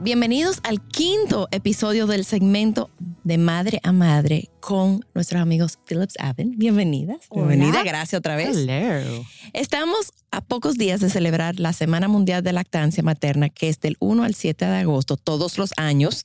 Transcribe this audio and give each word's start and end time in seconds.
Bienvenidos 0.00 0.60
al 0.64 0.86
quinto 0.86 1.48
episodio 1.50 2.06
del 2.06 2.24
segmento 2.24 2.90
de 3.22 3.38
Madre 3.38 3.80
a 3.82 3.92
Madre 3.92 4.50
con 4.60 5.04
nuestros 5.14 5.40
amigos 5.40 5.78
Philips 5.86 6.14
Aven. 6.18 6.58
Bienvenidas. 6.58 7.28
Bienvenida, 7.34 7.82
gracias 7.82 8.18
otra 8.18 8.36
vez. 8.36 8.56
Hello. 8.56 9.24
Estamos 9.52 10.12
a 10.30 10.42
pocos 10.42 10.76
días 10.76 11.00
de 11.00 11.08
celebrar 11.08 11.58
la 11.58 11.72
Semana 11.72 12.08
Mundial 12.08 12.42
de 12.42 12.52
Lactancia 12.52 13.02
Materna, 13.02 13.48
que 13.48 13.68
es 13.68 13.80
del 13.80 13.96
1 14.00 14.24
al 14.24 14.34
7 14.34 14.66
de 14.66 14.76
agosto 14.76 15.16
todos 15.16 15.56
los 15.58 15.72
años, 15.76 16.22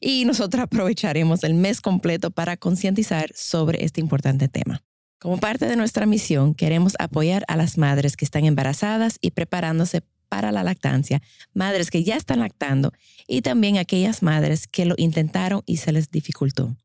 y 0.00 0.24
nosotros 0.24 0.62
aprovecharemos 0.62 1.42
el 1.42 1.54
mes 1.54 1.80
completo 1.80 2.30
para 2.30 2.56
concientizar 2.56 3.30
sobre 3.34 3.84
este 3.84 4.00
importante 4.00 4.48
tema. 4.48 4.82
Como 5.18 5.38
parte 5.38 5.66
de 5.66 5.76
nuestra 5.76 6.06
misión, 6.06 6.54
queremos 6.54 6.94
apoyar 6.98 7.44
a 7.48 7.56
las 7.56 7.78
madres 7.78 8.16
que 8.16 8.24
están 8.24 8.44
embarazadas 8.44 9.18
y 9.20 9.30
preparándose 9.30 10.02
para 10.36 10.52
la 10.52 10.62
lactancia, 10.62 11.22
madres 11.54 11.90
que 11.90 12.04
ya 12.04 12.14
están 12.14 12.40
lactando 12.40 12.92
y 13.26 13.40
también 13.40 13.78
aquellas 13.78 14.22
madres 14.22 14.66
que 14.66 14.84
lo 14.84 14.94
intentaron 14.98 15.62
y 15.64 15.78
se 15.78 15.92
les 15.92 16.10
dificultó. 16.10 16.76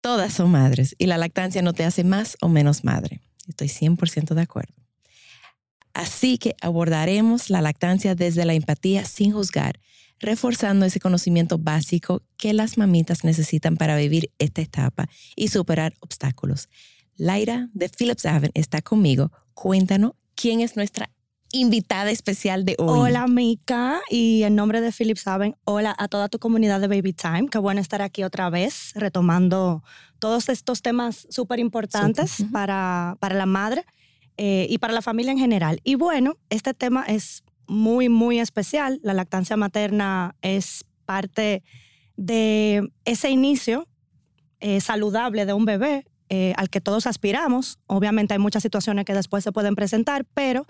Todas 0.00 0.32
son 0.32 0.50
madres 0.50 0.96
y 0.98 1.06
la 1.06 1.16
lactancia 1.16 1.62
no 1.62 1.72
te 1.72 1.84
hace 1.84 2.02
más 2.02 2.36
o 2.40 2.48
menos 2.48 2.82
madre. 2.82 3.20
Estoy 3.46 3.68
100% 3.68 4.34
de 4.34 4.42
acuerdo. 4.42 4.74
Así 5.94 6.36
que 6.36 6.56
abordaremos 6.60 7.48
la 7.48 7.62
lactancia 7.62 8.16
desde 8.16 8.44
la 8.44 8.54
empatía 8.54 9.04
sin 9.04 9.30
juzgar, 9.32 9.78
reforzando 10.18 10.84
ese 10.84 10.98
conocimiento 10.98 11.58
básico 11.58 12.24
que 12.36 12.54
las 12.54 12.76
mamitas 12.76 13.22
necesitan 13.22 13.76
para 13.76 13.96
vivir 13.96 14.32
esta 14.40 14.62
etapa 14.62 15.08
y 15.36 15.46
superar 15.46 15.94
obstáculos. 16.00 16.68
Laira 17.14 17.68
de 17.72 17.88
Philips 17.88 18.26
Haven 18.26 18.50
está 18.54 18.82
conmigo. 18.82 19.30
Cuéntanos 19.54 20.14
quién 20.34 20.60
es 20.60 20.74
nuestra 20.74 21.08
invitada 21.52 22.10
especial 22.10 22.64
de 22.64 22.74
hoy. 22.78 22.98
Hola, 22.98 23.26
Mika, 23.26 24.00
y 24.10 24.42
en 24.42 24.54
nombre 24.56 24.80
de 24.80 24.92
Philip 24.92 25.16
Saben, 25.16 25.56
hola 25.64 25.94
a 25.98 26.08
toda 26.08 26.28
tu 26.28 26.38
comunidad 26.38 26.80
de 26.80 26.88
Baby 26.88 27.12
Time. 27.12 27.48
Qué 27.50 27.58
bueno 27.58 27.80
estar 27.80 28.02
aquí 28.02 28.24
otra 28.24 28.50
vez, 28.50 28.92
retomando 28.94 29.82
todos 30.18 30.48
estos 30.48 30.82
temas 30.82 31.26
súper 31.30 31.58
importantes 31.58 32.44
para, 32.52 33.16
para 33.20 33.34
la 33.34 33.46
madre 33.46 33.84
eh, 34.36 34.66
y 34.68 34.78
para 34.78 34.92
la 34.92 35.02
familia 35.02 35.32
en 35.32 35.38
general. 35.38 35.80
Y 35.84 35.94
bueno, 35.94 36.34
este 36.50 36.74
tema 36.74 37.04
es 37.06 37.44
muy, 37.66 38.08
muy 38.08 38.38
especial. 38.40 39.00
La 39.02 39.14
lactancia 39.14 39.56
materna 39.56 40.34
es 40.42 40.84
parte 41.04 41.62
de 42.16 42.90
ese 43.04 43.30
inicio 43.30 43.86
eh, 44.60 44.80
saludable 44.80 45.46
de 45.46 45.52
un 45.52 45.64
bebé. 45.64 46.06
eh, 46.28 46.54
al 46.56 46.70
que 46.70 46.80
todos 46.80 47.06
aspiramos. 47.06 47.78
Obviamente 47.86 48.34
hay 48.34 48.40
muchas 48.40 48.62
situaciones 48.62 49.04
que 49.04 49.14
después 49.14 49.44
se 49.44 49.52
pueden 49.52 49.74
presentar, 49.74 50.24
pero 50.34 50.66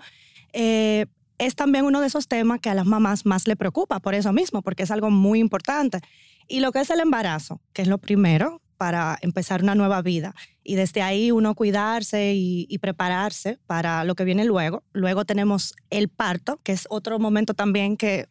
eh, 0.59 1.05
es 1.37 1.53
también 1.53 1.85
uno 1.85 2.01
de 2.01 2.07
esos 2.07 2.27
temas 2.27 2.59
que 2.59 2.71
a 2.71 2.73
las 2.73 2.87
mamás 2.87 3.27
más 3.27 3.47
le 3.47 3.55
preocupa 3.55 3.99
por 3.99 4.15
eso 4.15 4.33
mismo, 4.33 4.63
porque 4.63 4.81
es 4.81 4.89
algo 4.89 5.11
muy 5.11 5.39
importante. 5.39 5.99
Y 6.47 6.61
lo 6.61 6.71
que 6.71 6.79
es 6.79 6.89
el 6.89 6.99
embarazo, 6.99 7.61
que 7.73 7.83
es 7.83 7.87
lo 7.87 7.99
primero 7.99 8.59
para 8.75 9.19
empezar 9.21 9.61
una 9.61 9.75
nueva 9.75 10.01
vida. 10.01 10.33
Y 10.63 10.73
desde 10.73 11.03
ahí 11.03 11.31
uno 11.31 11.53
cuidarse 11.53 12.33
y, 12.33 12.65
y 12.69 12.79
prepararse 12.79 13.59
para 13.67 14.03
lo 14.03 14.15
que 14.15 14.23
viene 14.23 14.45
luego. 14.45 14.83
Luego 14.93 15.25
tenemos 15.25 15.75
el 15.91 16.09
parto, 16.09 16.59
que 16.63 16.71
es 16.71 16.87
otro 16.89 17.19
momento 17.19 17.53
también 17.53 17.95
que 17.95 18.27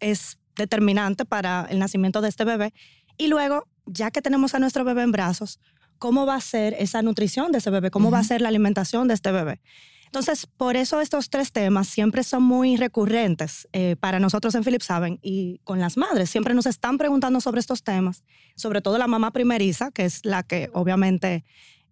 es 0.00 0.38
determinante 0.56 1.24
para 1.24 1.66
el 1.70 1.78
nacimiento 1.78 2.20
de 2.20 2.28
este 2.28 2.44
bebé. 2.44 2.74
Y 3.16 3.28
luego, 3.28 3.66
ya 3.86 4.10
que 4.10 4.20
tenemos 4.20 4.54
a 4.54 4.58
nuestro 4.58 4.84
bebé 4.84 5.04
en 5.04 5.12
brazos, 5.12 5.58
¿cómo 5.98 6.26
va 6.26 6.34
a 6.34 6.40
ser 6.42 6.74
esa 6.78 7.00
nutrición 7.00 7.50
de 7.50 7.58
ese 7.58 7.70
bebé? 7.70 7.90
¿Cómo 7.90 8.10
va 8.10 8.18
a 8.18 8.24
ser 8.24 8.42
la 8.42 8.48
alimentación 8.48 9.08
de 9.08 9.14
este 9.14 9.32
bebé? 9.32 9.62
Entonces, 10.12 10.44
por 10.46 10.76
eso 10.76 11.00
estos 11.00 11.30
tres 11.30 11.52
temas 11.52 11.88
siempre 11.88 12.22
son 12.22 12.42
muy 12.42 12.76
recurrentes 12.76 13.66
eh, 13.72 13.96
para 13.98 14.20
nosotros 14.20 14.54
en 14.54 14.62
Philips 14.62 14.84
Saben 14.84 15.18
y 15.22 15.58
con 15.64 15.80
las 15.80 15.96
madres. 15.96 16.28
Siempre 16.28 16.52
nos 16.52 16.66
están 16.66 16.98
preguntando 16.98 17.40
sobre 17.40 17.60
estos 17.60 17.82
temas, 17.82 18.22
sobre 18.54 18.82
todo 18.82 18.98
la 18.98 19.06
mamá 19.06 19.30
primeriza, 19.30 19.90
que 19.90 20.04
es 20.04 20.26
la 20.26 20.42
que 20.42 20.68
obviamente 20.74 21.46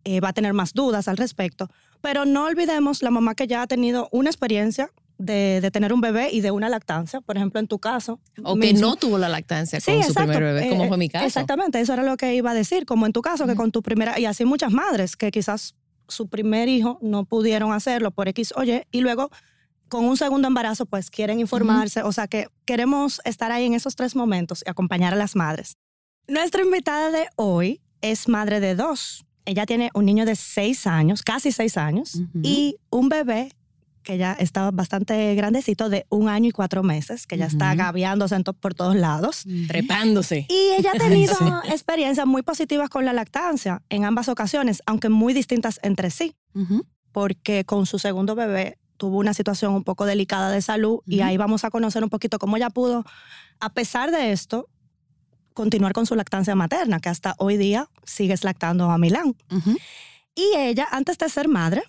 eh, 0.05 0.21
va 0.21 0.29
a 0.29 0.33
tener 0.35 0.53
más 0.53 0.75
dudas 0.75 1.09
al 1.09 1.17
respecto. 1.17 1.71
Pero 2.03 2.27
no 2.27 2.45
olvidemos 2.45 3.03
la 3.03 3.11
mamá 3.11 3.35
que 3.35 3.47
ya 3.47 3.63
ha 3.63 3.67
tenido 3.67 4.11
una 4.13 4.29
experiencia 4.29 4.91
de, 5.17 5.61
de 5.63 5.71
tener 5.71 5.91
un 5.95 6.03
bebé 6.03 6.29
y 6.31 6.43
de 6.43 6.51
una 6.51 6.69
lactancia, 6.69 7.23
por 7.23 7.39
ejemplo, 7.39 7.59
en 7.59 7.69
tu 7.69 7.79
caso. 7.79 8.21
o 8.43 8.55
que 8.57 8.73
mismo. 8.73 8.81
no 8.89 8.97
tuvo 8.97 9.17
la 9.17 9.31
lactancia 9.31 9.81
Sí, 9.81 9.93
con 9.93 10.03
su 10.03 10.09
exacto. 10.11 10.33
primer 10.33 10.55
bebé, 10.55 10.69
como 10.69 10.85
Eh, 10.85 10.89
fue 10.89 10.97
mi 10.99 11.09
caso. 11.09 11.25
Exactamente, 11.27 11.81
eso 11.81 11.95
era 11.95 12.03
lo 12.03 12.19
que 12.19 12.35
iba 12.35 12.51
a 12.51 12.55
decir, 12.55 12.85
como 12.85 13.07
en 13.07 13.13
tu 13.15 13.23
caso, 13.23 13.47
que 13.47 13.55
con 13.55 13.71
tu 13.73 13.83
primera, 13.83 14.19
y 14.21 14.27
así 14.27 14.45
muchas 14.45 14.73
madres 14.73 15.17
que 15.17 15.31
quizás 15.31 15.75
su 16.11 16.29
primer 16.29 16.69
hijo 16.69 16.99
no 17.03 17.25
pudieron 17.25 17.73
hacerlo 17.73 18.11
por 18.11 18.29
X, 18.29 18.53
oye, 18.57 18.87
y 18.91 19.01
luego 19.01 19.31
con 19.89 20.05
un 20.05 20.17
segundo 20.17 20.49
embarazo 20.49 20.87
pues 20.87 21.11
quieren 21.11 21.41
informarse, 21.41 22.03
o 22.03 22.13
sea 22.13 22.29
que 22.29 22.49
queremos 22.65 23.21
estar 23.25 23.51
ahí 23.51 23.67
en 23.67 23.75
esos 23.75 23.97
tres 23.97 24.15
momentos 24.15 24.63
y 24.65 24.71
acompañar 24.71 25.13
a 25.13 25.17
las 25.17 25.35
madres. 25.35 25.77
Nuestra 26.29 26.63
invitada 26.63 27.11
de 27.11 27.27
hoy 27.37 27.81
es 28.01 28.29
madre 28.29 28.61
de 28.61 28.77
dos. 28.77 29.25
Ella 29.45 29.67
tiene 29.67 29.91
un 29.95 30.05
niño 30.05 30.27
de 30.27 30.37
seis 30.37 30.87
años, 30.87 31.23
casi 31.23 31.51
seis 31.51 31.77
años, 31.77 32.23
y 32.43 32.77
un 32.91 33.09
bebé 33.09 33.51
que 34.03 34.17
ya 34.19 34.33
está 34.33 34.71
bastante 34.71 35.35
grandecito, 35.35 35.89
de 35.89 36.07
un 36.09 36.29
año 36.29 36.49
y 36.49 36.53
cuatro 36.53 36.83
meses, 36.83 37.27
que 37.27 37.37
ya 37.37 37.47
está 37.47 37.75
gaviándose 37.75 38.39
to- 38.43 38.53
por 38.55 38.75
todos 38.75 38.97
lados. 38.97 39.45
Trepándose. 39.69 40.47
Y 40.49 40.73
ella 40.79 40.93
ha 40.95 40.99
tenido 40.99 41.35
Sí. 41.37 41.45
experiencias 41.71 42.27
muy 42.27 42.43
positivas 42.43 42.89
con 42.89 43.05
la 43.05 43.13
lactancia 43.13 43.83
en 43.91 44.05
ambas 44.05 44.29
ocasiones, 44.29 44.83
aunque 44.87 45.09
muy 45.11 45.33
distintas 45.35 45.79
entre 45.83 46.11
sí, 46.11 46.35
porque 47.13 47.65
con 47.65 47.87
su 47.87 47.99
segundo 47.99 48.35
bebé 48.35 48.79
tuvo 48.97 49.19
una 49.19 49.33
situación 49.35 49.73
un 49.75 49.85
poco 49.85 50.05
delicada 50.07 50.51
de 50.51 50.61
salud 50.63 51.01
y 51.07 51.21
ahí 51.21 51.37
vamos 51.37 51.65
a 51.65 51.71
conocer 51.71 52.03
un 52.05 52.11
poquito 52.11 52.39
cómo 52.39 52.57
ella 52.57 52.71
pudo, 52.71 53.05
a 53.61 53.73
pesar 53.73 54.11
de 54.11 54.33
esto, 54.33 54.69
continuar 55.55 55.93
con 55.93 56.07
su 56.07 56.15
lactancia 56.15 56.55
materna, 56.55 57.01
que 57.01 57.09
hasta 57.09 57.35
hoy 57.39 57.57
día 57.57 57.89
sigues 58.05 58.45
lactando 58.45 58.91
a 58.91 58.99
Milán. 58.99 59.35
Y 60.35 60.57
ella, 60.57 60.87
antes 60.91 61.19
de 61.19 61.29
ser 61.29 61.49
madre, 61.49 61.83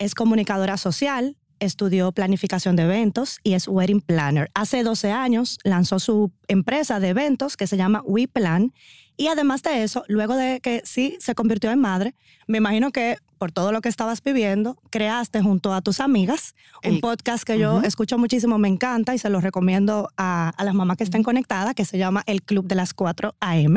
es 0.00 0.14
comunicadora 0.16 0.76
social, 0.78 1.36
estudió 1.60 2.10
planificación 2.10 2.74
de 2.74 2.84
eventos 2.84 3.38
y 3.44 3.52
es 3.52 3.68
wedding 3.68 4.00
planner. 4.00 4.50
Hace 4.54 4.82
12 4.82 5.12
años 5.12 5.58
lanzó 5.62 5.98
su 6.00 6.32
empresa 6.48 6.98
de 7.00 7.10
eventos 7.10 7.56
que 7.56 7.66
se 7.68 7.76
llama 7.76 8.02
WePlan. 8.04 8.72
Y 9.18 9.26
además 9.26 9.62
de 9.62 9.82
eso, 9.82 10.02
luego 10.08 10.34
de 10.34 10.60
que 10.60 10.80
sí 10.86 11.18
se 11.20 11.34
convirtió 11.34 11.70
en 11.70 11.78
madre, 11.78 12.14
me 12.46 12.56
imagino 12.56 12.90
que 12.90 13.18
por 13.36 13.52
todo 13.52 13.72
lo 13.72 13.82
que 13.82 13.90
estabas 13.90 14.22
viviendo, 14.22 14.78
creaste 14.90 15.42
junto 15.42 15.74
a 15.74 15.82
tus 15.82 16.00
amigas 16.00 16.54
un 16.82 16.94
El- 16.94 17.00
podcast 17.00 17.44
que 17.44 17.58
yo 17.58 17.82
escucho 17.82 18.16
muchísimo, 18.16 18.56
me 18.56 18.68
encanta 18.68 19.14
y 19.14 19.18
se 19.18 19.28
lo 19.28 19.42
recomiendo 19.42 20.08
a, 20.16 20.52
a 20.56 20.64
las 20.64 20.74
mamás 20.74 20.96
que 20.96 21.04
estén 21.04 21.22
conectadas, 21.22 21.74
que 21.74 21.84
se 21.84 21.98
llama 21.98 22.22
El 22.26 22.42
Club 22.42 22.66
de 22.66 22.74
las 22.74 22.94
4 22.94 23.34
AM. 23.40 23.76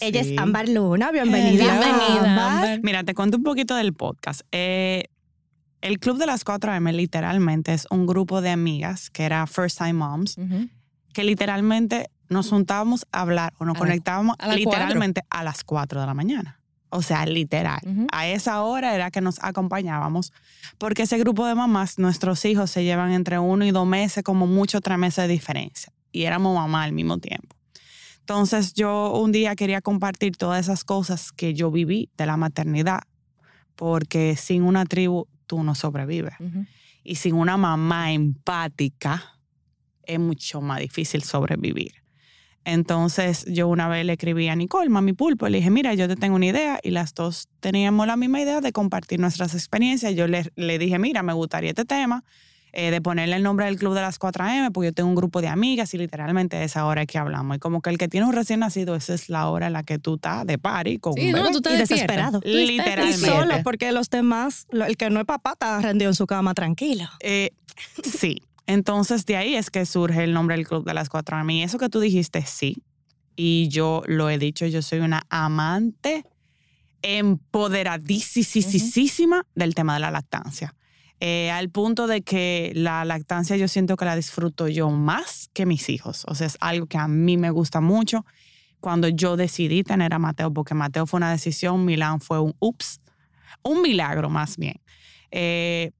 Ella 0.00 0.20
es 0.20 0.36
Ámbar 0.36 0.68
Luna, 0.68 1.12
bienvenida. 1.12 1.64
Bienvenida, 1.78 2.30
Ámbar. 2.32 2.52
Ámbar. 2.54 2.80
Mira, 2.82 3.04
te 3.04 3.14
cuento 3.14 3.36
un 3.36 3.44
poquito 3.44 3.76
del 3.76 3.92
podcast. 3.92 4.40
Eh, 4.50 5.04
el 5.82 5.98
Club 5.98 6.16
de 6.18 6.26
las 6.26 6.44
4M 6.44 6.92
literalmente 6.92 7.74
es 7.74 7.86
un 7.90 8.06
grupo 8.06 8.40
de 8.40 8.50
amigas 8.50 9.10
que 9.10 9.24
era 9.24 9.46
First 9.46 9.78
Time 9.78 9.92
Moms, 9.94 10.38
Ujú. 10.38 10.68
que 11.12 11.24
literalmente 11.24 12.08
nos 12.28 12.48
juntábamos 12.48 13.06
a 13.12 13.20
hablar 13.20 13.52
o 13.58 13.64
nos 13.66 13.76
A 13.76 13.78
la- 13.80 13.84
conectábamos 13.86 14.36
a 14.38 14.46
las 14.48 14.56
literalmente 14.56 15.20
a 15.28 15.44
las 15.44 15.62
4 15.64 16.00
de 16.00 16.06
la 16.06 16.14
mañana. 16.14 16.58
O 16.94 17.00
sea, 17.02 17.24
literal. 17.26 17.80
Ujú. 17.86 18.06
A 18.12 18.26
esa 18.28 18.62
hora 18.62 18.94
era 18.94 19.10
que 19.10 19.20
nos 19.22 19.42
acompañábamos, 19.42 20.30
porque 20.78 21.02
ese 21.04 21.18
grupo 21.18 21.46
de 21.46 21.54
mamás, 21.54 21.98
nuestros 21.98 22.44
hijos 22.44 22.70
se 22.70 22.84
llevan 22.84 23.12
entre 23.12 23.38
uno 23.38 23.64
y 23.64 23.70
dos 23.70 23.86
meses, 23.86 24.22
como 24.22 24.46
mucho 24.46 24.80
tres 24.82 24.98
meses 24.98 25.26
de 25.26 25.32
diferencia. 25.32 25.92
Y 26.12 26.24
éramos 26.24 26.54
mamá 26.54 26.82
al 26.84 26.92
mismo 26.92 27.16
tiempo. 27.18 27.56
Entonces 28.20 28.74
yo 28.74 29.12
un 29.14 29.32
día 29.32 29.56
quería 29.56 29.80
compartir 29.80 30.36
todas 30.36 30.60
esas 30.60 30.84
cosas 30.84 31.32
que 31.32 31.54
yo 31.54 31.70
viví 31.70 32.10
de 32.18 32.26
la 32.26 32.36
maternidad, 32.36 33.00
porque 33.74 34.36
sin 34.36 34.62
una 34.62 34.84
tribu 34.84 35.26
tú 35.52 35.62
no 35.62 35.74
sobrevives. 35.74 36.32
Y 37.04 37.16
sin 37.16 37.34
una 37.34 37.58
mamá 37.58 38.10
empática 38.10 39.38
es 40.02 40.18
mucho 40.18 40.62
más 40.62 40.80
difícil 40.80 41.22
sobrevivir. 41.22 41.92
Entonces 42.64 43.44
yo 43.44 43.68
una 43.68 43.86
vez 43.86 44.06
le 44.06 44.14
escribí 44.14 44.48
a 44.48 44.56
Nicole, 44.56 44.88
mami 44.88 45.12
pulpo, 45.12 45.46
le 45.50 45.58
dije, 45.58 45.68
mira, 45.68 45.92
yo 45.92 46.08
te 46.08 46.16
tengo 46.16 46.36
una 46.36 46.46
idea 46.46 46.80
y 46.82 46.90
las 46.90 47.12
dos 47.12 47.50
teníamos 47.60 48.06
la 48.06 48.16
misma 48.16 48.40
idea 48.40 48.62
de 48.62 48.72
compartir 48.72 49.20
nuestras 49.20 49.52
experiencias. 49.52 50.14
Yo 50.14 50.26
le, 50.26 50.50
le 50.56 50.78
dije, 50.78 50.98
mira, 50.98 51.22
me 51.22 51.34
gustaría 51.34 51.72
este 51.72 51.84
tema. 51.84 52.24
Eh, 52.74 52.90
de 52.90 53.00
ponerle 53.02 53.36
el 53.36 53.42
nombre 53.42 53.66
del 53.66 53.76
club 53.76 53.92
de 53.94 54.00
las 54.00 54.18
4am, 54.18 54.72
porque 54.72 54.86
yo 54.88 54.92
tengo 54.94 55.08
un 55.10 55.14
grupo 55.14 55.40
de 55.42 55.48
amigas 55.48 55.92
y 55.94 55.98
literalmente 55.98 56.62
esa 56.64 56.86
hora 56.86 57.04
que 57.04 57.18
hablamos. 57.18 57.56
Y 57.56 57.60
como 57.60 57.82
que 57.82 57.90
el 57.90 57.98
que 57.98 58.08
tiene 58.08 58.26
un 58.26 58.32
recién 58.32 58.60
nacido, 58.60 58.94
esa 58.96 59.12
es 59.14 59.28
la 59.28 59.48
hora 59.48 59.66
en 59.66 59.74
la 59.74 59.82
que 59.82 59.98
tú 59.98 60.14
estás 60.14 60.46
de 60.46 60.56
party 60.58 60.98
con 60.98 61.12
Sí, 61.14 61.26
un 61.26 61.32
no, 61.32 61.38
bebé. 61.38 61.50
tú 61.52 61.56
estás 61.58 61.74
y 61.74 61.76
desesperado. 61.76 62.40
Tú 62.40 62.48
estás 62.48 62.62
Y 62.62 62.66
Literalmente. 62.66 63.26
solo, 63.26 63.54
porque 63.62 63.92
los 63.92 64.08
demás, 64.08 64.66
el 64.70 64.96
que 64.96 65.10
no 65.10 65.20
es 65.20 65.26
papá 65.26 65.52
está 65.52 65.78
rendido 65.80 66.10
en 66.10 66.14
su 66.14 66.26
cama 66.26 66.54
tranquilo. 66.54 67.06
Eh, 67.20 67.50
sí. 68.02 68.36
Entonces 68.66 69.26
de 69.26 69.36
ahí 69.36 69.54
es 69.56 69.68
que 69.70 69.84
surge 69.84 70.24
el 70.24 70.32
nombre 70.32 70.56
del 70.56 70.66
club 70.66 70.84
de 70.86 70.94
las 70.94 71.10
4am. 71.10 71.52
Y 71.52 71.62
eso 71.64 71.76
que 71.78 71.90
tú 71.90 72.00
dijiste, 72.00 72.42
sí. 72.46 72.82
Y 73.36 73.68
yo 73.68 74.02
lo 74.06 74.30
he 74.30 74.38
dicho, 74.38 74.64
yo 74.66 74.80
soy 74.82 75.00
una 75.00 75.22
amante 75.28 76.24
empoderadísima 77.02 79.46
del 79.54 79.74
tema 79.74 79.94
de 79.94 80.00
la 80.00 80.10
lactancia. 80.10 80.74
Eh, 81.24 81.52
al 81.52 81.70
punto 81.70 82.08
de 82.08 82.22
que 82.22 82.72
la 82.74 83.04
lactancia 83.04 83.56
yo 83.56 83.68
siento 83.68 83.96
que 83.96 84.04
la 84.04 84.16
disfruto 84.16 84.66
yo 84.66 84.90
más 84.90 85.48
que 85.52 85.66
mis 85.66 85.88
hijos. 85.88 86.24
O 86.26 86.34
sea, 86.34 86.48
es 86.48 86.56
algo 86.58 86.86
que 86.86 86.98
a 86.98 87.06
mí 87.06 87.36
me 87.36 87.50
gusta 87.50 87.80
mucho. 87.80 88.26
Cuando 88.80 89.06
yo 89.06 89.36
decidí 89.36 89.84
tener 89.84 90.14
a 90.14 90.18
Mateo, 90.18 90.52
porque 90.52 90.74
Mateo 90.74 91.06
fue 91.06 91.18
una 91.18 91.30
decisión, 91.30 91.84
Milán 91.84 92.20
fue 92.20 92.40
un 92.40 92.56
ups, 92.58 93.00
un 93.62 93.82
milagro 93.82 94.30
más 94.30 94.56
bien. 94.56 94.80
Eh, 95.30 95.92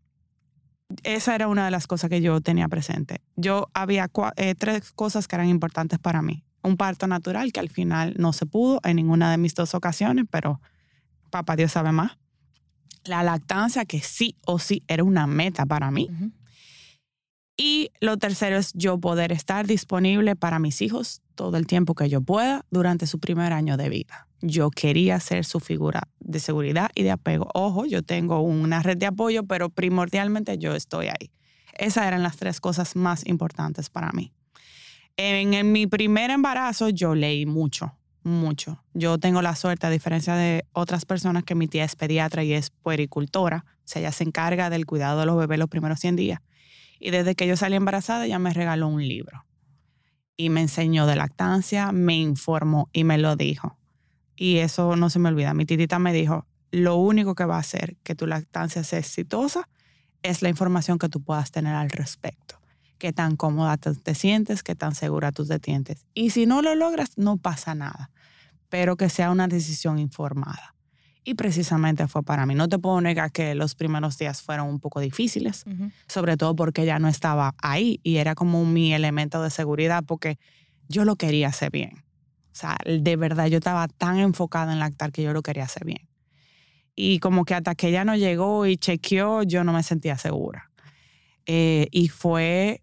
esa 1.04 1.36
era 1.36 1.46
una 1.46 1.66
de 1.66 1.70
las 1.70 1.86
cosas 1.86 2.10
que 2.10 2.20
yo 2.20 2.40
tenía 2.40 2.66
presente. 2.66 3.20
Yo 3.36 3.68
había 3.74 4.10
eh, 4.34 4.56
tres 4.56 4.90
cosas 4.90 5.28
que 5.28 5.36
eran 5.36 5.46
importantes 5.46 6.00
para 6.00 6.20
mí. 6.20 6.42
Un 6.64 6.76
parto 6.76 7.06
natural, 7.06 7.52
que 7.52 7.60
al 7.60 7.70
final 7.70 8.14
no 8.18 8.32
se 8.32 8.44
pudo 8.44 8.80
en 8.82 8.96
ninguna 8.96 9.30
de 9.30 9.38
mis 9.38 9.54
dos 9.54 9.76
ocasiones, 9.76 10.24
pero 10.28 10.60
papá 11.30 11.54
Dios 11.54 11.70
sabe 11.70 11.92
más. 11.92 12.18
La 13.04 13.22
lactancia, 13.22 13.84
que 13.84 14.00
sí 14.00 14.36
o 14.46 14.58
sí 14.58 14.82
era 14.86 15.04
una 15.04 15.26
meta 15.26 15.66
para 15.66 15.90
mí. 15.90 16.08
Y 17.56 17.90
lo 18.00 18.16
tercero 18.16 18.56
es 18.56 18.72
yo 18.74 18.98
poder 18.98 19.30
estar 19.30 19.66
disponible 19.66 20.36
para 20.36 20.58
mis 20.58 20.80
hijos 20.82 21.22
todo 21.34 21.56
el 21.56 21.66
tiempo 21.66 21.94
que 21.94 22.08
yo 22.08 22.20
pueda 22.20 22.64
durante 22.70 23.06
su 23.06 23.18
primer 23.20 23.52
año 23.52 23.76
de 23.76 23.88
vida. 23.88 24.26
Yo 24.40 24.70
quería 24.70 25.20
ser 25.20 25.44
su 25.44 25.60
figura 25.60 26.08
de 26.18 26.40
seguridad 26.40 26.90
y 26.94 27.02
de 27.02 27.10
apego. 27.10 27.48
Ojo, 27.54 27.84
yo 27.86 28.02
tengo 28.02 28.40
una 28.40 28.82
red 28.82 28.96
de 28.96 29.06
apoyo, 29.06 29.44
pero 29.44 29.70
primordialmente 29.70 30.58
yo 30.58 30.74
estoy 30.74 31.08
ahí. 31.08 31.30
Esas 31.74 32.06
eran 32.06 32.22
las 32.22 32.36
tres 32.36 32.60
cosas 32.60 32.96
más 32.96 33.26
importantes 33.26 33.90
para 33.90 34.10
mí. 34.12 34.32
En, 35.16 35.54
en 35.54 35.72
mi 35.72 35.86
primer 35.86 36.30
embarazo 36.30 36.88
yo 36.88 37.14
leí 37.14 37.46
mucho, 37.46 37.96
mucho. 38.24 38.82
Yo 38.94 39.18
tengo 39.18 39.42
la 39.42 39.54
suerte, 39.54 39.86
a 39.86 39.90
diferencia 39.90 40.34
de 40.34 40.64
otras 40.72 41.04
personas, 41.04 41.44
que 41.44 41.54
mi 41.54 41.68
tía 41.68 41.84
es 41.84 41.96
pediatra 41.96 42.44
y 42.44 42.52
es 42.52 42.70
puericultora. 42.70 43.64
O 43.66 43.82
sea, 43.84 44.00
ella 44.00 44.12
se 44.12 44.24
encarga 44.24 44.70
del 44.70 44.86
cuidado 44.86 45.20
de 45.20 45.26
los 45.26 45.36
bebés 45.36 45.58
los 45.58 45.68
primeros 45.68 46.00
100 46.00 46.16
días. 46.16 46.40
Y 46.98 47.10
desde 47.10 47.34
que 47.34 47.46
yo 47.46 47.56
salí 47.56 47.76
embarazada, 47.76 48.26
ella 48.26 48.38
me 48.38 48.52
regaló 48.52 48.88
un 48.88 49.06
libro. 49.06 49.44
Y 50.36 50.50
me 50.50 50.60
enseñó 50.60 51.06
de 51.06 51.16
lactancia, 51.16 51.92
me 51.92 52.16
informó 52.16 52.88
y 52.92 53.04
me 53.04 53.18
lo 53.18 53.36
dijo. 53.36 53.76
Y 54.36 54.58
eso 54.58 54.96
no 54.96 55.10
se 55.10 55.18
me 55.18 55.28
olvida. 55.28 55.52
Mi 55.54 55.66
titita 55.66 55.98
me 55.98 56.12
dijo, 56.12 56.46
lo 56.70 56.96
único 56.96 57.34
que 57.34 57.44
va 57.44 57.56
a 57.56 57.60
hacer 57.60 57.96
que 58.02 58.14
tu 58.14 58.26
lactancia 58.26 58.82
sea 58.84 58.98
exitosa 58.98 59.68
es 60.22 60.42
la 60.42 60.48
información 60.48 60.98
que 60.98 61.08
tú 61.08 61.22
puedas 61.22 61.50
tener 61.50 61.74
al 61.74 61.90
respecto. 61.90 62.61
Qué 63.02 63.12
tan 63.12 63.34
cómoda 63.34 63.78
te, 63.78 63.92
te 63.96 64.14
sientes, 64.14 64.62
qué 64.62 64.76
tan 64.76 64.94
segura 64.94 65.32
tú 65.32 65.44
te 65.44 65.58
sientes. 65.58 66.06
Y 66.14 66.30
si 66.30 66.46
no 66.46 66.62
lo 66.62 66.76
logras, 66.76 67.18
no 67.18 67.36
pasa 67.36 67.74
nada. 67.74 68.12
Pero 68.68 68.96
que 68.96 69.08
sea 69.08 69.32
una 69.32 69.48
decisión 69.48 69.98
informada. 69.98 70.76
Y 71.24 71.34
precisamente 71.34 72.06
fue 72.06 72.22
para 72.22 72.46
mí. 72.46 72.54
No 72.54 72.68
te 72.68 72.78
puedo 72.78 73.00
negar 73.00 73.32
que 73.32 73.56
los 73.56 73.74
primeros 73.74 74.18
días 74.18 74.40
fueron 74.40 74.68
un 74.68 74.78
poco 74.78 75.00
difíciles 75.00 75.64
Ujú. 75.66 75.90
sobre 76.06 76.36
todo 76.36 76.54
porque 76.54 76.86
ya 76.86 77.00
no 77.00 77.08
estaba 77.08 77.56
ahí 77.58 77.98
y 78.04 78.18
era 78.18 78.36
como 78.36 78.64
mi 78.64 78.94
elemento 78.94 79.42
de 79.42 79.50
seguridad 79.50 80.04
porque 80.06 80.38
yo 80.88 81.04
lo 81.04 81.16
quería 81.16 81.48
hacer 81.48 81.72
bien. 81.72 82.04
O 82.52 82.54
sea, 82.54 82.76
de 82.86 83.16
verdad 83.16 83.46
yo 83.46 83.58
estaba 83.58 83.88
tan 83.88 84.20
enfocada 84.20 84.72
en 84.72 84.78
lactar 84.78 85.10
que 85.10 85.24
yo 85.24 85.32
lo 85.32 85.42
quería 85.42 85.64
hacer 85.64 85.84
bien. 85.84 86.08
Y 86.94 87.18
como 87.18 87.44
que 87.44 87.56
hasta 87.56 87.74
que 87.74 87.88
ella 87.88 88.04
no 88.04 88.14
llegó 88.14 88.64
y 88.64 88.76
chequeó, 88.76 89.42
yo 89.42 89.64
no 89.64 89.72
me 89.72 89.82
sentía 89.82 90.16
segura. 90.18 90.70
Eh, 91.46 91.88
y 91.90 92.06
fue, 92.08 92.80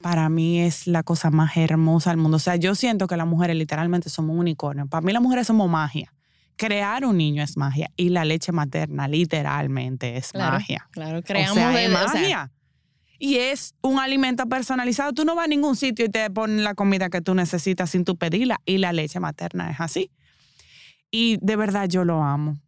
para 0.00 0.28
mí 0.28 0.60
es 0.60 0.86
la 0.86 1.02
cosa 1.02 1.30
más 1.30 1.56
hermosa 1.56 2.10
del 2.10 2.18
mundo. 2.18 2.36
O 2.36 2.40
sea, 2.40 2.56
yo 2.56 2.74
siento 2.74 3.06
que 3.06 3.16
las 3.16 3.26
mujeres 3.26 3.56
literalmente 3.56 4.08
somos 4.10 4.34
un 4.34 4.40
unicornio. 4.40 4.86
Para 4.86 5.00
mí 5.04 5.12
las 5.12 5.22
mujeres 5.22 5.46
somos 5.46 5.68
magia. 5.68 6.12
Crear 6.56 7.04
un 7.04 7.16
niño 7.16 7.42
es 7.42 7.56
magia 7.56 7.90
y 7.96 8.08
la 8.08 8.24
leche 8.24 8.50
materna 8.52 9.06
literalmente 9.08 10.16
es 10.16 10.32
Claro, 10.32 10.52
magia. 10.54 10.88
Claro, 10.90 11.18
O 11.18 11.22
creamos 11.22 11.54
sea, 11.54 11.70
de- 11.70 11.84
es 11.84 11.90
o 11.90 11.92
sea, 11.92 12.06
magia. 12.20 12.52
y 13.18 13.36
es 13.36 13.74
un 13.80 13.98
alimento 13.98 14.46
personalizado. 14.48 15.12
Tú 15.12 15.24
no 15.24 15.34
vas 15.34 15.44
a 15.46 15.48
ningún 15.48 15.76
sitio 15.76 16.04
y 16.04 16.08
te 16.08 16.28
ponen 16.30 16.64
la 16.64 16.74
comida 16.74 17.10
que 17.10 17.20
tú 17.20 17.34
necesitas 17.34 17.90
sin 17.90 18.04
tú 18.04 18.16
pedirla. 18.16 18.60
Y 18.64 18.78
la 18.78 18.92
leche 18.92 19.20
materna 19.20 19.70
es 19.70 19.80
así. 19.80 20.10
Y 21.10 21.38
de 21.40 21.56
verdad 21.56 21.88
yo 21.88 22.04
lo 22.04 22.22
amo. 22.22 22.58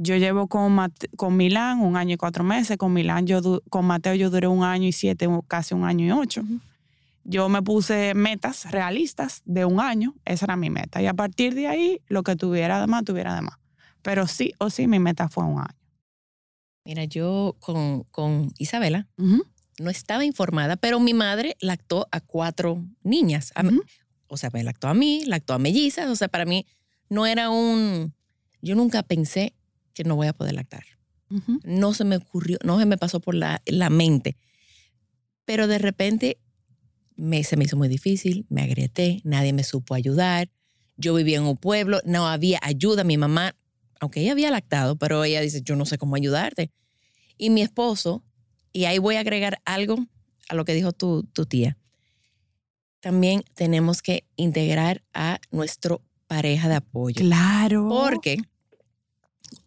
Yo 0.00 0.16
llevo 0.16 0.46
con, 0.46 0.72
Mate- 0.72 1.08
con 1.16 1.36
Milán 1.36 1.80
un 1.80 1.96
año 1.96 2.14
y 2.14 2.16
cuatro 2.16 2.44
meses. 2.44 2.76
Con 2.78 2.92
Milán, 2.92 3.26
yo 3.26 3.40
con 3.68 3.84
Mateo 3.84 4.14
yo 4.14 4.30
duré 4.30 4.46
un 4.46 4.62
año 4.62 4.86
y 4.86 4.92
siete, 4.92 5.28
casi 5.48 5.74
un 5.74 5.84
año 5.84 6.06
y 6.06 6.12
ocho. 6.12 6.42
Yo 7.24 7.48
me 7.48 7.60
puse 7.62 8.14
metas 8.14 8.70
realistas 8.70 9.42
de 9.44 9.64
un 9.64 9.80
año. 9.80 10.14
Esa 10.24 10.46
era 10.46 10.56
mi 10.56 10.70
meta. 10.70 11.02
Y 11.02 11.06
a 11.06 11.14
partir 11.14 11.54
de 11.54 11.66
ahí, 11.66 12.00
lo 12.06 12.22
que 12.22 12.36
tuviera 12.36 12.80
de 12.80 12.86
más, 12.86 13.04
tuviera 13.04 13.34
de 13.34 13.42
más. 13.42 13.56
Pero 14.02 14.26
sí 14.28 14.52
o 14.58 14.70
sí, 14.70 14.86
mi 14.86 15.00
meta 15.00 15.28
fue 15.28 15.44
un 15.44 15.58
año. 15.58 15.74
Mira, 16.84 17.04
yo 17.04 17.56
con, 17.60 18.04
con 18.04 18.52
Isabela 18.56 19.08
Ujú, 19.18 19.44
no 19.80 19.90
estaba 19.90 20.24
informada, 20.24 20.76
pero 20.76 21.00
mi 21.00 21.12
madre 21.12 21.56
lactó 21.60 22.06
a 22.12 22.20
cuatro 22.20 22.82
niñas. 23.02 23.52
A- 23.56 23.62
ujú. 23.66 23.82
O 24.28 24.36
sea, 24.36 24.50
me 24.52 24.62
lactó 24.62 24.88
a 24.88 24.94
mí, 24.94 25.24
lactó 25.26 25.54
a 25.54 25.58
mellizas. 25.58 26.08
O 26.08 26.14
sea, 26.16 26.28
para 26.28 26.44
mí 26.44 26.66
no 27.10 27.26
era 27.26 27.50
un... 27.50 28.14
Yo 28.62 28.74
nunca 28.74 29.02
pensé 29.02 29.54
que 29.98 30.04
no 30.04 30.14
voy 30.14 30.28
a 30.28 30.32
poder 30.32 30.54
lactar. 30.54 30.84
No 31.64 31.92
se 31.92 32.04
me 32.04 32.16
ocurrió, 32.16 32.56
no 32.64 32.78
se 32.78 32.86
me 32.86 32.96
pasó 32.96 33.18
por 33.18 33.34
la, 33.34 33.60
la 33.66 33.90
mente. 33.90 34.36
Pero 35.44 35.66
de 35.66 35.78
repente 35.78 36.38
me, 37.16 37.42
se 37.42 37.56
me 37.56 37.64
hizo 37.64 37.76
muy 37.76 37.88
difícil, 37.88 38.46
me 38.48 38.62
agrieté, 38.62 39.20
nadie 39.24 39.52
me 39.52 39.64
supo 39.64 39.94
ayudar. 39.94 40.50
Yo 40.96 41.14
vivía 41.14 41.38
en 41.38 41.42
un 41.42 41.56
pueblo, 41.56 42.00
no 42.04 42.28
había 42.28 42.60
ayuda. 42.62 43.02
Mi 43.02 43.16
mamá, 43.16 43.56
aunque 43.98 44.20
ella 44.20 44.32
había 44.32 44.52
lactado, 44.52 44.96
pero 44.96 45.24
ella 45.24 45.40
dice, 45.40 45.62
yo 45.62 45.74
no 45.74 45.84
sé 45.84 45.98
cómo 45.98 46.14
ayudarte. 46.14 46.70
Y 47.36 47.50
mi 47.50 47.62
esposo, 47.62 48.22
y 48.72 48.84
ahí 48.84 48.98
voy 48.98 49.16
a 49.16 49.20
agregar 49.20 49.60
algo 49.64 49.98
a 50.48 50.54
lo 50.54 50.64
que 50.64 50.74
dijo 50.74 50.92
tu, 50.92 51.24
tu 51.24 51.44
tía, 51.44 51.76
también 53.00 53.42
tenemos 53.54 54.00
que 54.00 54.28
integrar 54.36 55.02
a 55.12 55.40
nuestro 55.50 56.02
pareja 56.28 56.68
de 56.68 56.76
apoyo. 56.76 57.16
Claro. 57.16 57.88
Porque, 57.88 58.38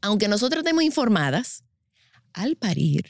aunque 0.01 0.27
nosotros 0.27 0.63
estemos 0.63 0.83
informadas, 0.83 1.63
al 2.33 2.55
parir, 2.55 3.05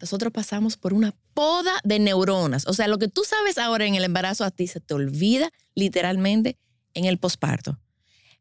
nosotros 0.00 0.32
pasamos 0.32 0.76
por 0.76 0.92
una 0.92 1.14
poda 1.34 1.72
de 1.84 1.98
neuronas. 1.98 2.66
O 2.66 2.72
sea, 2.72 2.88
lo 2.88 2.98
que 2.98 3.08
tú 3.08 3.24
sabes 3.24 3.58
ahora 3.58 3.86
en 3.86 3.94
el 3.94 4.04
embarazo 4.04 4.44
a 4.44 4.50
ti 4.50 4.66
se 4.66 4.80
te 4.80 4.94
olvida 4.94 5.50
literalmente 5.74 6.58
en 6.94 7.04
el 7.04 7.18
posparto. 7.18 7.78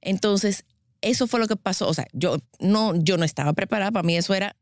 Entonces, 0.01 0.65
eso 1.01 1.27
fue 1.27 1.39
lo 1.39 1.47
que 1.47 1.55
pasó. 1.55 1.87
O 1.87 1.93
sea, 1.93 2.07
yo 2.13 2.37
no, 2.59 2.95
yo 2.95 3.17
no 3.17 3.25
estaba 3.25 3.53
preparada. 3.53 3.91
Para 3.91 4.05
mí 4.05 4.15
eso 4.15 4.33
era, 4.33 4.55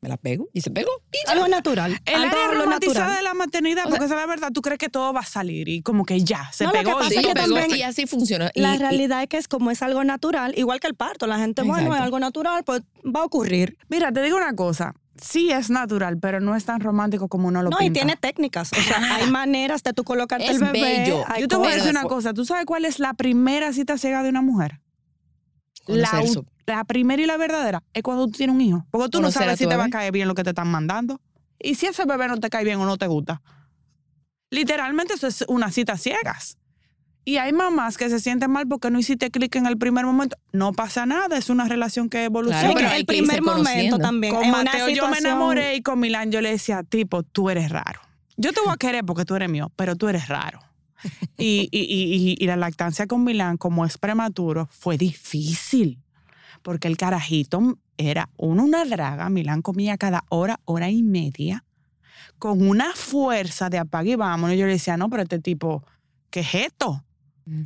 me 0.00 0.08
la 0.08 0.16
pego 0.16 0.48
y 0.52 0.60
se 0.60 0.70
pegó. 0.70 0.90
Y 1.12 1.18
ya. 1.26 1.32
Algo 1.32 1.48
natural. 1.48 1.98
El 2.04 2.14
algo 2.14 2.26
área 2.36 2.52
lo 2.54 2.64
romantizada 2.64 3.00
natural. 3.00 3.16
de 3.16 3.22
la 3.24 3.34
maternidad, 3.34 3.86
O 3.86 3.90
porque 3.90 4.04
esa 4.04 4.14
es 4.14 4.20
la 4.20 4.26
verdad, 4.26 4.50
tú 4.52 4.62
crees 4.62 4.78
que 4.78 4.88
todo 4.88 5.12
va 5.12 5.20
a 5.20 5.24
salir 5.26 5.68
y 5.68 5.82
como 5.82 6.04
que 6.04 6.20
ya, 6.20 6.50
se 6.52 6.64
No, 6.64 6.70
lo 6.70 6.78
que 6.78 6.84
pegó 6.84 6.98
pasa 6.98 7.06
y 7.06 7.10
Sí, 7.10 7.16
es 7.18 7.26
que 7.26 7.34
pegó 7.34 7.54
también- 7.56 7.78
y 7.78 7.82
así 7.82 8.06
funciona. 8.06 8.50
La 8.54 8.72
Y- 8.72 8.76
y- 8.76 8.78
realidad 8.78 9.22
es 9.22 9.28
que 9.28 9.36
es 9.38 9.48
como 9.48 9.70
es 9.70 9.82
algo 9.82 10.04
natural, 10.04 10.54
igual 10.56 10.80
que 10.80 10.86
el 10.86 10.94
parto. 10.94 11.26
La 11.26 11.38
gente, 11.38 11.62
bueno, 11.62 11.76
es 11.78 11.84
Exacto. 11.86 12.04
algo 12.04 12.18
natural, 12.20 12.64
pues 12.64 12.82
va 13.04 13.20
a 13.20 13.24
ocurrir. 13.24 13.76
Mira, 13.88 14.12
te 14.12 14.22
digo 14.22 14.36
una 14.36 14.54
cosa, 14.54 14.94
sí 15.20 15.50
es 15.50 15.68
natural, 15.70 16.18
pero 16.18 16.38
no 16.40 16.54
es 16.54 16.64
tan 16.64 16.80
romántico 16.80 17.26
como 17.28 17.48
uno 17.48 17.62
lo 17.62 17.70
No, 17.70 17.78
y 17.80 17.90
tiene 17.90 18.16
técnicas. 18.16 18.70
O 18.72 18.80
sea, 18.80 19.16
hay 19.16 19.26
maneras 19.30 19.82
de 19.82 19.92
tú 19.92 20.04
colocarte 20.04 20.46
Es 20.46 20.52
el 20.56 20.64
bebé. 20.64 20.80
bello. 21.00 21.24
Yo 21.40 21.48
te 21.48 21.56
voy 21.56 21.68
a 21.68 21.74
decir 21.74 21.90
una 21.90 22.04
cosa, 22.04 22.32
¿tú 22.34 22.44
sabes 22.44 22.64
cuál 22.66 22.84
es 22.84 22.98
la 23.00 23.14
primera 23.14 23.72
cita 23.72 23.98
ciega 23.98 24.22
de 24.22 24.28
una 24.28 24.42
mujer? 24.42 24.80
La, 26.66 26.84
primera 26.84 27.22
y 27.22 27.26
la 27.26 27.36
verdadera 27.36 27.82
es 27.94 28.02
cuando 28.02 28.26
tú 28.26 28.32
tienes 28.32 28.54
un 28.54 28.60
hijo. 28.60 28.86
Porque 28.90 29.08
tú 29.08 29.20
no 29.20 29.30
sabes 29.30 29.58
si 29.58 29.66
te 29.66 29.76
va 29.76 29.84
a 29.84 29.90
caer 29.90 30.12
bien 30.12 30.28
lo 30.28 30.34
que 30.34 30.44
te 30.44 30.50
están 30.50 30.68
mandando. 30.68 31.20
Y 31.58 31.74
si 31.74 31.86
ese 31.86 32.04
bebé 32.04 32.28
no 32.28 32.38
te 32.38 32.50
cae 32.50 32.64
bien 32.64 32.78
o 32.78 32.84
no 32.84 32.96
te 32.98 33.06
gusta. 33.06 33.42
Literalmente 34.50 35.14
eso 35.14 35.26
es 35.26 35.44
una 35.48 35.70
cita 35.70 35.96
ciegas. 35.96 36.56
Y 37.24 37.36
hay 37.36 37.52
mamás 37.52 37.98
que 37.98 38.08
se 38.08 38.20
sienten 38.20 38.50
mal 38.50 38.66
porque 38.66 38.90
no 38.90 38.98
hiciste 38.98 39.30
clic 39.30 39.54
en 39.56 39.66
el 39.66 39.76
primer 39.76 40.06
momento. 40.06 40.36
No 40.52 40.72
pasa 40.72 41.04
nada, 41.04 41.36
es 41.36 41.50
una 41.50 41.68
relación 41.68 42.08
que 42.08 42.24
evoluciona. 42.24 42.72
Claro, 42.72 42.74
pero 42.76 42.92
el 42.92 43.04
primer 43.04 43.42
momento 43.42 43.64
conociendo. 43.64 43.98
también. 43.98 44.34
Con 44.34 44.44
yo 44.94 45.08
me 45.08 45.18
enamoré 45.18 45.74
y 45.76 45.82
con 45.82 46.00
Milán 46.00 46.30
yo 46.32 46.40
le 46.40 46.50
decía, 46.50 46.82
tipo, 46.84 47.22
tú 47.22 47.50
eres 47.50 47.70
raro. 47.70 48.00
Yo 48.38 48.52
te 48.52 48.60
voy 48.60 48.72
a 48.72 48.76
querer 48.76 49.04
porque 49.04 49.26
tú 49.26 49.34
eres 49.34 49.50
mío, 49.50 49.70
pero 49.76 49.96
tú 49.96 50.08
eres 50.08 50.28
raro. 50.28 50.60
Y, 51.38 51.68
y- 51.70 51.78
y- 51.80 52.32
y- 52.32 52.36
y 52.38 52.46
la 52.46 52.56
lactancia 52.56 53.06
con 53.06 53.24
Milán, 53.24 53.56
como 53.56 53.84
es 53.84 53.98
prematuro, 53.98 54.66
fue 54.70 54.98
difícil. 54.98 55.98
porque 56.62 56.88
el 56.88 56.96
carajito 56.96 57.78
era 57.96 58.28
uno, 58.36 58.64
una 58.64 58.84
draga, 58.84 59.30
Milán 59.30 59.62
comía 59.62 59.96
cada 59.96 60.24
hora, 60.28 60.58
hora 60.64 60.90
y 60.90 61.02
media, 61.04 61.64
con 62.38 62.66
una 62.68 62.92
fuerza 62.94 63.70
de 63.70 63.78
apague 63.78 64.12
y 64.12 64.16
vámonos. 64.16 64.56
Yo 64.56 64.66
le 64.66 64.72
decía, 64.72 64.96
no, 64.96 65.08
pero 65.08 65.22
este 65.22 65.38
tipo, 65.38 65.84
¿qué 66.30 66.40
es 66.40 66.54
esto? 66.54 67.04
Mm. 67.46 67.62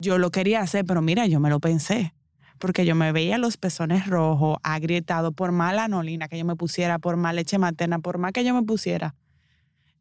Yo 0.00 0.18
lo 0.18 0.30
quería 0.30 0.60
hacer, 0.60 0.84
pero 0.84 1.02
mira, 1.02 1.26
yo 1.26 1.38
me 1.40 1.48
lo 1.50 1.60
pensé. 1.60 2.14
Porque 2.58 2.84
yo 2.86 2.94
me 2.94 3.12
veía 3.12 3.38
los 3.38 3.56
pezones 3.58 4.06
rojos, 4.06 4.56
agrietados, 4.62 5.32
por 5.34 5.52
más 5.52 5.74
la 5.74 5.84
anolina 5.84 6.26
que 6.28 6.38
yo 6.38 6.44
me 6.44 6.56
pusiera, 6.56 6.98
por 6.98 7.16
más 7.16 7.34
leche 7.34 7.58
materna, 7.58 7.98
por 8.00 8.18
más 8.18 8.32
que 8.32 8.44
yo 8.44 8.54
me 8.54 8.62
pusiera. 8.62 9.14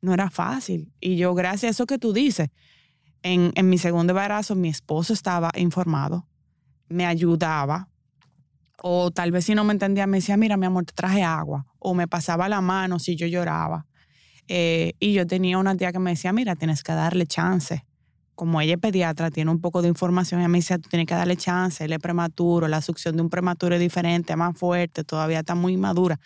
No 0.06 0.14
era 0.14 0.30
fácil. 0.30 0.94
Y 1.00 1.18
yo, 1.18 1.34
gracias 1.34 1.64
a 1.64 1.72
eso 1.72 1.86
que 1.88 1.98
tú 1.98 2.14
dices, 2.14 2.50
en, 3.24 3.52
en 3.56 3.70
mi 3.70 3.80
segundo 3.80 4.12
embarazo, 4.12 4.54
mi 4.54 4.70
esposo 4.70 5.14
estaba 5.14 5.50
informado, 5.56 6.28
me 6.88 7.08
ayudaba, 7.08 7.90
o 8.84 9.10
tal 9.10 9.32
vez 9.32 9.46
si 9.46 9.56
no 9.56 9.64
me 9.64 9.74
entendía, 9.74 10.06
me 10.06 10.18
decía, 10.18 10.38
mira, 10.38 10.58
mi 10.58 10.68
amor, 10.68 10.86
te 10.86 10.94
traje 10.94 11.24
agua. 11.24 11.66
O 11.80 11.96
me 11.96 12.08
pasaba 12.08 12.48
la 12.48 12.62
mano 12.62 13.00
si 13.00 13.16
yo 13.16 13.26
lloraba. 13.26 13.88
Eh, 14.48 14.94
y 15.00 15.14
yo 15.14 15.26
tenía 15.26 15.58
una 15.58 15.76
tía 15.76 15.92
que 15.92 15.98
me 15.98 16.12
decía, 16.12 16.32
mira, 16.34 16.56
tienes 16.56 16.84
que 16.84 16.92
darle 16.92 17.26
chance. 17.26 17.84
Como 18.36 18.62
ella 18.62 18.74
es 18.74 18.80
pediatra, 18.80 19.32
tiene 19.32 19.50
un 19.50 19.60
poco 19.60 19.82
de 19.82 19.88
información, 19.88 20.40
ella 20.40 20.50
me 20.50 20.60
decía, 20.60 20.78
tú 20.78 20.88
tienes 20.88 21.08
que 21.08 21.16
darle 21.16 21.36
chance, 21.36 21.84
él 21.84 21.94
es 21.94 22.00
prematuro, 22.00 22.68
la 22.68 22.82
succión 22.82 23.16
de 23.16 23.24
un 23.24 23.30
prematuro 23.32 23.74
es 23.74 23.82
diferente, 23.82 24.36
más 24.36 24.56
fuerte, 24.56 25.04
todavía 25.04 25.40
está 25.40 25.56
muy 25.56 25.78
madura. 25.78 26.20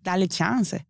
Dale 0.00 0.28
chance. 0.28 0.86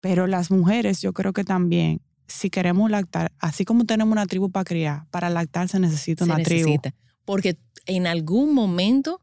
Pero 0.00 0.26
las 0.26 0.50
mujeres, 0.50 1.00
yo 1.02 1.12
creo 1.12 1.32
que 1.32 1.44
también, 1.44 2.00
si 2.26 2.48
queremos 2.50 2.90
lactar, 2.90 3.32
así 3.38 3.64
como 3.64 3.84
tenemos 3.84 4.12
una 4.12 4.26
tribu 4.26 4.50
para 4.50 4.64
criar, 4.64 5.06
para 5.10 5.28
lactar 5.30 5.68
se 5.68 5.78
necesita 5.78 6.24
Se 6.24 6.30
una 6.32 6.42
tribu. 6.42 6.68
necesita. 6.68 6.94
Porque 7.24 7.58
en 7.86 8.06
algún 8.06 8.54
momento 8.54 9.20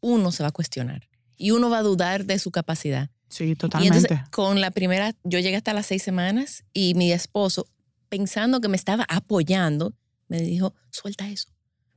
uno 0.00 0.32
se 0.32 0.42
va 0.42 0.48
a 0.50 0.52
cuestionar 0.52 1.08
y 1.36 1.50
uno 1.52 1.70
va 1.70 1.78
a 1.78 1.82
dudar 1.82 2.24
de 2.24 2.38
su 2.38 2.50
capacidad. 2.50 3.10
Sí, 3.28 3.44
Y 3.44 3.54
totalmente. 3.56 3.98
entonces, 3.98 4.28
con 4.30 4.60
la 4.60 4.70
primera, 4.70 5.12
yo 5.24 5.38
llegué 5.40 5.56
hasta 5.56 5.72
las 5.74 5.86
seis 5.86 6.02
semanas 6.02 6.64
y 6.72 6.94
mi 6.94 7.10
esposo, 7.12 7.66
pensando 8.08 8.60
que 8.60 8.68
me 8.68 8.76
estaba 8.76 9.04
apoyando, 9.08 9.94
me 10.28 10.40
dijo, 10.40 10.74
suelta 10.90 11.28
eso. 11.28 11.48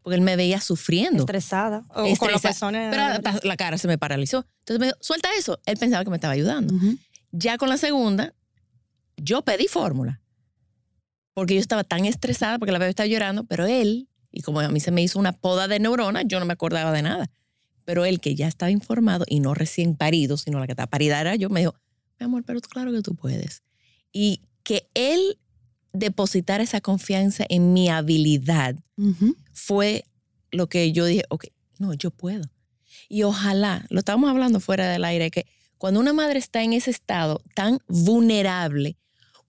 Porque 0.02 0.16
él 0.16 0.22
me 0.22 0.36
veía 0.38 0.62
sufriendo. 0.62 1.20
Estresada. 1.24 1.86
O 1.90 1.94
con 1.94 2.04
los 2.06 2.14
Estresa- 2.42 2.48
pezones. 2.50 2.90
Pero 2.92 3.04
hasta 3.04 3.40
la 3.46 3.58
cara 3.58 3.78
se 3.78 3.88
me 3.90 3.98
paralizó. 3.98 4.46
Entonces 4.60 4.80
me 4.80 4.86
dijo, 4.88 4.98
suelta 5.02 5.28
eso. 5.38 5.60
Él 5.66 5.78
pensaba 5.78 6.04
que 6.06 6.10
me 6.10 6.16
estaba 6.16 6.34
ayudando. 6.34 6.74
Ujú. 6.74 6.98
Ya 7.40 7.58
con 7.58 7.70
la 7.70 7.78
segunda, 7.78 8.34
yo 9.16 9.44
pedí 9.44 9.68
fórmula. 9.68 10.22
Porque 11.36 11.54
yo 11.54 11.60
estaba 11.60 11.84
tan 11.84 12.06
estresada 12.06 12.58
porque 12.58 12.72
la 12.72 12.80
bebé 12.80 12.90
estaba 12.90 13.06
llorando, 13.06 13.44
pero 13.44 13.68
él, 13.68 14.10
y 14.32 14.42
como 14.42 14.60
a 14.60 14.70
mí 14.70 14.80
se 14.80 14.90
me 14.90 15.04
hizo 15.04 15.20
una 15.20 15.34
poda 15.34 15.68
de 15.68 15.80
neuronas, 15.80 16.24
yo 16.26 16.40
no 16.40 16.48
me 16.48 16.54
acordaba 16.54 16.92
de 16.92 17.04
nada. 17.04 17.30
Pero 17.86 18.06
él, 18.06 18.20
que 18.20 18.34
ya 18.34 18.48
estaba 18.48 18.72
informado 18.72 19.24
y 19.28 19.40
no 19.40 19.54
recién 19.54 19.96
parido, 19.96 20.36
sino 20.38 20.60
la 20.60 20.66
que 20.66 20.72
estaba 20.72 20.90
parida 20.90 21.22
era 21.22 21.36
yo, 21.36 21.50
me 21.50 21.60
dijo, 21.60 21.76
mi 22.20 22.26
amor, 22.26 22.44
pero 22.44 22.60
claro 22.60 22.92
que 22.92 23.04
tú 23.04 23.14
puedes. 23.14 23.62
Y 24.12 24.42
que 24.64 24.90
él 24.96 25.38
depositara 25.94 26.64
esa 26.64 26.82
confianza 26.82 27.46
en 27.50 27.72
mi 27.72 27.88
habilidad 27.90 28.76
fue 29.54 30.06
lo 30.50 30.68
que 30.68 30.92
yo 30.92 31.06
dije, 31.06 31.24
ok, 31.30 31.46
no, 31.78 31.94
yo 31.94 32.10
puedo. 32.10 32.50
Y 33.10 33.24
ojalá, 33.24 33.86
lo 33.90 34.00
estábamos 34.00 34.32
hablando 34.32 34.60
fuera 34.60 34.90
del 34.90 35.06
aire, 35.06 35.30
que 35.30 35.46
cuando 35.78 36.00
una 36.00 36.14
madre 36.14 36.40
está 36.40 36.62
en 36.64 36.74
ese 36.74 36.92
estado 36.92 37.42
tan 37.56 37.80
vulnerable, 37.88 38.98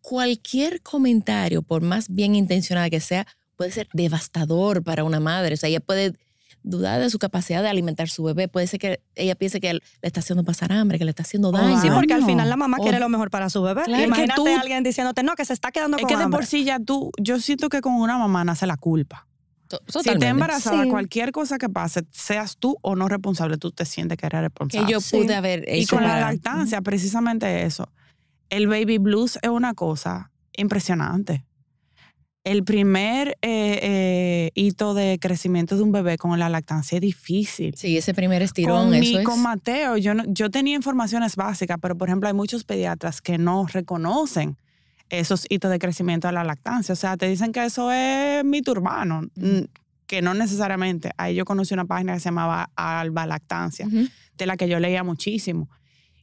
cualquier 0.01 0.83
comentario, 0.83 1.63
por 1.63 1.83
más 1.83 2.09
bien 2.09 2.35
intencionado 2.35 2.89
que 2.91 3.01
sea, 3.01 3.27
puede 3.57 3.71
ser 3.73 3.89
devastador 3.93 4.83
para 4.83 5.05
una 5.05 5.21
madre. 5.21 5.55
O 5.55 5.57
sea, 5.57 5.69
ella 5.69 5.81
puede 5.81 6.15
dudar 6.63 7.01
de 7.01 7.09
su 7.11 7.19
capacidad 7.19 7.63
de 7.63 7.69
alimentar 7.69 8.05
a 8.07 8.11
su 8.11 8.23
bebé. 8.25 8.49
Puede 8.49 8.67
ser 8.67 8.81
que 8.81 9.01
ella 9.15 9.35
piense 9.35 9.61
que 9.61 9.75
le 9.75 9.81
está 10.03 10.21
haciendo 10.21 10.45
pasar 10.45 10.73
hambre, 10.73 10.99
que 10.99 11.05
le 11.05 11.11
está 11.11 11.23
haciendo 11.23 11.51
daño. 11.53 11.81
Sí, 11.81 11.89
porque 11.95 12.15
al 12.15 12.25
final 12.25 12.49
la 12.49 12.57
mamá 12.57 12.77
O- 12.79 12.83
quiere 12.83 12.99
lo 12.99 13.09
mejor 13.09 13.31
para 13.31 13.49
su 13.49 13.63
bebé. 13.63 13.85
Claro, 13.85 13.93
es 13.95 14.01
que 14.03 14.07
Imagínate 14.07 14.41
tú- 14.41 14.49
a 14.49 14.61
alguien 14.61 14.83
diciéndote, 14.83 15.23
no, 15.23 15.35
que 15.35 15.45
se 15.45 15.53
está 15.53 15.71
quedando 15.71 15.97
Es 15.97 16.03
con 16.03 16.09
que 16.09 16.17
de 16.17 16.23
hambre. 16.25 16.39
por 16.39 16.47
sí 16.47 16.65
ya 16.65 16.79
tú, 16.81 17.11
yo 17.21 17.39
siento 17.41 17.69
que 17.69 17.81
con 17.81 17.95
una 17.95 18.19
mamá 18.19 18.45
nace 18.45 18.67
la 18.67 18.77
culpa. 18.77 19.27
Si 19.89 20.19
te 20.19 20.27
embarazada, 20.29 20.85
Sí. 20.85 20.89
cualquier 20.91 21.31
cosa 21.33 21.59
que 21.59 21.69
pase, 21.69 22.03
seas 22.11 22.57
tú 22.59 22.77
o 22.83 22.97
no 22.97 23.09
responsable, 23.09 23.59
tú 23.59 23.71
te 23.71 23.85
sientes 23.85 24.17
que 24.19 24.27
eres 24.27 24.39
que 24.39 24.43
responsable. 24.43 24.91
yo 24.93 25.01
Sí. 25.01 25.17
pude 25.19 25.35
haber 25.35 25.65
y 25.69 25.81
hecho 25.83 25.97
con 25.97 26.05
la 26.05 26.21
lactancia, 26.21 26.81
precisamente 26.81 27.65
eso. 27.65 27.89
El 28.51 28.67
baby 28.67 28.99
blues 28.99 29.39
es 29.43 29.51
una 29.51 29.75
cosa 29.75 30.31
impresionante. 30.57 31.45
El 32.45 32.65
primer 32.65 33.37
eh, 33.43 33.79
eh, 33.83 34.51
hito 34.55 34.95
de 34.95 35.19
crecimiento 35.21 35.77
de 35.77 35.83
un 35.83 35.93
bebé 35.93 36.17
con 36.17 36.39
la 36.39 36.49
lactancia 36.49 36.97
es 36.97 37.03
difícil. 37.03 37.75
Sí, 37.77 37.99
ese 37.99 38.15
primer 38.15 38.41
estirón, 38.41 38.87
con, 38.87 38.95
eso 38.95 39.01
mi- 39.13 39.19
es. 39.19 39.25
con 39.25 39.43
Mateo, 39.43 39.99
yo, 39.99 40.15
no- 40.15 40.25
yo 40.29 40.49
tenía 40.51 40.75
informaciones 40.75 41.37
básicas, 41.37 41.77
pero 41.83 41.99
por 41.99 42.09
ejemplo 42.09 42.27
hay 42.29 42.35
muchos 42.35 42.65
pediatras 42.65 43.21
que 43.21 43.37
no 43.37 43.67
reconocen 43.67 44.57
esos 45.11 45.47
hitos 45.49 45.71
de 45.71 45.79
crecimiento 45.79 46.29
de 46.29 46.35
la 46.35 46.45
lactancia. 46.45 46.93
O 46.93 46.97
sea, 46.97 47.17
te 47.17 47.29
dicen 47.29 47.53
que 47.53 47.65
eso 47.65 47.91
es 47.93 48.45
mito 48.45 48.73
urbano, 48.73 49.23
que 50.07 50.23
no 50.23 50.35
necesariamente. 50.35 51.13
Ahí 51.17 51.35
yo 51.35 51.45
conocí 51.45 51.75
una 51.75 51.85
página 51.85 52.15
que 52.15 52.21
se 52.21 52.27
llamaba 52.27 52.71
Alba 52.77 53.27
Lactancia, 53.27 53.87
de 53.87 54.47
la 54.47 54.57
que 54.57 54.69
yo 54.69 54.79
leía 54.81 55.03
muchísimo. 55.05 55.69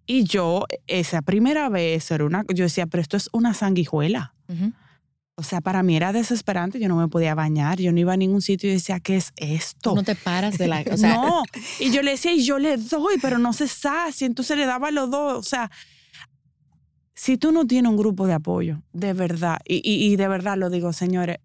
Y 0.07 0.23
yo, 0.23 0.65
esa 0.87 1.21
primera 1.21 1.69
vez, 1.69 2.11
era 2.11 2.25
una, 2.25 2.43
yo 2.53 2.63
decía, 2.63 2.85
pero 2.85 3.01
esto 3.01 3.17
es 3.17 3.29
una 3.31 3.53
sanguijuela. 3.53 4.35
Ujú. 4.47 4.71
O 5.37 5.43
sea, 5.43 5.59
para 5.59 5.83
mí 5.83 5.97
era 5.97 6.13
desesperante, 6.13 6.79
yo 6.79 6.87
no 6.87 6.95
me 6.95 7.09
podía 7.09 7.35
bañar, 7.35 7.79
yo 7.81 7.91
no 7.91 7.99
iba 7.99 8.13
a 8.13 8.17
ningún 8.17 8.41
sitio 8.41 8.69
y 8.69 8.73
decía, 8.73 9.01
¿qué 9.01 9.17
es 9.17 9.33
esto? 9.35 9.89
Tú 9.89 9.95
no 9.95 10.03
te 10.03 10.15
paras 10.15 10.57
de 10.57 10.67
la... 10.67 10.81
O 10.89 10.97
sea, 10.97 11.15
no, 11.15 11.43
y 11.79 11.91
yo 11.91 12.01
le 12.03 12.11
decía, 12.11 12.33
y 12.33 12.45
yo 12.45 12.57
le 12.57 12.77
doy, 12.77 13.15
pero 13.21 13.37
no 13.37 13.51
se 13.51 13.67
sacia, 13.67 14.25
entonces 14.25 14.55
le 14.57 14.65
daba 14.65 14.91
los 14.91 15.11
dos. 15.11 15.39
O 15.39 15.43
sea, 15.43 15.69
si 17.15 17.37
tú 17.37 17.51
no 17.51 17.65
tienes 17.65 17.89
un 17.89 17.97
grupo 17.97 18.27
de 18.27 18.33
apoyo, 18.33 18.81
de 18.93 19.13
verdad, 19.13 19.57
y, 19.65 19.75
y- 19.89 20.11
y 20.11 20.15
de 20.17 20.27
verdad 20.27 20.57
lo 20.57 20.69
digo, 20.69 20.91
señores, 20.93 21.37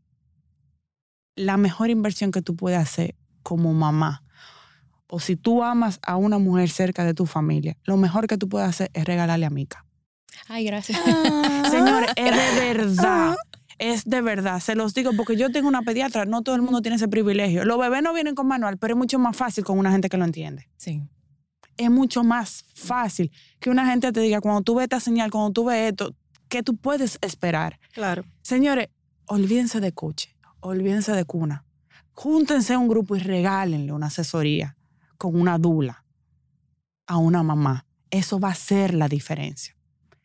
la 1.36 1.56
mejor 1.56 1.90
inversión 1.90 2.32
que 2.32 2.42
tú 2.42 2.56
puedes 2.56 2.78
hacer 2.78 3.14
como 3.42 3.72
mamá, 3.72 4.22
o 5.06 5.18
si 5.20 5.36
tú 5.36 5.62
amas 5.64 5.98
a 6.02 6.16
una 6.16 6.38
mujer 6.38 6.70
cerca 6.70 7.04
de 7.04 7.14
tu 7.14 7.26
familia, 7.26 7.76
lo 7.84 7.96
mejor 7.96 8.26
que 8.26 8.36
tú 8.36 8.48
puedes 8.48 8.68
hacer 8.68 8.90
es 8.94 9.04
regalarle 9.04 9.46
a 9.46 9.50
Mica. 9.50 9.84
Ay, 10.48 10.64
gracias. 10.64 11.00
Ah. 11.06 11.62
Señores, 11.70 12.10
es 12.16 12.24
de 12.36 12.74
verdad. 12.74 13.36
Es 13.78 14.04
de 14.04 14.20
verdad, 14.20 14.60
se 14.60 14.74
los 14.74 14.92
digo 14.92 15.12
porque 15.16 15.36
yo 15.36 15.50
tengo 15.50 15.66
una 15.66 15.80
pediatra, 15.82 16.26
no 16.26 16.42
todo 16.42 16.54
el 16.54 16.60
mundo 16.60 16.82
tiene 16.82 16.96
ese 16.96 17.08
privilegio. 17.08 17.64
Los 17.64 17.78
bebés 17.78 18.02
no 18.02 18.12
vienen 18.12 18.34
con 18.34 18.46
manual, 18.46 18.76
pero 18.76 18.92
es 18.94 18.98
mucho 18.98 19.18
más 19.18 19.34
fácil 19.34 19.64
con 19.64 19.78
una 19.78 19.90
gente 19.90 20.10
que 20.10 20.18
lo 20.18 20.24
entiende. 20.26 20.68
Sí. 20.76 21.02
Es 21.82 21.90
mucho 21.90 22.22
más 22.24 22.64
fácil 22.74 23.32
que 23.58 23.70
una 23.70 23.86
gente 23.86 24.12
te 24.12 24.20
diga, 24.20 24.40
cuando 24.40 24.60
tú 24.62 24.74
ves 24.74 24.84
esta 24.84 25.00
señal, 25.00 25.30
cuando 25.30 25.50
tú 25.52 25.64
ves 25.64 25.90
esto, 25.92 26.14
¿qué 26.48 26.62
tú 26.62 26.76
puedes 26.76 27.18
esperar? 27.22 27.78
Claro. 27.92 28.24
Señores, 28.42 28.88
olvídense 29.26 29.80
de 29.80 29.92
coche, 29.92 30.36
olvídense 30.60 31.12
de 31.12 31.24
cuna. 31.24 31.64
Júntense 32.12 32.74
a 32.74 32.78
un 32.78 32.88
grupo 32.88 33.16
y 33.16 33.20
regálenle 33.20 33.92
una 33.92 34.08
asesoría 34.08 34.76
con 35.16 35.40
una 35.40 35.56
dula 35.58 36.04
a 37.06 37.16
una 37.16 37.42
mamá. 37.42 37.86
Eso 38.10 38.38
va 38.38 38.50
a 38.50 38.54
ser 38.54 38.92
la 38.92 39.08
diferencia. 39.08 39.74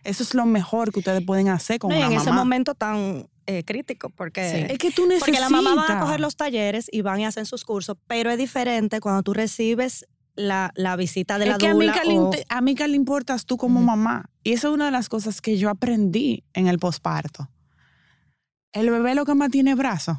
Eso 0.04 0.24
es 0.24 0.34
lo 0.34 0.46
mejor 0.46 0.92
que 0.92 1.00
ustedes 1.00 1.24
pueden 1.26 1.48
hacer 1.50 1.80
con 1.80 1.90
No, 1.92 1.96
una 1.98 2.08
en 2.08 2.12
mamá. 2.16 2.22
ese 2.22 2.32
momento 2.32 2.76
tan 2.76 3.28
eh, 3.48 3.64
crítico, 3.64 4.10
porque, 4.10 4.50
Sí. 4.68 4.74
Es 4.74 4.78
que 4.78 4.92
tú 4.92 5.04
necesitas. 5.08 5.20
porque 5.26 5.40
la 5.40 5.50
mamá 5.50 5.76
va 5.76 5.98
a 5.98 6.02
coger 6.02 6.20
los 6.20 6.36
talleres 6.36 6.90
y 6.92 7.02
van 7.02 7.20
y 7.22 7.26
hacen 7.26 7.46
sus 7.46 7.64
cursos, 7.64 7.96
pero 8.08 8.30
es 8.30 8.38
diferente 8.38 9.00
cuando 9.00 9.24
tú 9.24 9.34
recibes 9.34 10.06
la, 10.36 10.72
la 10.76 10.96
visita 10.96 11.38
de 11.40 11.46
la 11.46 11.58
que 11.58 11.68
a 11.68 11.74
le, 11.74 12.20
o- 12.20 12.32
a 12.50 12.62
Mica 12.62 12.88
le 12.88 12.96
importas 12.96 13.46
tú 13.46 13.58
como 13.58 13.82
mamá. 13.82 14.30
Y 14.44 14.52
esa 14.54 14.68
es 14.68 14.74
una 14.74 14.86
de 14.86 14.92
las 14.92 15.10
cosas 15.10 15.42
que 15.42 15.58
yo 15.58 15.70
aprendí 15.70 16.44
en 16.54 16.68
el 16.68 16.78
posparto. 16.80 17.50
El 18.74 18.90
bebé 18.90 19.16
lo 19.16 19.26
que 19.26 19.34
más 19.36 19.50
tiene 19.50 19.76
brazos. 19.76 20.18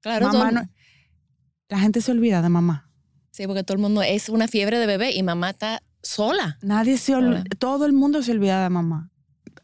Claro, 0.00 0.26
Mamá 0.28 0.50
no- 0.52 0.68
la 1.68 1.78
gente 1.78 2.00
se 2.00 2.12
olvida 2.12 2.42
de 2.42 2.48
mamá. 2.48 2.90
sí, 3.32 3.46
porque 3.46 3.64
todo 3.64 3.74
el 3.76 3.82
mundo 3.82 4.02
es 4.02 4.28
una 4.28 4.48
fiebre 4.48 4.78
de 4.78 4.86
bebé 4.86 5.12
y 5.12 5.22
mamá 5.22 5.50
está 5.50 5.82
sola. 6.02 6.58
Nadie 6.62 6.96
se 6.96 7.14
ol- 7.16 7.44
todo 7.58 7.84
el 7.86 7.92
mundo 7.92 8.22
se 8.22 8.32
olvida 8.32 8.62
de 8.62 8.70
mamá. 8.70 9.10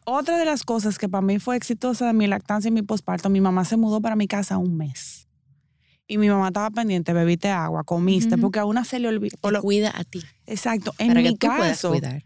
Otra 0.04 0.36
de 0.36 0.44
las 0.44 0.64
cosas 0.64 0.98
que 0.98 1.08
para 1.08 1.22
mí 1.22 1.38
fue 1.38 1.56
exitosa 1.56 2.06
de 2.06 2.12
mi 2.12 2.26
lactancia 2.26 2.68
y 2.68 2.72
mi 2.72 2.82
posparto, 2.82 3.28
mi 3.30 3.40
mamá 3.40 3.64
se 3.64 3.76
mudó 3.76 4.00
para 4.00 4.16
mi 4.16 4.26
casa 4.26 4.58
un 4.58 4.76
mes. 4.76 5.28
Y 6.12 6.18
mi 6.18 6.28
mamá 6.28 6.48
estaba 6.48 6.68
pendiente, 6.70 7.14
bebiste 7.14 7.48
agua, 7.48 7.84
comiste, 7.84 8.36
porque 8.36 8.58
a 8.58 8.66
una 8.66 8.84
se 8.84 8.98
le 8.98 9.08
olvida. 9.08 9.34
Te 9.40 9.60
cuida 9.60 9.92
a 9.94 10.04
ti. 10.04 10.22
Exacto. 10.44 10.92
En 10.98 11.08
para 11.08 11.20
mi 11.20 11.28
que 11.30 11.36
tú 11.38 11.46
caso, 11.46 11.88
cuidar. 11.88 12.22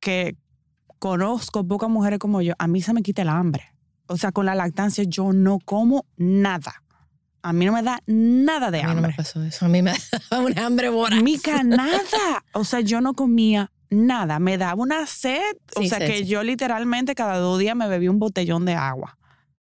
que 0.00 0.34
conozco 0.98 1.62
pocas 1.66 1.90
mujeres 1.90 2.18
como 2.18 2.40
yo, 2.40 2.54
a 2.58 2.66
mí 2.66 2.80
se 2.80 2.94
me 2.94 3.02
quita 3.02 3.20
el 3.22 3.28
hambre. 3.28 3.64
O 4.06 4.16
sea, 4.16 4.32
con 4.32 4.46
la 4.46 4.54
lactancia 4.54 5.04
yo 5.04 5.32
no 5.34 5.58
como 5.58 6.06
nada. 6.16 6.82
A 7.42 7.52
mí 7.52 7.66
no 7.66 7.72
me 7.72 7.82
da 7.82 8.00
nada 8.06 8.70
de 8.70 8.80
A 8.82 8.88
mí 8.88 8.94
no 8.94 8.94
me 8.94 8.98
hambre. 9.08 9.14
pasó 9.16 9.42
eso. 9.42 9.66
A 9.66 9.68
mí 9.68 9.82
me 9.82 9.92
daba 10.30 10.44
un 10.46 10.58
hambre 10.58 10.88
voraz. 10.88 11.22
Mica, 11.22 11.62
nada. 11.62 12.00
O 12.54 12.64
sea, 12.64 12.80
yo 12.80 13.00
no 13.02 13.12
comía 13.14 13.70
nada. 13.90 14.38
Me 14.38 14.56
daba 14.58 14.82
una 14.82 15.06
sed. 15.06 15.42
O 15.76 15.82
Sí, 15.82 15.88
sea, 15.90 15.98
sed, 15.98 16.06
que 16.06 16.18
sí. 16.20 16.26
yo 16.26 16.42
literalmente 16.42 17.14
cada 17.14 17.36
dos 17.36 17.58
días 17.58 17.76
me 17.76 17.88
bebía 17.88 18.10
un 18.10 18.18
botellón 18.18 18.64
de 18.64 18.74
agua. 18.74 19.18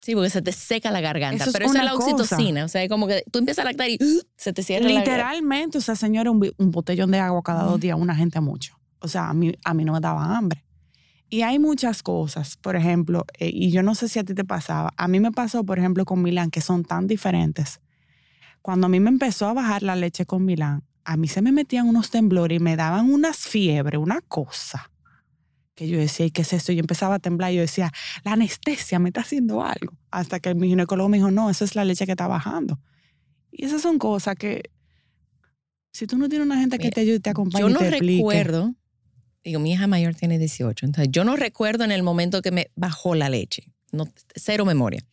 Sí, 0.02 0.14
porque 0.14 0.30
se 0.30 0.42
te 0.42 0.50
seca 0.50 0.90
la 0.90 1.00
garganta. 1.00 1.44
Eso 1.44 1.50
es 1.50 1.52
pero 1.52 1.66
eso 1.66 1.78
es 1.78 1.84
la 1.84 1.92
cosa. 1.92 2.12
oxitocina. 2.12 2.64
O 2.64 2.68
sea, 2.68 2.82
es 2.82 2.88
como 2.88 3.06
que 3.06 3.24
tú 3.30 3.38
empiezas 3.38 3.64
a 3.64 3.68
lactar 3.68 3.88
y 3.88 3.98
se 4.36 4.52
te 4.52 4.64
cierra 4.64 4.88
la 4.88 4.98
Literalmente, 4.98 5.78
o 5.78 5.80
sea, 5.80 5.94
señora, 5.94 6.30
un, 6.30 6.50
un 6.58 6.70
botellón 6.72 7.12
de 7.12 7.20
agua 7.20 7.40
cada 7.42 7.62
dos 7.62 7.78
días, 7.78 7.96
una 7.98 8.14
gente 8.14 8.40
mucho. 8.40 8.76
O 8.98 9.06
sea, 9.06 9.28
a 9.28 9.34
mí, 9.34 9.52
a 9.64 9.74
mí 9.74 9.84
no 9.84 9.92
me 9.92 10.00
daba 10.00 10.36
hambre. 10.36 10.64
Y 11.32 11.42
hay 11.42 11.58
muchas 11.58 12.02
cosas, 12.02 12.58
por 12.58 12.76
ejemplo, 12.76 13.24
eh, 13.38 13.50
y 13.50 13.70
yo 13.70 13.82
no 13.82 13.94
sé 13.94 14.08
si 14.08 14.18
a 14.18 14.24
ti 14.24 14.34
te 14.34 14.44
pasaba, 14.44 14.92
a 14.98 15.08
mí 15.08 15.18
me 15.18 15.32
pasó, 15.32 15.64
por 15.64 15.78
ejemplo, 15.78 16.04
con 16.04 16.20
Milán, 16.20 16.50
que 16.50 16.60
son 16.60 16.84
tan 16.84 17.06
diferentes. 17.06 17.80
Cuando 18.60 18.86
a 18.86 18.90
mí 18.90 19.00
me 19.00 19.08
empezó 19.08 19.46
a 19.46 19.54
bajar 19.54 19.82
la 19.82 19.96
leche 19.96 20.26
con 20.26 20.44
Milán, 20.44 20.84
a 21.04 21.16
mí 21.16 21.28
se 21.28 21.40
me 21.40 21.50
metían 21.50 21.88
unos 21.88 22.10
temblores 22.10 22.60
y 22.60 22.62
me 22.62 22.76
daban 22.76 23.10
unas 23.10 23.38
fiebres, 23.38 23.98
una 23.98 24.20
cosa. 24.20 24.90
Que 25.74 25.88
yo 25.88 25.98
decía, 25.98 26.26
¿y 26.26 26.30
qué 26.30 26.42
es 26.42 26.52
esto? 26.52 26.72
Yo 26.72 26.80
empezaba 26.80 27.14
a 27.14 27.18
temblar 27.18 27.52
y 27.52 27.56
yo 27.56 27.62
decía, 27.62 27.90
la 28.24 28.32
anestesia 28.32 28.98
me 28.98 29.08
está 29.08 29.22
haciendo 29.22 29.62
algo. 29.62 29.96
Hasta 30.10 30.38
que 30.38 30.54
mi 30.54 30.68
ginecólogo 30.68 31.08
me 31.08 31.16
dijo, 31.16 31.30
no, 31.30 31.48
esa 31.48 31.64
es 31.64 31.74
la 31.74 31.84
leche 31.84 32.04
que 32.04 32.12
está 32.12 32.26
bajando. 32.26 32.78
Y 33.50 33.64
esas 33.64 33.82
son 33.82 33.98
cosas 33.98 34.36
que, 34.36 34.70
si 35.92 36.06
tú 36.06 36.16
no 36.16 36.28
tienes 36.28 36.46
una 36.46 36.58
gente 36.58 36.78
que 36.78 36.84
Mira, 36.84 36.94
te 36.94 37.00
ayude 37.02 37.16
y 37.16 37.20
te 37.20 37.30
acompañe 37.30 37.60
Yo 37.60 37.68
y 37.68 37.72
no 37.72 37.78
te 37.78 37.88
explique. 37.88 38.18
recuerdo, 38.18 38.74
digo, 39.44 39.60
mi 39.60 39.72
hija 39.72 39.86
mayor 39.86 40.14
tiene 40.14 40.38
18, 40.38 40.86
entonces 40.86 41.12
yo 41.12 41.24
no 41.24 41.36
recuerdo 41.36 41.84
en 41.84 41.92
el 41.92 42.02
momento 42.02 42.40
que 42.42 42.50
me 42.50 42.70
bajó 42.74 43.14
la 43.14 43.28
leche, 43.28 43.70
no, 43.92 44.08
cero 44.34 44.64
memoria. 44.64 45.04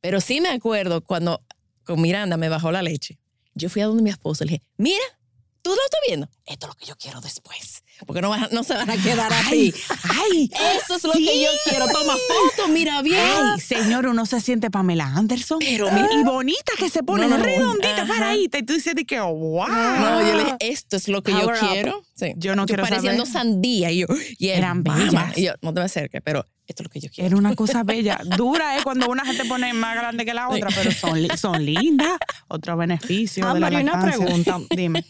Pero 0.00 0.20
sí 0.20 0.40
me 0.40 0.50
acuerdo 0.50 1.02
cuando 1.02 1.42
con 1.84 2.00
Miranda 2.00 2.36
me 2.36 2.50
bajó 2.50 2.70
la 2.70 2.82
leche. 2.82 3.18
Yo 3.54 3.70
fui 3.70 3.80
a 3.80 3.86
donde 3.86 4.02
mi 4.02 4.10
esposo 4.10 4.44
y 4.44 4.48
le 4.48 4.52
dije, 4.54 4.64
mira, 4.76 5.04
tú 5.62 5.70
lo 5.70 5.76
estás 5.84 6.00
viendo, 6.06 6.28
esto 6.44 6.66
es 6.66 6.68
lo 6.68 6.74
que 6.74 6.86
yo 6.86 6.96
quiero 6.96 7.20
después, 7.22 7.83
porque 8.06 8.20
no, 8.20 8.30
van- 8.30 8.48
no 8.52 8.62
se 8.64 8.74
van 8.74 8.90
a 8.90 8.96
quedar 8.96 9.32
así. 9.32 9.72
¡Ay! 10.02 10.50
Eso 10.76 10.96
es 10.96 11.04
lo 11.04 11.12
sí. 11.12 11.24
que 11.26 11.42
yo 11.42 11.48
quiero. 11.68 11.86
Toma 11.88 12.14
foto, 12.14 12.68
mira 12.68 13.00
bien. 13.02 13.20
Ay, 13.20 13.60
señor, 13.60 14.06
uno 14.06 14.26
se 14.26 14.40
siente 14.40 14.70
Pamela 14.70 15.06
Anderson. 15.06 15.58
Pero 15.60 15.90
mira- 15.90 16.08
y 16.12 16.22
bonita 16.24 16.72
que 16.78 16.88
se 16.90 17.02
pone, 17.02 17.26
No, 17.28 17.38
no, 17.38 17.44
redondita, 17.44 18.06
paradita. 18.06 18.58
Y 18.58 18.62
tú 18.64 18.74
dices 18.74 18.94
de 18.94 19.04
que, 19.04 19.20
wow. 19.20 19.66
No, 19.68 20.20
yo 20.22 20.36
le 20.36 20.44
dije, 20.44 20.56
esto 20.60 20.96
es 20.96 21.08
lo 21.08 21.22
que 21.22 21.32
Power 21.32 21.56
yo 21.60 21.66
up. 21.66 21.72
quiero. 21.72 22.02
Sí. 22.14 22.32
Yo 22.36 22.54
no 22.56 22.66
quiero 22.66 22.82
pareciendo 22.84 23.26
saber. 23.26 23.32
sandía. 23.52 23.90
Y 23.90 23.98
yo, 24.00 24.06
y 24.38 24.48
él, 24.48 24.58
Eran 24.58 24.82
bellas. 24.84 25.36
Y 25.38 25.44
yo, 25.46 25.52
no 25.62 25.72
te 25.74 25.80
me 25.80 25.86
acerques, 25.86 26.20
pero 26.24 26.44
esto 26.66 26.82
es 26.82 26.88
lo 26.88 26.90
que 26.90 27.00
yo 27.00 27.08
quiero. 27.10 27.26
Era 27.28 27.36
una 27.36 27.54
cosa 27.54 27.82
bella. 27.82 28.20
Dura 28.36 28.76
es 28.76 28.84
cuando 28.84 29.08
una 29.08 29.24
gente 29.24 29.44
pone 29.44 29.72
más 29.72 29.96
grande 29.96 30.24
que 30.24 30.32
la 30.34 30.48
otra, 30.48 30.68
pero 30.74 30.90
son, 30.92 31.26
son 31.36 31.64
lindas. 31.64 32.18
Otro 32.48 32.76
beneficio 32.76 33.44
Ah, 33.48 33.54
de 33.54 33.60
la 33.60 33.70
María, 33.70 33.92
una 33.92 34.00
pregunta. 34.02 34.58
Dime. 34.70 35.04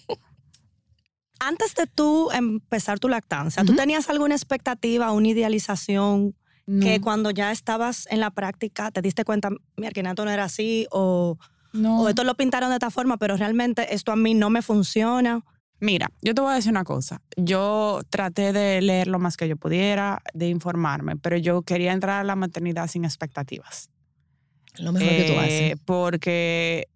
Antes 1.47 1.75
de 1.75 1.87
tú 1.87 2.31
empezar 2.33 2.99
tu 2.99 3.09
lactancia, 3.09 3.63
¿tú 3.65 3.73
Ujú. 3.73 3.77
tenías 3.83 4.09
alguna 4.09 4.35
expectativa, 4.35 5.13
una 5.13 5.29
idealización 5.29 6.35
que 6.81 6.97
No, 6.99 7.01
cuando 7.03 7.31
ya 7.31 7.53
estabas 7.53 8.07
en 8.11 8.21
la 8.21 8.31
práctica 8.31 8.91
te 8.91 9.03
diste 9.03 9.25
cuenta, 9.25 9.51
mi 9.77 9.87
arquinato 9.87 10.25
no 10.25 10.31
era 10.31 10.45
así 10.45 10.87
o, 10.91 11.37
no. 11.75 12.01
o 12.01 12.09
esto 12.09 12.25
lo 12.25 12.35
pintaron 12.37 12.71
de 12.71 12.77
esta 12.77 12.91
forma, 12.91 13.19
pero 13.19 13.37
realmente 13.37 13.95
esto 13.95 14.13
a 14.13 14.17
mí 14.17 14.33
no 14.33 14.49
me 14.49 14.63
funciona? 14.63 15.43
Mira, 15.81 16.09
yo 16.23 16.35
te 16.35 16.41
voy 16.41 16.53
a 16.53 16.55
decir 16.55 16.71
una 16.71 16.85
cosa. 16.85 17.21
Yo 17.37 18.01
traté 18.09 18.53
de 18.55 18.81
leer 18.81 19.09
lo 19.09 19.19
más 19.19 19.37
que 19.37 19.47
yo 19.47 19.57
pudiera, 19.57 20.23
de 20.33 20.49
informarme, 20.49 21.17
pero 21.17 21.37
yo 21.37 21.61
quería 21.63 21.93
entrar 21.93 22.21
a 22.21 22.25
la 22.25 22.37
maternidad 22.37 22.89
sin 22.89 23.05
expectativas. 23.05 23.91
Lo 24.79 24.93
mejor 24.93 25.09
que 25.15 25.25
tú 25.27 25.35
Eh, 25.35 25.73
haces. 25.73 25.81
Porque, 25.85 26.89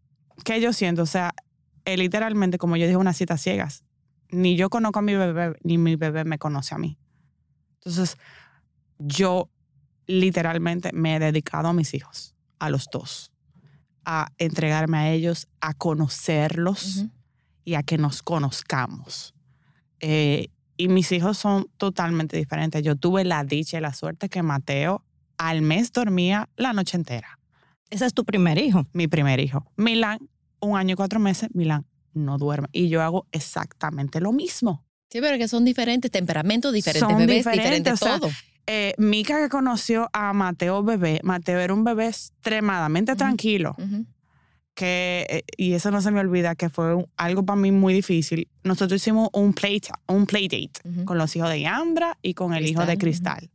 ¿qué 0.45 0.61
yo 0.63 0.73
siento? 0.73 1.03
O 1.03 1.07
sea, 1.07 1.35
eh, 1.85 1.97
literalmente, 1.99 2.57
como 2.57 2.77
yo 2.79 2.87
dije, 2.87 2.97
unas 2.97 3.17
citas 3.19 3.43
ciegas. 3.43 3.85
Ni 4.31 4.57
yo 4.57 4.69
conozco 4.69 4.99
a 4.99 5.03
mi 5.03 5.15
bebé, 5.15 5.57
ni 5.63 5.79
mi 5.79 5.97
bebé 5.97 6.25
me 6.25 6.39
conoce 6.39 6.75
a 6.75 6.79
mí. 6.79 6.99
Entonces, 7.75 8.17
yo 8.99 9.49
literalmente 10.07 10.91
me 10.93 11.17
he 11.17 11.19
dedicado 11.19 11.69
a 11.69 11.73
mis 11.73 11.95
hijos, 11.95 12.35
a 12.59 12.71
los 12.71 12.89
dos, 12.91 13.33
a 14.05 14.29
entregarme 14.39 14.99
a 14.99 15.11
ellos, 15.11 15.49
a 15.61 15.75
conocerlos 15.75 17.07
y 17.65 17.75
a 17.75 17.83
que 17.83 17.99
nos 17.99 18.23
conozcamos. 18.23 19.35
Eh, 20.01 20.49
y 20.77 20.89
mis 20.89 21.11
hijos 21.13 21.39
son 21.39 21.67
totalmente 21.77 22.37
diferentes. 22.37 22.83
Yo 22.83 22.97
tuve 22.97 23.25
la 23.25 23.45
dicha 23.45 23.79
y 23.79 23.81
la 23.81 23.93
suerte 23.93 24.29
que 24.29 24.43
Mateo 24.43 25.05
al 25.37 25.63
mes 25.63 25.93
dormía 25.93 26.49
la 26.57 26.73
noche 26.73 26.97
entera. 26.97 27.39
Ese 27.91 28.07
es 28.07 28.15
tu 28.15 28.25
primer 28.25 28.59
hijo. 28.59 28.87
Mi 28.93 29.09
primer 29.09 29.41
hijo. 29.41 29.71
Milán, 29.77 30.19
un 30.61 30.77
año 30.77 30.93
y 30.93 30.97
cuatro 30.97 31.19
meses, 31.21 31.49
Milán 31.55 31.87
no 32.15 32.39
duerme. 32.39 32.69
Y 32.73 32.89
yo 32.89 33.03
hago 33.03 33.27
exactamente 33.33 34.21
lo 34.21 34.33
mismo. 34.33 34.85
Sí, 35.11 35.21
pero 35.21 35.39
que 35.39 35.49
son 35.49 35.65
diferentes, 35.65 36.11
temperamentos 36.11 36.73
diferentes, 36.73 37.09
Son 37.09 37.17
bebés 37.19 37.37
diferentes, 37.39 37.65
diferentes, 37.65 37.93
o 37.95 37.97
sea, 37.97 38.19
todo. 38.21 38.31
Eh, 38.67 38.95
Mica 38.99 39.41
que 39.41 39.49
conoció 39.49 40.11
a 40.13 40.33
Mateo 40.35 40.83
bebé, 40.83 41.21
Mateo 41.23 41.59
era 41.59 41.73
un 41.73 41.85
bebé 41.85 42.09
extremadamente 42.09 43.17
tranquilo. 43.17 43.75
Que, 44.75 45.27
eh, 45.29 45.43
y 45.57 45.73
eso 45.73 45.91
no 45.91 46.01
se 46.01 46.13
me 46.13 46.21
olvida, 46.21 46.55
que 46.55 46.69
fue 46.69 46.95
un- 46.95 47.07
algo 47.17 47.45
para 47.45 47.59
mí 47.59 47.73
muy 47.73 47.93
difícil. 47.95 48.47
Nosotros 48.63 49.01
hicimos 49.03 49.29
un 49.33 49.53
play, 49.53 49.81
un 50.07 50.25
play 50.27 50.47
date 50.47 50.71
Ujú. 50.89 51.05
con 51.05 51.19
los 51.19 51.35
hijos 51.35 51.49
de 51.51 51.61
Yandra 51.63 52.17
y 52.23 52.35
con 52.35 52.55
el 52.55 52.65
hijo 52.67 52.87
de. 52.87 52.97
Cristal. 52.97 53.51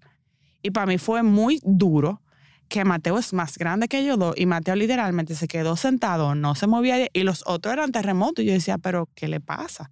Y 0.62 0.72
para 0.72 0.86
mí 0.86 0.98
fue 0.98 1.24
muy 1.24 1.62
duro 1.64 2.22
que 2.68 2.86
Mateo 2.86 3.18
es 3.20 3.34
más 3.34 3.58
grande 3.58 3.88
que 3.88 4.00
ellos 4.00 4.18
dos 4.18 4.36
y 4.38 4.46
Mateo 4.46 4.76
literalmente 4.76 5.36
se 5.36 5.48
quedó 5.48 5.76
sentado, 5.76 6.36
no 6.36 6.56
se 6.56 6.68
movía 6.68 7.08
y 7.12 7.24
los 7.24 7.44
otros 7.46 7.74
eran 7.74 7.92
terremotos. 7.92 8.44
Y 8.44 8.48
yo 8.48 8.54
decía, 8.54 8.78
pero 8.78 9.10
¿qué 9.16 9.28
le 9.28 9.40
pasa? 9.40 9.92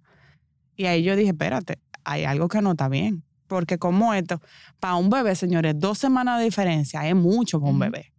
Y 0.76 0.86
ahí 0.86 1.02
yo 1.02 1.16
dije, 1.16 1.30
espérate, 1.30 1.78
hay 2.04 2.24
algo 2.24 2.48
que 2.48 2.60
no 2.60 2.72
está 2.72 2.88
bien. 2.88 3.24
Porque 3.46 3.78
como 3.78 4.14
esto, 4.14 4.40
para 4.80 4.94
un 4.94 5.10
bebé, 5.10 5.34
señores, 5.36 5.74
dos 5.76 5.98
semanas 5.98 6.38
de 6.38 6.44
diferencia 6.44 7.06
es 7.06 7.14
mucho 7.14 7.60
para 7.60 7.72
un 7.72 7.78
bebé. 7.78 8.12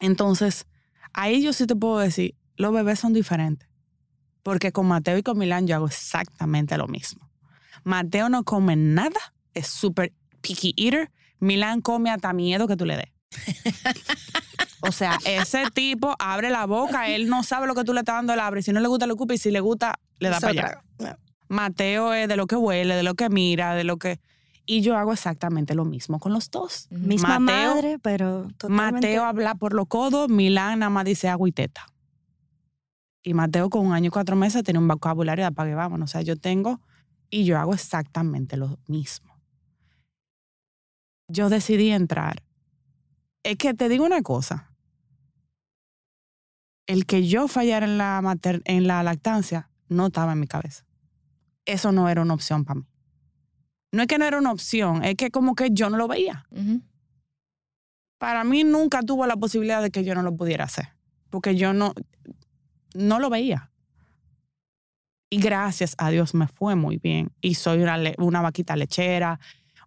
Entonces, 0.00 0.66
ahí 1.12 1.42
yo 1.42 1.52
sí 1.52 1.66
te 1.66 1.76
puedo 1.76 1.98
decir, 1.98 2.34
los 2.56 2.72
bebés 2.72 2.98
son 2.98 3.12
diferentes. 3.12 3.68
Porque 4.42 4.72
con 4.72 4.86
Mateo 4.86 5.18
y 5.18 5.22
con 5.22 5.38
Milán 5.38 5.66
yo 5.66 5.76
hago 5.76 5.86
exactamente 5.86 6.76
lo 6.76 6.88
mismo. 6.88 7.30
Mateo 7.84 8.28
no 8.28 8.44
come 8.44 8.76
nada, 8.76 9.20
es 9.54 9.68
súper 9.68 10.12
picky 10.40 10.74
eater. 10.76 11.10
Milán 11.38 11.80
come 11.80 12.10
hasta 12.10 12.32
miedo 12.32 12.66
que 12.66 12.76
tú 12.76 12.84
le 12.84 12.96
des. 12.96 13.12
O 14.80 14.92
sea, 14.92 15.18
ese 15.24 15.70
tipo 15.72 16.14
abre 16.18 16.50
la 16.50 16.66
boca, 16.66 17.08
él 17.08 17.28
no 17.28 17.42
sabe 17.42 17.66
lo 17.66 17.74
que 17.74 17.84
tú 17.84 17.92
le 17.92 18.00
estás 18.00 18.16
dando, 18.16 18.32
él 18.32 18.40
abre. 18.40 18.62
Si 18.62 18.72
no 18.72 18.80
le 18.80 18.88
gusta, 18.88 19.06
lo 19.06 19.14
ocupa 19.14 19.34
y 19.34 19.38
si 19.38 19.50
le 19.50 19.60
gusta, 19.60 19.98
le 20.18 20.28
da 20.28 20.36
Es 20.36 20.42
para 20.42 20.52
allá. 20.52 21.18
Mateo 21.48 22.12
es 22.12 22.28
de 22.28 22.36
lo 22.36 22.46
que 22.46 22.56
huele, 22.56 22.94
de 22.94 23.02
lo 23.02 23.14
que 23.14 23.28
mira, 23.30 23.74
de 23.74 23.84
lo 23.84 23.96
que... 23.96 24.20
Y 24.66 24.82
yo 24.82 24.98
hago 24.98 25.14
exactamente 25.14 25.74
lo 25.74 25.86
mismo 25.86 26.20
con 26.20 26.34
los 26.34 26.50
dos. 26.50 26.88
Misma 26.90 27.38
Mateo- 27.38 27.74
madre, 27.74 27.98
pero 27.98 28.48
totalmente. 28.58 28.92
Mateo 29.08 29.24
habla 29.24 29.54
por 29.54 29.72
los 29.72 29.86
codos, 29.86 30.28
Milán 30.28 30.80
nada 30.80 30.90
más 30.90 31.06
dice 31.06 31.28
agua 31.28 31.48
y 31.48 31.52
teta. 31.52 31.86
Y 33.22 33.32
Mateo 33.32 33.70
con 33.70 33.86
un 33.86 33.94
año 33.94 34.08
y 34.08 34.10
cuatro 34.10 34.36
meses 34.36 34.62
tiene 34.62 34.78
un 34.78 34.86
vocabulario 34.86 35.42
de 35.42 35.46
apague 35.46 35.74
vámonos. 35.74 36.10
O 36.10 36.12
sea, 36.12 36.20
yo 36.20 36.36
tengo 36.36 36.80
y 37.30 37.44
yo 37.44 37.58
hago 37.58 37.72
exactamente 37.72 38.58
lo 38.58 38.78
mismo. 38.86 39.34
Yo 41.28 41.48
decidí 41.48 41.90
entrar. 41.90 42.42
Es 43.42 43.56
que 43.56 43.74
te 43.74 43.88
digo 43.88 44.04
una 44.04 44.22
cosa. 44.22 44.70
El 46.86 47.06
que 47.06 47.26
yo 47.26 47.48
fallara 47.48 47.86
en 47.86 47.98
la, 47.98 48.20
mater- 48.22 48.62
en 48.64 48.86
la 48.86 49.02
lactancia 49.02 49.70
no 49.88 50.06
estaba 50.06 50.32
en 50.32 50.40
mi 50.40 50.46
cabeza. 50.46 50.84
Eso 51.66 51.92
no 51.92 52.08
era 52.08 52.22
una 52.22 52.34
opción 52.34 52.64
para 52.64 52.80
mí. 52.80 52.86
No 53.92 54.02
es 54.02 54.08
que 54.08 54.18
no 54.18 54.24
era 54.26 54.38
una 54.38 54.52
opción, 54.52 55.02
es 55.04 55.14
que 55.16 55.30
como 55.30 55.54
que 55.54 55.70
yo 55.72 55.88
no 55.90 55.96
lo 55.96 56.08
veía 56.08 56.46
para 58.18 58.42
mí 58.44 58.64
nunca 58.64 59.00
tuvo 59.02 59.26
la 59.26 59.36
posibilidad 59.36 59.80
de 59.80 59.90
que 59.90 60.04
yo 60.04 60.14
no 60.14 60.22
lo 60.22 60.34
pudiera 60.36 60.64
hacer, 60.64 60.88
porque 61.30 61.54
yo 61.56 61.72
no, 61.72 61.94
no 62.94 63.18
lo 63.18 63.30
veía. 63.30 63.70
Y 65.30 65.40
gracias 65.40 65.94
a 65.98 66.10
Dios 66.10 66.34
me 66.34 66.48
fue 66.48 66.74
muy 66.74 66.96
bien. 66.98 67.30
Y 67.40 67.54
soy 67.54 67.78
una, 67.82 67.96
una 68.18 68.40
vaquita 68.42 68.76
lechera. 68.76 69.38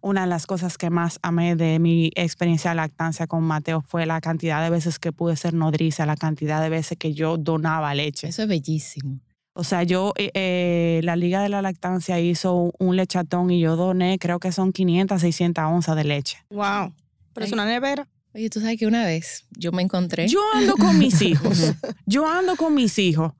Una 0.02 0.22
de 0.22 0.26
las 0.26 0.46
cosas 0.46 0.78
que 0.78 0.90
más 0.90 1.20
amé 1.22 1.54
de 1.54 1.78
mi 1.78 2.10
experiencia 2.16 2.70
de 2.70 2.76
lactancia 2.76 3.28
con 3.28 3.44
Mateo 3.44 3.82
fue 3.82 4.04
la 4.04 4.20
cantidad 4.20 4.60
de 4.60 4.68
veces 4.68 4.98
que 4.98 5.12
pude 5.12 5.36
ser 5.36 5.54
nodriza, 5.54 6.06
la 6.06 6.16
cantidad 6.16 6.60
de 6.60 6.68
veces 6.68 6.98
que 6.98 7.14
yo 7.14 7.38
donaba 7.38 7.94
leche. 7.94 8.26
Eso 8.26 8.42
es 8.42 8.48
bellísimo. 8.48 9.20
O 9.54 9.62
sea, 9.62 9.84
yo, 9.84 10.12
eh, 10.16 10.32
eh, 10.34 11.00
la 11.04 11.14
Liga 11.14 11.40
de 11.40 11.48
la 11.48 11.62
Lactancia 11.62 12.18
hizo 12.18 12.72
un, 12.78 12.96
lechatón 12.96 13.50
y 13.52 13.60
yo 13.60 13.76
doné, 13.76 14.18
creo 14.18 14.40
que 14.40 14.50
son 14.50 14.72
500, 14.72 15.20
600 15.20 15.64
onzas 15.64 15.94
de 15.94 16.04
leche. 16.04 16.38
Wow. 16.50 16.92
Pero 17.32 17.46
es 17.46 17.52
una 17.52 17.64
nevera. 17.64 18.08
Oye, 18.34 18.50
tú 18.50 18.60
sabes 18.60 18.78
que 18.78 18.86
una 18.86 19.04
vez 19.04 19.46
yo 19.50 19.70
me 19.70 19.82
encontré. 19.82 20.26
Yo 20.26 20.40
ando 20.54 20.74
con 20.76 20.98
mis 20.98 21.22
hijos. 21.22 21.74
Yo 22.06 22.26
ando 22.26 22.56
con 22.56 22.74
mis 22.74 22.98
hijos 22.98 23.34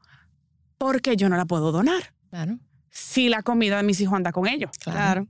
porque 0.78 1.16
yo 1.16 1.28
no 1.28 1.36
la 1.36 1.46
puedo 1.46 1.72
donar. 1.72 2.14
Claro, 2.30 2.58
Si 2.90 3.28
la 3.28 3.42
comida 3.42 3.78
de 3.78 3.82
mis 3.82 4.00
hijos 4.00 4.14
anda 4.14 4.30
con 4.30 4.46
ellos. 4.46 4.70
claro. 4.78 5.26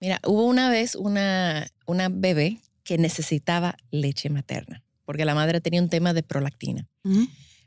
Mira, 0.00 0.20
hubo 0.26 0.46
una 0.46 0.70
vez 0.70 0.94
una, 0.94 1.70
una 1.86 2.08
bebé 2.08 2.60
que 2.84 2.98
necesitaba 2.98 3.76
leche 3.90 4.30
materna 4.30 4.82
porque 5.10 5.24
la 5.24 5.34
madre 5.34 5.60
tenía 5.60 5.82
un 5.82 5.88
tema 5.88 6.14
de 6.14 6.22
prolactina. 6.22 6.86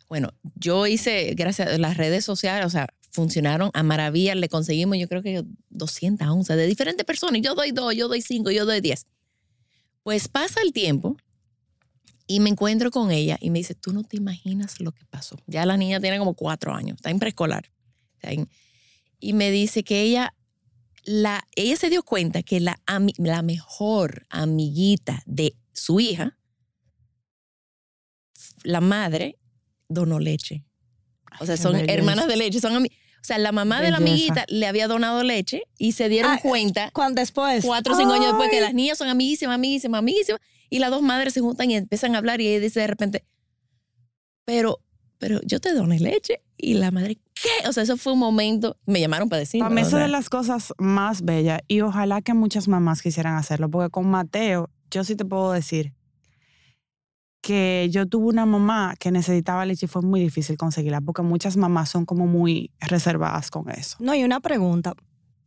Bueno, 0.07 0.33
yo 0.55 0.87
hice, 0.87 1.33
gracias 1.35 1.67
a 1.73 1.77
las 1.77 1.97
redes 1.97 2.23
sociales, 2.23 2.65
o 2.65 2.69
sea, 2.69 2.87
funcionaron 3.11 3.69
a 3.73 3.83
maravilla, 3.83 4.33
le 4.33 4.47
conseguimos 4.47 4.97
yo 4.97 5.09
creo 5.09 5.21
que 5.21 5.43
200 5.67 6.25
onzas 6.25 6.55
de 6.55 6.65
diferentes 6.67 7.05
personas. 7.05 7.41
Yo 7.41 7.53
doy 7.53 7.71
dos, 7.71 7.93
yo 7.97 8.07
doy 8.07 8.21
cinco, 8.21 8.49
yo 8.49 8.65
doy 8.65 8.79
diez. 8.79 9.07
Pues 10.03 10.29
pasa 10.29 10.61
el 10.61 10.71
tiempo 10.71 11.17
Y 12.27 12.39
me 12.39 12.49
encuentro 12.49 12.91
con 12.91 13.11
ella 13.11 13.37
y 13.41 13.49
me 13.49 13.59
dice, 13.59 13.75
tú 13.75 13.91
no 13.91 14.05
te 14.05 14.15
imaginas 14.15 14.79
lo 14.79 14.93
que 14.93 15.03
pasó. 15.03 15.35
Ya 15.45 15.65
la 15.65 15.75
niña 15.75 15.99
tiene 15.99 16.19
como 16.19 16.35
cuatro 16.35 16.73
años, 16.73 16.95
está 16.95 17.09
en 17.09 17.19
preescolar. 17.19 17.69
Y 19.19 19.33
me 19.33 19.51
dice 19.51 19.83
que 19.83 20.01
ella, 20.01 20.33
la, 21.03 21.47
ella 21.55 21.75
se 21.75 21.89
dio 21.89 22.03
cuenta 22.03 22.43
que 22.43 22.59
la, 22.59 22.79
mejor 23.43 24.25
amiguita 24.29 25.21
de 25.25 25.55
su 25.73 25.99
hija, 25.99 26.37
la 28.63 28.81
madre, 28.81 29.37
donó 29.89 30.19
leche. 30.19 30.65
O 31.39 31.45
sea, 31.45 31.57
son 31.57 31.75
hermanas 31.89 32.27
de 32.27 32.37
leche, 32.37 32.61
son 32.61 32.75
O 32.77 32.87
sea, 33.21 33.37
la 33.37 33.51
mamá 33.51 33.81
de 33.81 33.91
la 33.91 33.97
amiguita 33.97 34.45
le 34.47 34.67
había 34.67 34.87
donado 34.87 35.23
leche 35.23 35.63
y 35.77 35.93
se 35.93 36.09
dieron 36.09 36.31
Ah, 36.31 36.39
cuenta 36.41 36.91
Cuando 36.91 37.19
después. 37.19 37.65
cuatro 37.65 37.95
o 37.95 37.97
cinco 37.97 38.13
años 38.13 38.27
después 38.27 38.49
que 38.49 38.61
las 38.61 38.73
niñas 38.73 38.97
son 38.97 39.09
amiguísimas, 39.09 39.55
amiguísimas, 39.55 39.99
amiguísimas, 39.99 40.41
y 40.69 40.79
las 40.79 40.91
dos 40.91 41.01
madres 41.01 41.33
se 41.33 41.41
juntan 41.41 41.71
y 41.71 41.75
empiezan 41.75 42.15
a 42.15 42.19
hablar 42.19 42.39
y 42.41 42.47
ella 42.47 42.59
dice 42.59 42.79
de 42.79 42.87
repente, 42.87 43.25
pero, 44.45 44.79
pero 45.23 45.39
yo 45.45 45.61
te 45.61 45.73
doné 45.73 46.01
leche. 46.01 46.41
Y 46.57 46.73
la 46.73 46.91
madre, 46.91 47.17
¿qué? 47.33 47.69
O 47.69 47.71
sea, 47.71 47.83
eso 47.83 47.95
fue 47.95 48.11
un 48.11 48.19
momento, 48.19 48.75
me 48.85 48.99
llamaron 48.99 49.29
para 49.29 49.39
decirlo. 49.39 49.63
Para 49.63 49.73
mí 49.73 49.81
o 49.81 49.85
eso 49.85 49.95
de 49.95 50.09
las 50.09 50.27
cosas 50.27 50.73
más 50.77 51.21
bellas 51.21 51.61
y 51.69 51.79
ojalá 51.79 52.21
que 52.21 52.33
muchas 52.33 52.67
mamás 52.67 53.01
quisieran 53.01 53.37
hacerlo, 53.37 53.69
porque 53.69 53.89
con 53.89 54.05
Mateo 54.09 54.69
yo 54.91 55.05
sí 55.05 55.15
te 55.15 55.23
puedo 55.23 55.53
decir 55.53 55.93
que 57.41 57.87
yo 57.89 58.05
tuve 58.05 58.27
una 58.27 58.45
mamá 58.45 58.95
que 58.99 59.11
necesitaba 59.11 59.65
leche 59.65 59.85
y 59.85 59.87
fue 59.87 60.01
muy 60.01 60.19
difícil 60.19 60.57
conseguirla, 60.57 60.99
porque 60.99 61.21
muchas 61.21 61.55
mamás 61.55 61.87
son 61.87 62.05
como 62.05 62.27
muy 62.27 62.71
reservadas 62.81 63.49
con 63.49 63.69
eso. 63.69 63.95
No, 64.01 64.13
y 64.13 64.25
una 64.25 64.41
pregunta. 64.41 64.93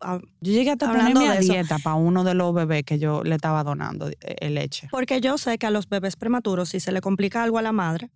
Ah, 0.00 0.20
Yo 0.40 0.52
llegué 0.52 0.70
hasta 0.70 0.86
a 0.86 0.90
Hablando 0.90 1.20
de 1.20 1.40
dieta 1.40 1.76
para 1.84 1.96
uno 1.96 2.24
de 2.24 2.32
los 2.32 2.54
bebés 2.54 2.84
que 2.84 2.98
yo 2.98 3.22
le 3.24 3.34
estaba 3.34 3.62
donando 3.62 4.08
eh, 4.08 4.48
leche. 4.48 4.88
Porque 4.90 5.20
yo 5.20 5.36
sé 5.36 5.58
que 5.58 5.66
a 5.66 5.70
los 5.70 5.86
bebés 5.86 6.16
prematuros, 6.16 6.70
si 6.70 6.80
se 6.80 6.92
le 6.92 7.02
complica 7.02 7.42
algo 7.42 7.58
a 7.58 7.62
la 7.62 7.72
madre, 7.72 8.10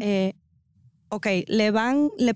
eh, 0.00 0.34
ok, 1.08 1.26
le 1.46 1.70
van, 1.70 2.10
le 2.18 2.34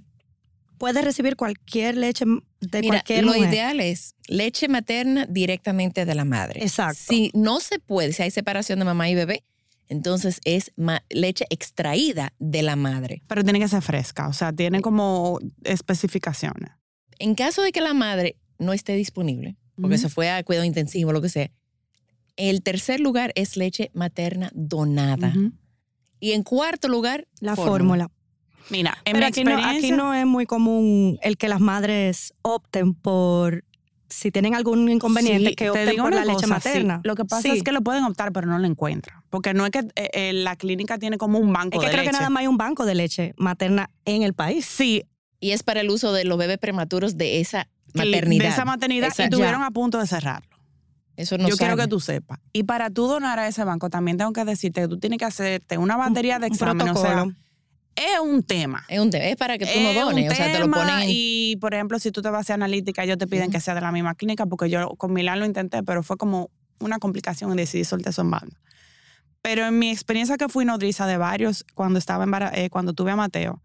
puede 0.78 1.02
recibir 1.02 1.36
cualquier 1.36 1.96
leche 1.96 2.24
de 2.60 2.80
Mira, 2.80 2.94
cualquier 2.94 3.24
lo 3.24 3.34
mujer. 3.34 3.52
ideal 3.52 3.80
es 3.80 4.14
leche 4.26 4.68
materna 4.68 5.26
directamente 5.26 6.04
de 6.06 6.14
la 6.14 6.24
madre. 6.24 6.62
Exacto. 6.62 6.98
Si 7.08 7.30
no 7.34 7.60
se 7.60 7.78
puede, 7.78 8.12
si 8.12 8.22
hay 8.22 8.30
separación 8.30 8.78
de 8.78 8.84
mamá 8.84 9.08
y 9.10 9.14
bebé, 9.14 9.44
entonces 9.88 10.40
es 10.44 10.72
leche 11.10 11.44
extraída 11.50 12.32
de 12.38 12.62
la 12.62 12.76
madre. 12.76 13.22
Pero 13.26 13.42
tiene 13.44 13.58
que 13.58 13.68
ser 13.68 13.82
fresca, 13.82 14.28
o 14.28 14.32
sea, 14.32 14.52
tiene 14.52 14.80
como 14.80 15.38
especificaciones. 15.64 16.70
En 17.18 17.34
caso 17.34 17.62
de 17.62 17.72
que 17.72 17.80
la 17.80 17.92
madre 17.92 18.36
no 18.58 18.72
esté 18.72 18.94
disponible, 18.94 19.56
porque 19.80 19.98
se 19.98 20.08
fue 20.08 20.30
a 20.30 20.42
cuidado 20.44 20.64
intensivo, 20.64 21.12
lo 21.12 21.20
que 21.20 21.28
sea, 21.28 21.50
el 22.36 22.62
tercer 22.62 23.00
lugar 23.00 23.32
es 23.34 23.56
leche 23.56 23.90
materna 23.92 24.50
donada. 24.54 25.28
Ujú. 25.28 25.52
Y 26.20 26.32
en 26.32 26.42
cuarto 26.42 26.88
lugar, 26.88 27.26
La 27.40 27.56
fórmula. 27.56 28.10
Mira, 28.68 28.96
en 29.04 29.12
Pero 29.14 29.18
mi 29.18 29.24
aquí 29.24 29.44
no, 29.44 29.50
experiencia... 29.52 29.88
aquí 29.88 29.96
no 29.96 30.14
es 30.14 30.26
muy 30.26 30.46
común 30.46 31.18
el 31.22 31.36
que 31.36 31.48
las 31.48 31.60
madres 31.60 32.34
opten 32.42 32.94
por, 32.94 33.64
si 34.08 34.30
tienen 34.30 34.54
algún 34.54 34.88
inconveniente, 34.88 35.50
Sí, 35.50 35.54
que 35.56 35.64
te 35.64 35.70
opten 35.70 35.96
por 35.96 36.14
la 36.14 36.24
leche 36.24 36.44
sí. 36.44 36.50
materna. 36.50 37.00
Lo 37.04 37.14
que 37.16 37.24
pasa 37.24 37.42
Sí. 37.42 37.50
es 37.50 37.62
que 37.62 37.72
lo 37.72 37.80
pueden 37.80 38.04
optar, 38.04 38.32
pero 38.32 38.46
no 38.46 38.58
lo 38.58 38.66
encuentran. 38.66 39.22
Porque 39.30 39.54
no 39.54 39.64
es 39.64 39.70
que 39.72 39.80
eh, 39.96 40.10
eh, 40.12 40.32
la 40.32 40.56
clínica 40.56 40.98
tiene 40.98 41.16
como 41.18 41.38
un 41.38 41.52
banco 41.52 41.78
Es 41.78 41.80
que 41.80 41.86
de 41.86 41.92
creo 41.92 42.02
leche. 42.02 42.10
que 42.12 42.18
nada 42.18 42.30
más 42.30 42.40
hay 42.42 42.46
un 42.46 42.56
banco 42.58 42.84
de 42.84 42.94
leche 42.94 43.34
materna 43.36 43.90
en 44.04 44.22
el 44.22 44.34
país. 44.34 44.66
Sí, 44.66 45.04
y 45.40 45.50
es 45.52 45.62
para 45.62 45.80
el 45.80 45.90
uso 45.90 46.12
de 46.12 46.24
los 46.24 46.36
bebés 46.38 46.58
prematuros 46.58 47.16
de 47.16 47.40
esa 47.40 47.66
maternidad. 47.94 48.44
de 48.44 48.48
esa 48.50 48.64
maternidad 48.64 49.08
Esa- 49.08 49.24
y 49.24 49.30
tuvieron 49.30 49.60
ya. 49.62 49.66
a 49.66 49.70
punto 49.70 49.98
de 49.98 50.06
cerrarlo. 50.06 50.48
Eso 51.16 51.36
no 51.38 51.48
Yo 51.48 51.56
quiero 51.56 51.76
que 51.76 51.86
tú 51.86 51.98
sepas. 52.00 52.38
Y 52.52 52.62
para 52.62 52.88
tú 52.88 53.06
donar 53.06 53.38
a 53.38 53.46
ese 53.48 53.62
banco, 53.64 53.90
también 53.90 54.16
tengo 54.16 54.32
que 54.32 54.44
decirte 54.44 54.82
que 54.82 54.88
tú 54.88 54.98
tienes 54.98 55.18
que 55.18 55.24
hacerte 55.26 55.76
una 55.76 55.96
batería 55.96 56.38
de 56.38 56.46
Un 56.46 56.52
exámenes. 56.52 56.96
O 56.96 57.00
sea, 57.00 57.10
protocolo. 57.14 57.36
Es 57.96 58.18
un 58.22 58.42
tema. 58.42 58.84
Es, 58.88 58.98
un 59.00 59.10
tema, 59.10 59.24
es 59.24 59.36
para 59.36 59.58
que 59.58 59.66
tú 59.66 59.80
no 59.80 59.92
dones, 59.92 60.30
o 60.30 60.34
sea, 60.34 60.52
te 60.52 60.58
lo 60.58 60.70
ponen 60.70 61.00
en... 61.02 61.08
Y, 61.10 61.56
por 61.60 61.74
ejemplo, 61.74 61.98
si 61.98 62.10
tú 62.10 62.22
te 62.22 62.30
vas 62.30 62.38
a 62.38 62.40
hacer 62.40 62.54
analítica, 62.54 63.04
ellos 63.04 63.18
te 63.18 63.26
piden 63.26 63.50
que 63.50 63.60
sea 63.60 63.74
de 63.74 63.80
la 63.80 63.92
misma 63.92 64.14
clínica, 64.14 64.46
porque 64.46 64.70
yo 64.70 64.90
con 64.96 65.12
Milán 65.12 65.40
lo 65.40 65.46
intenté, 65.46 65.82
pero 65.82 66.02
fue 66.02 66.16
como 66.16 66.50
una 66.78 66.98
complicación 66.98 67.52
y 67.52 67.56
decidí 67.56 67.84
soltar 67.84 68.10
eso 68.10 68.22
en 68.22 68.30
banda. 68.30 68.56
Pero 69.42 69.66
en 69.66 69.78
mi 69.78 69.90
experiencia 69.90 70.36
que 70.36 70.48
fui 70.48 70.64
nodriza 70.64 71.06
de 71.06 71.16
varios, 71.16 71.64
cuando 71.74 71.98
estaba 71.98 72.24
embara- 72.24 72.52
eh, 72.54 72.70
cuando 72.70 72.92
tuve 72.92 73.10
a 73.10 73.16
Mateo, 73.16 73.62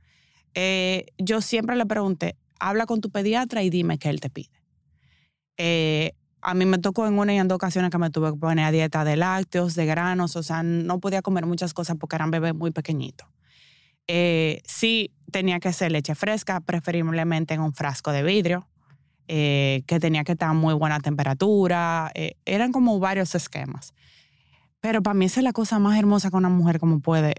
eh, 0.54 1.08
yo 1.18 1.42
siempre 1.42 1.76
le 1.76 1.86
pregunté, 1.86 2.36
habla 2.60 2.86
con 2.86 3.02
tu 3.02 3.10
pediatra 3.10 3.62
y 3.64 3.70
dime 3.70 3.98
qué 3.98 4.10
él 4.10 4.20
te 4.22 4.30
pide. 4.30 4.50
Eh, 5.58 6.14
a 6.42 6.54
mí 6.54 6.66
me 6.66 6.78
tocó 6.78 7.08
en 7.08 7.18
una 7.18 7.34
y 7.34 7.38
en 7.38 7.48
dos 7.48 7.56
ocasiones 7.56 7.92
que 7.92 7.98
me 7.98 8.10
tuve 8.10 8.32
que 8.32 8.38
poner 8.38 8.66
a 8.66 8.72
dieta 8.72 9.04
de 9.04 9.16
lácteos, 9.18 9.76
de 9.76 9.86
granos, 9.86 10.36
o 10.36 10.44
sea, 10.44 10.64
no 10.64 11.00
podía 11.00 11.22
comer 11.22 11.46
muchas 11.46 11.74
cosas 11.74 11.98
porque 12.00 12.16
eran 12.16 12.32
bebés 12.32 12.54
muy 12.54 12.72
pequeñitos. 12.72 13.28
Eh, 14.08 14.62
sí 14.66 15.12
tenía 15.32 15.60
que 15.60 15.74
ser 15.74 15.92
leche 15.92 16.16
fresca, 16.16 16.60
preferiblemente 16.62 17.54
en 17.54 17.62
un 17.62 17.74
frasco 17.74 18.12
de 18.12 18.24
vidrio, 18.24 18.68
eh, 19.28 19.84
que 19.88 20.00
tenía 20.00 20.24
que 20.24 20.34
estar 20.34 20.50
a 20.50 20.54
muy 20.54 20.74
buena 20.76 21.00
temperatura. 21.00 22.12
eh, 22.14 22.36
eran 22.46 22.72
como 22.72 23.00
varios 23.00 23.34
esquemas. 23.36 23.94
Pero 24.80 25.02
para 25.02 25.16
mí 25.16 25.26
esa 25.26 25.40
es 25.40 25.44
la 25.44 25.52
cosa 25.54 25.80
más 25.80 25.98
hermosa 25.98 26.30
que 26.30 26.38
una 26.38 26.50
mujer 26.50 26.80
como 26.80 27.00
puede, 27.00 27.34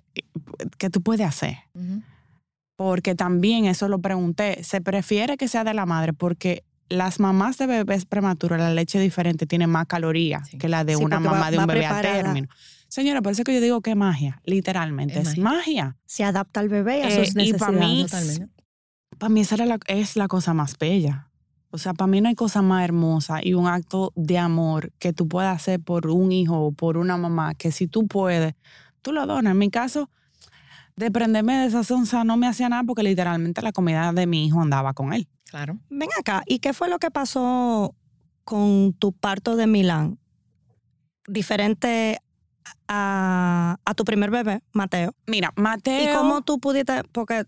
que 0.79 0.91
tú 0.91 1.01
puedes 1.01 1.25
hacer. 1.27 1.59
Porque 2.75 3.15
también 3.15 3.65
eso 3.67 3.89
lo 3.89 4.01
pregunté, 4.01 4.63
se 4.65 4.81
prefiere 4.81 5.37
que 5.37 5.47
sea 5.49 5.63
de 5.65 5.73
la 5.73 5.87
madre 5.87 6.13
porque 6.13 6.65
las 6.89 7.21
mamás 7.21 7.57
de 7.57 7.67
bebés 7.67 8.05
prematuros, 8.05 8.59
la 8.59 8.71
leche 8.75 8.99
diferente 8.99 9.47
tiene 9.47 9.67
más 9.67 9.87
calorías 9.87 10.49
Sí. 10.49 10.59
que 10.59 10.69
la 10.69 10.85
de 10.85 10.97
Sí, 10.97 11.05
una 11.05 11.17
va- 11.21 11.31
mamá 11.31 11.51
de 11.51 11.59
un 11.59 11.67
bebé 11.67 11.87
a 11.87 12.01
término. 12.03 12.49
Señora, 12.97 13.21
por 13.21 13.33
eso 13.33 13.45
que 13.45 13.53
yo 13.53 13.61
digo 13.61 13.83
que 13.83 13.91
es 13.91 13.97
magia, 13.97 14.41
literalmente, 14.47 15.21
Es 15.21 15.29
es 15.33 15.39
magia. 15.39 15.99
Se 16.07 16.25
adapta 16.25 16.61
al 16.61 16.71
bebé 16.71 17.01
y 17.01 17.03
a 17.03 17.09
Eh, 17.09 17.27
sus 17.27 17.37
y 17.37 17.53
pa' 17.53 17.71
necesidades. 17.71 18.41
mí-. 18.41 18.47
Para 19.19 19.29
mí 19.29 19.41
esa 19.43 19.57
era 19.57 19.67
la- 19.67 19.79
es 19.87 20.17
la 20.17 20.29
cosa 20.29 20.55
más 20.55 20.79
bella. 20.79 21.29
O 21.71 21.77
sea, 21.77 21.93
para 21.93 22.07
mí 22.07 22.23
no 22.23 22.31
hay 22.31 22.35
cosa 22.35 22.63
más 22.63 22.83
hermosa 22.85 23.41
y 23.45 23.53
un 23.53 23.67
acto 23.67 24.15
de 24.17 24.39
amor 24.39 24.93
que 24.99 25.13
tú 25.13 25.29
puedas 25.29 25.55
hacer 25.55 25.79
por 25.79 26.07
un 26.07 26.33
hijo 26.33 26.59
o 26.59 26.73
por 26.73 26.97
una 26.97 27.19
mamá, 27.19 27.55
que 27.55 27.71
si 27.71 27.87
tú 27.87 28.07
puedes, 28.07 28.55
tú 29.03 29.13
lo 29.13 29.27
donas. 29.27 29.51
En 29.53 29.59
mi 29.59 29.69
caso, 29.69 30.09
de 30.97 31.11
prenderme 31.11 31.53
de 31.59 31.67
esa 31.67 31.85
sonza 31.85 32.25
no 32.25 32.39
me 32.39 32.47
hacía 32.47 32.71
nada 32.71 32.83
porque 32.83 33.03
literalmente 33.03 33.61
la 33.61 33.73
comida 33.73 34.11
de 34.15 34.27
mi 34.27 34.47
hijo 34.47 34.63
andaba 34.63 34.95
con 34.95 35.13
él. 35.13 35.29
Claro. 35.51 35.79
Ven 35.91 36.09
acá, 36.19 36.43
¿y 36.47 36.61
qué 36.61 36.73
fue 36.73 36.89
lo 36.89 36.99
que 36.99 37.11
pasó 37.11 37.95
con 38.45 38.95
tu 38.95 39.13
parto 39.13 39.55
de 39.55 39.67
Milán? 39.67 40.19
Diferente 41.29 42.21
a, 42.89 43.77
a 43.85 43.95
tu 43.95 44.05
primer 44.05 44.31
bebé, 44.31 44.63
Mateo. 44.73 45.15
Mira, 45.27 45.53
Mateo... 45.57 46.13
¿Y 46.13 46.15
cómo 46.17 46.43
tú 46.43 46.59
pudiste, 46.61 47.03
porque 47.13 47.45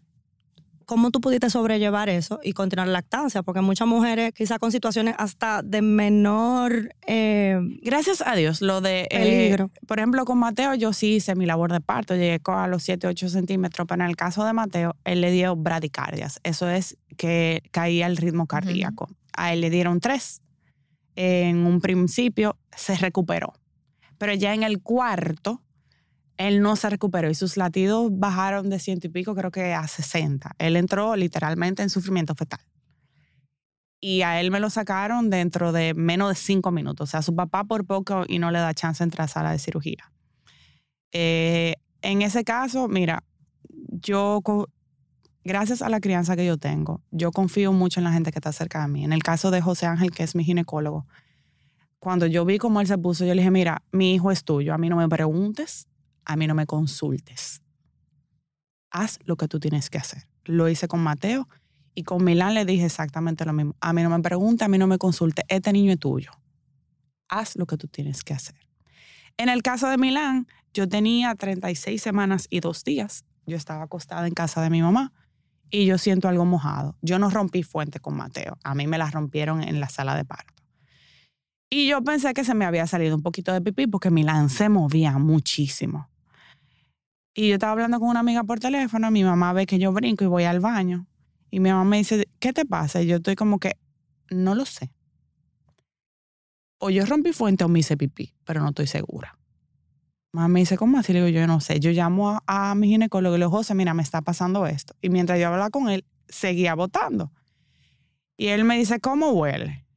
cómo 0.87 1.11
tú 1.11 1.21
pudiste 1.21 1.51
sobrellevar 1.51 2.09
eso 2.09 2.41
y 2.43 2.53
continuar 2.53 2.87
la 2.89 2.95
lactancia? 2.95 3.43
Porque 3.43 3.61
muchas 3.61 3.87
mujeres, 3.87 4.33
quizás 4.33 4.59
con 4.59 4.73
situaciones 4.73 5.15
hasta 5.19 5.63
de 5.63 5.83
menor 5.83 6.95
eh, 7.07 7.59
Gracias 7.83 8.23
a 8.27 8.35
Dios, 8.35 8.63
lo 8.63 8.81
de... 8.81 9.03
eh, 9.03 9.09
peligro. 9.11 9.71
por 9.87 9.99
ejemplo, 9.99 10.25
con 10.25 10.39
Mateo 10.39 10.75
yo 10.75 10.93
sí 10.95 11.17
hice 11.17 11.35
mi 11.35 11.45
labor 11.45 11.73
de 11.73 11.81
parto, 11.83 12.15
llegué 12.15 12.41
a 12.47 12.67
los 12.69 12.83
7, 12.83 13.07
8 13.07 13.29
centímetros, 13.29 13.87
pero 13.87 14.03
en 14.03 14.09
el 14.09 14.17
caso 14.17 14.45
de 14.47 14.55
Mateo, 14.55 14.97
él 15.05 15.21
le 15.21 15.31
dio 15.31 15.55
bradicardias. 15.57 16.41
Eso 16.43 16.71
es 16.71 16.97
que 17.19 17.63
caía 17.71 18.07
el 18.07 18.17
ritmo 18.17 18.47
cardíaco. 18.47 19.09
A 19.37 19.53
él 19.53 19.61
le 19.61 19.71
dieron 19.71 20.01
tres. 20.01 20.41
En 21.17 21.67
un 21.67 21.81
principio 21.81 22.57
se 22.77 22.97
recuperó, 22.97 23.53
pero 24.19 24.35
ya 24.35 24.55
en 24.55 24.63
el 24.63 24.83
cuarto, 24.83 25.63
él 26.37 26.61
no 26.63 26.77
se 26.77 26.89
recuperó 26.91 27.31
y 27.31 27.35
sus 27.35 27.57
latidos 27.57 28.11
bajaron 28.13 28.71
de 28.71 28.79
ciento 28.79 29.09
y 29.09 29.11
pico, 29.11 29.35
creo 29.35 29.51
que 29.51 29.75
a 29.75 29.87
60. 29.87 30.53
Él 30.59 30.77
entró 30.77 31.17
literalmente 31.17 31.83
en 31.83 31.91
sufrimiento 31.91 32.35
fetal. 32.35 32.61
Y 34.01 34.23
a 34.23 34.41
él 34.41 34.53
me 34.53 34.61
lo 34.61 34.71
sacaron 34.71 35.31
dentro 35.31 35.73
de 35.73 35.95
menos 35.95 36.29
de 36.29 36.35
cinco 36.37 36.71
minutos. 36.71 37.09
O 37.09 37.11
sea, 37.11 37.23
su 37.23 37.35
papá 37.35 37.65
por 37.65 37.85
poco 37.85 38.25
y 38.29 38.39
no 38.39 38.53
le 38.53 38.61
da 38.61 38.73
chance 38.73 39.03
de 39.03 39.07
entrar 39.07 39.25
a 39.25 39.29
sala 39.29 39.51
de 39.51 39.59
cirugía. 39.59 40.13
Eh, 41.11 41.75
en 42.03 42.23
ese 42.23 42.45
caso, 42.45 42.87
mira, 42.87 43.25
yo, 43.91 44.41
gracias 45.43 45.83
a 45.83 45.89
la 45.89 45.99
crianza 45.99 46.37
que 46.37 46.47
yo 46.47 46.59
tengo, 46.59 47.03
yo 47.11 47.33
confío 47.33 47.73
mucho 47.73 47.99
en 47.99 48.05
la 48.05 48.13
gente 48.13 48.31
que 48.31 48.39
está 48.39 48.53
cerca 48.53 48.83
de 48.83 48.89
mí. 48.89 49.05
En 49.05 49.13
el 49.13 49.25
caso 49.25 49.51
de 49.51 49.61
José 49.61 49.87
Ángel, 49.87 50.13
que 50.13 50.23
es 50.23 50.37
mi 50.37 50.45
ginecólogo, 50.45 51.07
cuando 51.99 52.27
yo 52.27 52.45
vi 52.45 52.59
cómo 52.59 52.81
él 52.81 52.87
se 52.87 52.99
puso, 52.99 53.25
yo 53.25 53.35
le 53.35 53.43
dije, 53.43 53.51
mira, 53.51 53.83
mi 53.93 54.15
hijo 54.15 54.31
es 54.31 54.45
tuyo, 54.45 54.73
a 54.73 54.79
mí 54.79 54.89
no 54.89 54.97
me 54.97 55.09
preguntes, 55.09 55.89
a 56.25 56.37
mí 56.37 56.47
no 56.47 56.55
me 56.55 56.67
consultes. 56.67 57.63
Haz 58.91 59.19
lo 59.25 59.37
que 59.37 59.49
tú 59.49 59.61
tienes 59.61 59.91
que 59.91 59.99
hacer. 59.99 60.29
Lo 60.45 60.69
hice 60.69 60.89
con 60.89 61.01
Mateo 61.01 61.49
y 61.95 62.05
con 62.05 62.25
Milán 62.25 62.55
le 62.55 62.65
dije 62.65 62.87
exactamente 62.87 63.45
lo 63.45 63.53
mismo. 63.53 63.75
A 63.81 63.93
mí 63.93 64.03
no 64.03 64.11
me 64.11 64.21
pregunte, 64.21 64.65
a 64.65 64.69
mí 64.69 64.79
no 64.79 64.87
me 64.87 64.99
consulte, 64.99 65.43
este 65.49 65.73
niño 65.73 65.93
es 65.93 65.99
tuyo. 65.99 66.31
Haz 67.29 67.57
lo 67.57 67.67
que 67.67 67.77
tú 67.77 67.89
tienes 67.89 68.25
que 68.25 68.35
hacer. 68.35 68.57
En 69.37 69.49
el 69.49 69.63
caso 69.63 69.89
de 69.89 69.99
Milán, 69.99 70.47
yo 70.73 70.89
tenía 70.89 71.35
36 71.35 72.01
semanas 72.01 72.47
y 72.51 72.61
dos 72.61 72.85
días. 72.85 73.25
Yo 73.47 73.57
estaba 73.57 73.85
acostada 73.85 74.27
en 74.27 74.35
casa 74.35 74.63
de 74.63 74.71
mi 74.71 74.83
mamá 74.83 75.13
y 75.71 75.87
yo 75.87 75.99
siento 75.99 76.29
algo 76.29 76.45
mojado. 76.45 76.97
Yo 77.03 77.19
no 77.19 77.31
rompí 77.31 77.63
fuente 77.63 78.01
con 78.01 78.17
Mateo. 78.17 78.59
A 78.65 78.75
mí 78.75 78.87
me 78.87 78.99
la 78.99 79.11
rompieron 79.11 79.63
en 79.63 79.81
la 79.81 79.89
sala 79.89 80.17
de 80.17 80.25
parto. 80.25 80.58
Y 81.71 81.89
yo 81.89 82.03
pensé 82.03 82.33
que 82.33 82.45
se 82.45 82.55
me 82.55 82.65
había 82.65 82.87
salido 82.87 83.15
un 83.15 83.23
poquito 83.23 83.53
de 83.53 83.61
pipí 83.61 83.87
porque 83.87 84.11
Milán 84.11 84.49
se 84.49 84.69
movía 84.69 85.19
muchísimo. 85.19 86.09
Y 87.35 87.49
yo 87.49 87.55
estaba 87.55 87.73
hablando 87.73 88.01
con 88.01 88.09
una 88.09 88.21
amiga 88.21 88.43
por 88.45 88.59
teléfono, 88.59 89.11
mi 89.11 89.23
mamá 89.23 89.53
ve 89.53 89.67
que 89.67 89.79
yo 89.79 89.93
brinco 89.93 90.25
y 90.25 90.27
voy 90.27 90.45
al 90.45 90.61
baño. 90.61 91.07
Y 91.51 91.61
mi 91.61 91.71
mamá 91.71 91.85
me 91.85 91.99
dice, 91.99 92.29
¿qué 92.41 92.53
te 92.53 92.65
pasa? 92.65 93.03
Y 93.03 93.07
yo 93.07 93.17
estoy 93.17 93.37
como 93.37 93.59
que, 93.59 93.79
no 94.31 94.55
lo 94.55 94.65
sé. 94.65 94.91
O 96.79 96.91
yo 96.91 97.05
rompí 97.07 97.33
fuente 97.33 97.65
o 97.65 97.69
me 97.69 97.81
hice 97.81 97.97
pipí, 97.97 98.35
pero 98.45 98.61
no 98.61 98.71
estoy 98.71 98.87
segura. 98.87 99.39
Mamá 100.33 100.49
me 100.49 100.61
dice, 100.61 100.77
¿cómo 100.77 100.99
así? 100.99 101.13
Le 101.13 101.25
digo, 101.25 101.41
yo 101.41 101.47
no 101.47 101.61
sé. 101.61 101.81
Yo 101.81 101.91
llamo 101.91 102.31
a, 102.31 102.43
a 102.47 102.75
mi 102.75 102.89
ginecólogo 102.89 103.37
y 103.37 103.39
le 103.39 103.45
digo, 103.45 103.57
José, 103.57 103.75
mira, 103.75 103.95
me 103.95 104.03
está 104.03 104.23
pasando 104.23 104.67
esto. 104.67 104.95
Y 105.01 105.11
mientras 105.11 105.39
yo 105.39 105.49
hablaba 105.49 105.71
con 105.71 105.89
él, 105.91 106.05
seguía 106.29 106.75
botando. 106.75 107.33
Y 108.37 108.49
él 108.49 108.65
me 108.65 108.79
dice, 108.79 109.01
¿cómo 109.01 109.31
huele? 109.31 109.88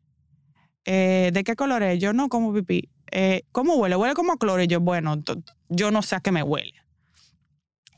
Eh, 0.86 1.32
¿De 1.34 1.44
qué 1.44 1.56
color 1.56 1.84
es? 1.84 2.00
Yo 2.00 2.14
no 2.14 2.30
como 2.30 2.54
pipí. 2.54 2.90
Eh, 3.12 3.44
¿Cómo 3.52 3.76
huele? 3.76 3.96
Huele 3.96 4.14
como 4.14 4.34
a 4.34 4.38
cloro. 4.38 4.64
Y 4.64 4.68
yo, 4.68 4.80
bueno, 4.80 5.22
yo 5.70 5.92
no 5.92 6.02
sé 6.02 6.16
a 6.16 6.20
qué 6.22 6.32
me 6.32 6.44
huele. 6.44 6.74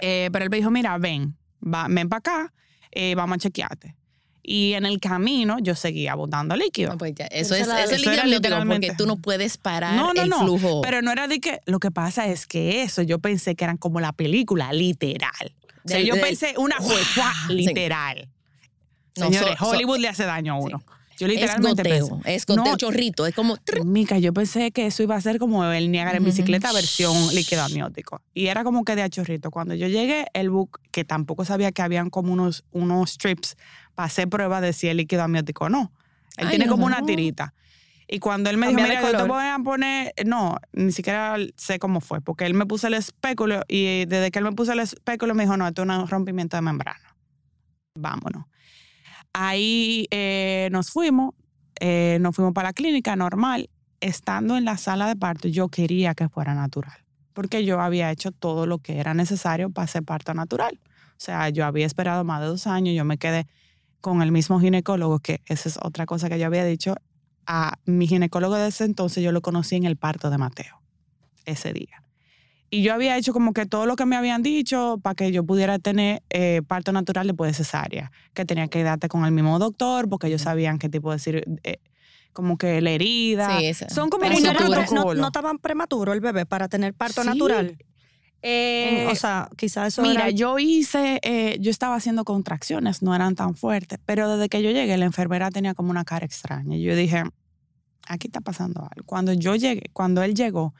Eh, 0.01 0.29
pero 0.31 0.43
él 0.43 0.49
me 0.51 0.57
dijo, 0.57 0.71
mira, 0.71 0.97
ven, 0.97 1.37
va, 1.63 1.87
ven 1.89 2.09
para 2.09 2.17
acá, 2.19 2.53
eh, 2.91 3.15
vamos 3.15 3.35
a 3.35 3.39
chequearte. 3.39 3.95
Y 4.45 4.73
en 4.73 4.85
el 4.85 4.99
camino 4.99 5.57
yo 5.61 5.73
seguía 5.75 6.15
botando 6.15 6.55
líquido. 6.57 6.91
No, 6.91 6.97
pues 6.97 7.13
ya, 7.15 7.25
eso, 7.27 7.55
es, 7.55 7.61
eso 7.61 7.71
es 7.77 7.91
eso 7.91 7.93
era 7.93 7.95
líquido 7.95 8.11
amniótico 8.23 8.41
literalmente- 8.49 8.87
porque 8.87 8.97
tú 8.97 9.07
no 9.07 9.15
puedes 9.17 9.57
parar 9.57 9.95
No, 9.95 10.13
no, 10.13 10.23
el 10.23 10.29
no, 10.29 10.39
flujo. 10.41 10.81
Pero 10.81 11.01
no 11.01 11.11
era 11.11 11.27
de 11.29 11.39
que, 11.39 11.61
lo 11.65 11.79
que 11.79 11.91
pasa 11.91 12.27
es 12.27 12.45
que 12.45 12.81
eso 12.81 13.01
yo 13.03 13.19
pensé 13.19 13.55
que 13.55 13.63
eran 13.63 13.77
como 13.77 14.01
la 14.01 14.11
película, 14.11 14.73
literal. 14.73 15.55
O 15.85 15.87
sea, 15.87 15.97
Del- 15.99 16.07
yo 16.07 16.15
del- 16.15 16.23
pensé 16.23 16.55
una 16.57 16.75
fue. 16.81 16.97
Sí. 16.97 17.53
literal. 17.53 18.27
No, 19.15 19.25
Señores, 19.27 19.55
so- 19.57 19.65
so- 19.65 19.71
Hollywood 19.71 19.99
le 19.99 20.09
hace 20.09 20.25
daño 20.25 20.55
a 20.55 20.57
uno. 20.59 20.83
Yo 21.19 21.27
es 21.27 21.33
literalmente 21.33 21.83
goteo, 21.83 22.09
pensé. 22.09 22.35
es 22.35 22.45
goteo, 22.45 22.63
No, 22.63 22.77
chorrito, 22.77 23.25
es 23.25 23.35
como... 23.35 23.57
Mica, 23.85 24.17
yo 24.17 24.33
pensé 24.33 24.71
que 24.71 24.87
eso 24.87 25.03
iba 25.03 25.15
a 25.15 25.21
ser 25.21 25.39
como 25.39 25.63
el 25.65 25.91
Niágara 25.91 26.17
en 26.17 26.23
bicicleta 26.23 26.71
versión 26.71 27.33
líquido 27.33 27.63
amniótico. 27.63 28.21
Y 28.33 28.47
era 28.47 28.63
como 28.63 28.83
que 28.83 28.95
de 28.95 29.03
a 29.03 29.09
chorrito. 29.09 29.51
Cuando 29.51 29.75
yo 29.75 29.87
llegué, 29.87 30.27
el 30.33 30.49
book, 30.49 30.79
que 30.91 31.05
tampoco 31.05 31.45
sabía 31.45 31.71
que 31.71 31.81
habían 31.81 32.09
como 32.09 32.33
unos, 32.33 32.63
unos 32.71 33.11
strips 33.11 33.55
para 33.95 34.07
hacer 34.07 34.27
prueba 34.27 34.61
de 34.61 34.73
si 34.73 34.87
es 34.87 34.95
líquido 34.95 35.23
amniótico 35.23 35.65
o 35.65 35.69
no. 35.69 35.91
Él 36.37 36.47
Ay, 36.47 36.57
tiene 36.57 36.67
como 36.67 36.85
una 36.85 37.03
tirita. 37.05 37.53
Y 38.07 38.19
cuando 38.19 38.49
él 38.49 38.57
me 38.57 38.67
dijo, 38.67 38.77
Cambia 38.77 38.99
mira, 38.99 39.11
yo 39.11 39.17
te 39.17 39.23
voy 39.23 39.45
a 39.45 39.57
poner, 39.63 40.13
no, 40.25 40.57
ni 40.73 40.91
siquiera 40.91 41.37
sé 41.55 41.79
cómo 41.79 42.01
fue, 42.01 42.21
porque 42.21 42.45
él 42.45 42.53
me 42.53 42.65
puso 42.65 42.87
el 42.87 42.93
espéculo 42.95 43.61
y 43.67 44.05
desde 44.05 44.29
que 44.29 44.39
él 44.39 44.45
me 44.45 44.51
puso 44.51 44.73
el 44.73 44.79
espéculo 44.79 45.33
me 45.33 45.43
dijo, 45.43 45.57
no, 45.57 45.67
esto 45.67 45.83
es 45.83 45.89
un 45.89 46.07
rompimiento 46.07 46.57
de 46.57 46.61
membrana. 46.61 47.15
Vámonos. 47.95 48.45
Ahí 49.33 50.07
eh, 50.11 50.69
nos 50.71 50.91
fuimos, 50.91 51.33
eh, 51.79 52.17
nos 52.21 52.35
fuimos 52.35 52.53
para 52.53 52.69
la 52.69 52.73
clínica 52.73 53.15
normal. 53.15 53.69
Estando 53.99 54.57
en 54.57 54.65
la 54.65 54.77
sala 54.77 55.07
de 55.07 55.15
parto, 55.15 55.47
yo 55.47 55.69
quería 55.69 56.13
que 56.13 56.27
fuera 56.27 56.53
natural, 56.53 57.05
porque 57.33 57.63
yo 57.63 57.79
había 57.79 58.11
hecho 58.11 58.31
todo 58.31 58.67
lo 58.67 58.79
que 58.79 58.99
era 58.99 59.13
necesario 59.13 59.69
para 59.69 59.85
hacer 59.85 60.03
parto 60.03 60.33
natural. 60.33 60.79
O 60.83 61.19
sea, 61.19 61.49
yo 61.49 61.65
había 61.65 61.85
esperado 61.85 62.25
más 62.25 62.41
de 62.41 62.47
dos 62.47 62.67
años, 62.67 62.95
yo 62.95 63.05
me 63.05 63.17
quedé 63.17 63.47
con 64.01 64.21
el 64.21 64.33
mismo 64.33 64.59
ginecólogo, 64.59 65.19
que 65.19 65.41
esa 65.45 65.69
es 65.69 65.79
otra 65.81 66.05
cosa 66.05 66.27
que 66.27 66.37
yo 66.37 66.45
había 66.45 66.65
dicho. 66.65 66.95
A 67.45 67.79
mi 67.85 68.07
ginecólogo 68.07 68.55
de 68.55 68.67
ese 68.67 68.83
entonces 68.83 69.23
yo 69.23 69.31
lo 69.31 69.41
conocí 69.41 69.77
en 69.77 69.85
el 69.85 69.95
parto 69.95 70.29
de 70.29 70.37
Mateo, 70.37 70.81
ese 71.45 71.71
día. 71.71 72.03
Y 72.73 72.81
yo 72.81 72.93
había 72.93 73.15
hecho 73.17 73.33
como 73.33 73.53
que 73.53 73.65
todo 73.67 73.85
lo 73.85 73.95
que 73.95 74.05
me 74.07 74.15
habían 74.15 74.41
dicho 74.41 74.99
para 75.03 75.13
que 75.13 75.31
yo 75.31 75.43
pudiera 75.45 75.77
tener 75.77 76.23
eh, 76.31 76.61
parto 76.67 76.91
natural 76.91 77.27
después 77.27 77.51
de 77.51 77.55
cesárea, 77.63 78.11
que 78.33 78.45
tenía 78.45 78.67
que 78.67 78.81
darte 78.81 79.09
con 79.09 79.25
el 79.25 79.31
mismo 79.31 79.59
doctor, 79.59 80.09
porque 80.09 80.25
ellos 80.27 80.41
sabían 80.41 80.79
qué 80.79 80.89
tipo 80.89 81.11
de 81.11 81.17
cir- 81.17 81.59
eh, 81.63 81.77
como 82.33 82.57
que 82.57 82.81
la 82.81 82.89
herida. 82.89 83.59
Sí, 83.59 83.65
esa- 83.67 83.89
Son 83.89 84.09
como 84.09 84.25
muchos 84.25 84.41
no, 85.15 85.27
estaban 85.27 85.59
prematuro 85.59 86.13
el 86.13 86.19
bebé 86.19 86.47
para 86.47 86.67
tener 86.67 86.95
parto 86.95 87.21
Sí. 87.21 87.27
natural. 87.27 87.77
Eh, 88.41 89.07
o 89.09 89.15
sea, 89.15 89.49
quizás 89.55 89.89
eso 89.89 90.01
Mira, 90.01 90.23
era- 90.23 90.29
yo 90.31 90.57
hice, 90.59 91.19
eh, 91.21 91.57
yo 91.61 91.69
estaba 91.71 91.95
haciendo 91.95 92.25
contracciones, 92.25 93.01
no 93.01 93.15
eran 93.15 93.35
tan 93.35 93.55
fuertes, 93.55 93.99
pero 94.05 94.35
desde 94.35 94.49
que 94.49 94.61
yo 94.63 94.71
llegué, 94.71 94.97
la 94.97 95.05
enfermera 95.05 95.49
tenía 95.51 95.73
como 95.75 95.91
una 95.91 96.03
cara 96.03 96.25
extraña. 96.25 96.75
Y 96.75 96.81
yo 96.83 96.95
dije, 96.95 97.23
aquí 98.07 98.27
está 98.27 98.41
pasando 98.41 98.81
algo. 98.81 99.05
Cuando 99.05 99.31
yo 99.31 99.55
llegué, 99.55 99.83
cuando 99.93 100.23
él 100.23 100.33
llegó, 100.33 100.73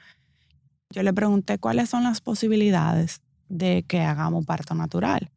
yo 0.94 1.02
le 1.02 1.12
pregunté 1.12 1.58
cuáles 1.58 1.90
son 1.90 2.04
las 2.04 2.20
posibilidades 2.20 3.20
de 3.48 3.82
que 3.82 4.02
hagamos 4.02 4.46
parto 4.46 4.76
natural. 4.76 5.32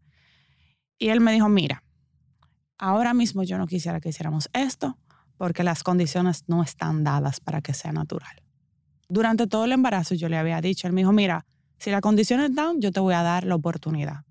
Y 1.00 1.10
él 1.10 1.20
me 1.20 1.32
dijo, 1.32 1.50
mira, 1.50 1.84
ahora 2.78 3.16
mismo 3.16 3.42
yo 3.42 3.58
no 3.58 3.66
quisiera 3.66 4.00
que 4.00 4.10
hiciéramos 4.10 4.50
esto 4.54 5.00
porque 5.36 5.64
las 5.64 5.82
condiciones 5.82 6.44
no 6.46 6.62
están 6.62 7.04
dadas 7.04 7.40
para 7.40 7.62
que 7.62 7.74
sea 7.74 7.92
natural. 7.92 8.44
Durante 9.10 9.48
todo 9.48 9.66
el 9.66 9.72
embarazo 9.72 10.14
yo 10.14 10.30
le 10.30 10.38
había 10.38 10.62
dicho, 10.62 10.86
él 10.86 10.94
me 10.94 11.02
dijo, 11.02 11.12
mira, 11.12 11.48
si 11.80 11.90
la 11.90 12.02
condición 12.02 12.40
es 12.42 12.54
down, 12.54 12.80
yo 12.80 12.92
te 12.92 13.00
voy 13.00 13.16
a 13.16 13.24
dar 13.24 13.44
la 13.44 13.56
oportunidad. 13.56 14.26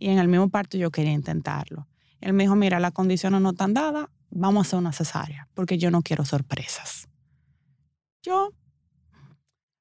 Y 0.00 0.08
en 0.08 0.18
el 0.18 0.26
mismo 0.26 0.48
parto 0.48 0.76
yo 0.76 0.90
quería 0.90 1.12
intentarlo. 1.12 1.86
Él 2.20 2.32
me 2.32 2.42
dijo, 2.42 2.56
mira, 2.56 2.80
las 2.80 2.90
condiciones 2.90 3.40
no 3.40 3.50
están 3.50 3.72
dadas, 3.72 4.08
vamos 4.30 4.66
a 4.66 4.66
hacer 4.66 4.78
una 4.80 4.92
cesárea, 4.92 5.48
porque 5.54 5.78
yo 5.78 5.92
no 5.92 6.02
quiero 6.02 6.24
sorpresas. 6.24 7.06
Yo 8.20 8.50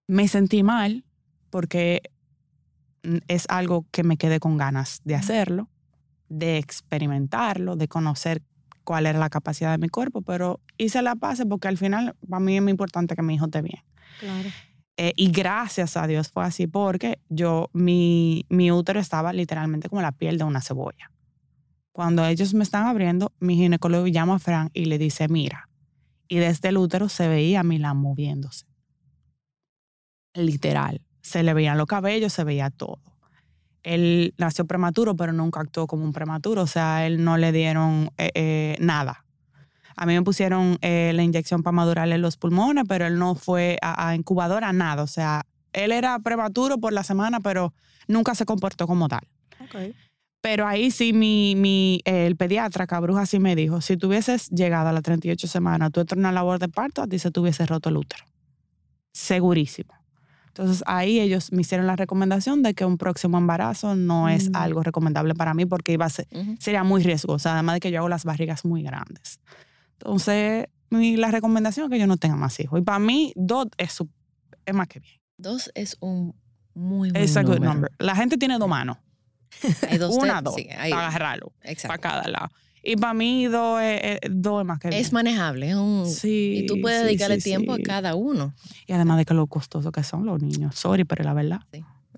me 0.08 0.28
sentí 0.28 0.63
mal 0.63 1.06
porque 1.50 2.02
es 3.28 3.46
algo 3.50 3.86
que 3.91 4.04
me 4.04 4.18
quedé 4.18 4.39
con 4.39 4.58
ganas 4.58 5.02
de 5.04 5.15
hacerlo, 5.15 5.70
de 6.30 6.58
experimentarlo, 6.58 7.76
de 7.76 7.88
conocer 7.88 8.41
cuál 8.84 9.06
era 9.06 9.20
la 9.20 9.30
capacidad 9.30 9.72
de 9.72 9.78
mi 9.78 9.89
cuerpo, 9.89 10.22
pero 10.22 10.60
hice 10.78 11.02
la 11.02 11.15
paz 11.15 11.41
porque 11.50 11.68
al 11.68 11.78
final 11.78 12.15
para 12.28 12.39
mí 12.39 12.56
es 12.56 12.62
muy 12.62 12.72
importante 12.72 13.15
que 13.15 13.22
mi 13.22 13.36
hijo 13.36 13.46
esté 13.46 13.62
bien. 13.62 13.82
Claro. 14.20 14.50
Eh, 14.98 15.13
y 15.18 15.30
gracias 15.32 15.98
a 15.98 16.08
Dios 16.08 16.30
fue 16.30 16.46
así 16.46 16.68
porque 16.68 17.20
yo, 17.28 17.70
mi, 17.74 18.46
mi 18.48 18.72
útero 18.72 19.00
estaba 19.00 19.34
literalmente 19.34 19.89
como 19.89 20.02
la 20.02 20.13
piel 20.13 20.38
de 20.38 20.46
una 20.46 20.62
cebolla. 20.62 21.12
Cuando 21.91 22.26
ellos 22.26 22.54
me 22.54 22.63
están 22.63 22.88
abriendo, 22.88 23.34
mi 23.39 23.56
ginecólogo 23.56 24.08
llama 24.08 24.36
a 24.36 24.39
Fran 24.39 24.70
y 24.74 24.86
le 24.86 24.98
dice, 24.98 25.28
mira, 25.28 25.70
y 26.28 26.38
desde 26.38 26.70
el 26.70 26.78
útero 26.78 27.10
se 27.10 27.28
veía 27.28 27.62
a 27.62 27.63
Milán 27.63 27.98
moviéndose. 27.98 28.65
Literal. 30.36 31.02
Se 31.21 31.43
le 31.43 31.54
veían 31.54 31.78
los 31.78 31.88
cabellos, 31.88 32.34
se 32.34 32.43
veía 32.43 32.69
todo. 32.69 33.00
Él 33.84 34.34
nació 34.38 34.65
prematuro, 34.65 35.15
pero 35.15 35.34
nunca 35.34 35.60
actuó 35.60 35.88
como 35.88 36.04
un 36.04 36.13
prematuro. 36.13 36.63
O 36.63 36.67
sea, 36.67 37.06
él 37.06 37.24
no 37.24 37.38
le 37.38 37.52
dieron 37.52 38.12
eh, 38.17 38.32
eh, 38.34 38.78
nada. 38.80 39.26
A 39.95 40.06
mí 40.06 40.13
me 40.13 40.21
pusieron 40.24 40.78
eh, 40.82 41.12
la 41.13 41.24
inyección 41.24 41.63
para 41.63 41.74
madurarle 41.74 42.17
los 42.17 42.38
pulmones, 42.38 42.84
pero 42.88 43.06
él 43.06 43.17
no 43.17 43.36
fue 43.36 43.78
a, 43.82 44.10
a 44.10 44.15
incubadora, 44.15 44.74
nada. 44.74 45.04
O 45.04 45.08
sea, 45.08 45.45
él 45.71 45.91
era 45.91 46.17
prematuro 46.19 46.78
por 46.80 46.93
la 46.93 47.04
semana, 47.04 47.39
pero 47.39 47.74
nunca 48.08 48.36
se 48.36 48.45
comportó 48.45 48.88
como 48.88 49.08
tal. 49.08 49.28
Pero 50.41 50.67
ahí 50.67 50.91
sí, 50.91 51.12
mi, 51.12 51.56
mi, 51.56 52.02
el 52.06 52.36
pediatra, 52.36 52.88
Cabruja, 52.88 53.26
sí 53.26 53.39
me 53.39 53.56
dijo, 53.56 53.82
si 53.82 53.98
tú 53.98 54.08
hubieses 54.08 54.50
llegado 54.50 54.89
a 54.89 54.93
las 54.93 55.02
38 55.02 55.48
semanas, 55.48 55.91
tú 55.91 56.02
entras 56.02 56.17
en 56.17 56.19
una 56.19 56.32
labor 56.32 56.60
de 56.60 56.69
parto, 56.69 57.02
a 57.02 57.08
ti 57.08 57.17
se 57.17 57.32
te 57.32 57.39
hubiese 57.39 57.65
roto 57.65 57.89
el 57.89 57.98
útero. 57.98 58.24
Segurísimo. 59.12 59.93
Entonces 60.58 60.84
ahí 60.88 61.20
ellos 61.20 61.52
me 61.52 61.62
hicieron 61.62 61.86
la 61.86 61.98
recomendación 61.98 62.63
de 62.63 62.74
que 62.74 62.86
un 62.86 62.98
próximo 62.98 63.38
embarazo 63.38 63.94
no 63.96 64.30
es 64.30 64.50
Mm. 64.52 64.56
algo 64.56 64.84
recomendable 64.84 65.36
para 65.36 65.54
mí 65.54 65.65
porque 65.65 65.91
iba 65.91 66.06
a 66.06 66.10
ser, 66.10 66.28
Ujú. 66.32 66.56
sería 66.62 66.84
muy 66.86 67.04
riesgoso, 67.04 67.50
además 67.50 67.76
de 67.76 67.80
que 67.82 67.91
yo 67.91 68.00
hago 68.00 68.08
las 68.10 68.24
barrigas 68.24 68.63
muy 68.63 68.82
grandes. 68.82 69.39
Entonces, 70.00 70.68
mi- 70.89 71.18
la 71.18 71.30
recomendación 71.32 71.86
es 71.86 71.91
que 71.91 72.00
yo 72.00 72.08
no 72.08 72.18
tenga 72.18 72.36
más 72.38 72.58
hijos. 72.60 72.80
Y 72.80 72.84
para 72.84 73.00
mí, 73.00 73.34
dos 73.36 73.68
es, 73.78 73.98
más 74.74 74.88
que 74.88 75.00
bien. 75.02 75.20
Dos 75.38 75.70
es 75.76 75.98
un 76.00 76.34
muy 76.74 77.12
buen 77.12 77.22
Es 77.24 77.36
a 77.36 77.41
good 77.44 77.56
número. 77.56 77.74
number. 77.74 77.91
La 78.00 78.15
gente 78.15 78.38
tiene 78.38 78.58
dos 78.58 78.70
manos, 78.70 78.98
Hay 79.89 79.98
dos 79.98 80.15
una, 80.15 80.41
dos, 80.41 80.56
sí, 80.56 80.68
para 80.70 81.08
agarrarlo, 81.08 81.52
para 81.88 81.98
cada 81.98 82.28
lado. 82.30 82.50
Y 82.88 82.95
para 82.98 83.13
mí, 83.15 83.45
dos 83.48 83.82
es, 83.82 84.19
es- 84.21 84.32
dos 84.32 84.62
es 84.62 84.67
más 84.67 84.80
que 84.80 84.89
bien. 84.89 85.02
Es 85.02 85.12
manejable. 85.12 85.69
es 85.71 85.76
un- 85.76 86.06
Sí, 86.10 86.60
y 86.63 86.65
tú 86.67 86.80
puedes 86.82 87.00
sí, 87.00 87.06
dedicarle 87.08 87.38
sí, 87.41 87.50
tiempo 87.50 87.74
a 87.74 87.80
cada 87.80 88.13
uno. 88.15 88.54
Y 88.86 88.93
además 88.93 89.17
de 89.17 89.26
que 89.26 89.34
lo 89.34 89.48
costoso 89.48 89.91
que 89.91 90.04
son 90.04 90.26
los 90.26 90.41
niños. 90.41 90.76
Sorry, 90.76 91.04
pero 91.04 91.24
la 91.24 91.34
verdad. 91.34 91.62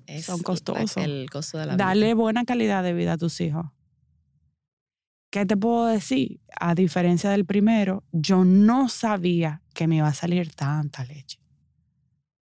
Es 0.06 0.26
Son 0.26 0.42
costosos. 0.42 0.98
El 1.04 1.30
costo 1.30 1.58
de 1.58 1.66
la 1.68 1.76
vida. 1.76 1.86
Darle 1.86 2.14
buena 2.14 2.44
calidad 2.46 2.84
de 2.84 2.94
vida 2.94 3.14
a 3.14 3.18
tus 3.18 3.40
hijos. 3.42 3.66
¿Qué 5.30 5.46
te 5.46 5.58
puedo 5.58 5.86
decir? 5.88 6.40
A 6.60 6.74
diferencia 6.76 7.30
del 7.30 7.46
primero, 7.46 8.04
yo 8.12 8.46
no 8.46 8.88
sabía 8.90 9.62
que 9.74 9.88
me 9.88 9.98
iba 9.98 10.08
a 10.08 10.14
salir 10.14 10.54
tanta 10.54 11.04
leche. 11.04 11.40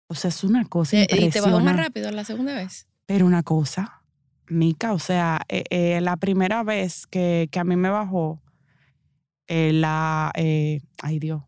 O 0.08 0.16
sea, 0.16 0.30
es 0.30 0.44
una 0.44 0.66
cosa 0.66 0.98
¿Y 1.04 1.30
te 1.30 1.42
bajó 1.42 1.60
más 1.60 1.76
rápido 1.76 2.10
la 2.12 2.24
segunda 2.24 2.56
vez? 2.56 2.88
Pero 3.06 3.26
una 3.26 3.44
cosa, 3.44 3.99
Mica, 4.50 4.94
o 4.94 5.00
sea, 5.00 5.42
eh, 5.48 5.64
eh, 5.70 6.02
la 6.02 6.18
primera 6.18 6.64
vez 6.64 7.06
que, 7.08 7.48
que 7.52 7.60
a 7.60 7.64
mí 7.64 7.76
me 7.76 7.90
bajó 7.90 8.42
eh, 9.48 9.72
la, 9.74 10.32
eh, 10.36 10.82
ay 11.02 11.20
Dios, 11.20 11.44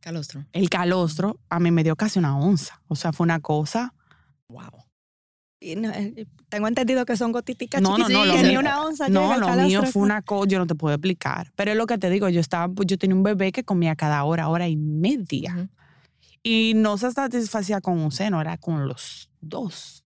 Calostro. 0.00 0.44
el 0.52 0.68
calostro, 0.70 1.38
a 1.50 1.58
mí 1.60 1.70
me 1.70 1.82
dio 1.84 1.96
casi 1.96 2.18
una 2.18 2.38
onza. 2.38 2.80
O 2.88 2.94
sea, 2.96 3.12
fue 3.12 3.24
una 3.24 3.40
cosa. 3.40 3.94
Wow. 4.48 4.84
Y 5.60 5.74
no, 5.76 5.90
tengo 6.50 6.68
entendido 6.68 7.04
que 7.06 7.16
son 7.16 7.32
gotiticas 7.32 7.80
No, 7.80 7.96
no, 7.96 8.08
no, 8.08 8.22
que 8.24 8.42
mío- 8.42 8.42
ni 8.48 8.56
una 8.58 8.82
onza 8.84 9.08
No, 9.08 9.36
lo 9.38 9.48
mío 9.54 9.82
fue 9.84 10.02
una 10.02 10.20
cosa, 10.22 10.48
yo 10.48 10.58
no 10.58 10.66
te 10.66 10.74
puedo 10.74 10.94
explicar. 10.94 11.50
Pero 11.56 11.70
es 11.72 11.76
lo 11.76 11.86
que 11.86 11.98
te 11.98 12.10
digo, 12.10 12.28
yo 12.28 12.40
estaba, 12.40 12.72
yo 12.86 12.98
tenía 12.98 13.16
un 13.16 13.22
bebé 13.22 13.50
que 13.52 13.64
comía 13.64 13.96
cada 13.96 14.22
hora, 14.24 14.48
hora 14.48 14.68
y 14.68 14.76
media. 14.76 15.70
Y 16.42 16.74
no 16.76 16.98
se 16.98 17.10
satisfacía 17.10 17.80
con 17.80 17.98
un 17.98 18.12
seno, 18.12 18.40
era 18.40 18.56
con 18.58 18.86
los 18.86 19.30
dos. 19.40 20.04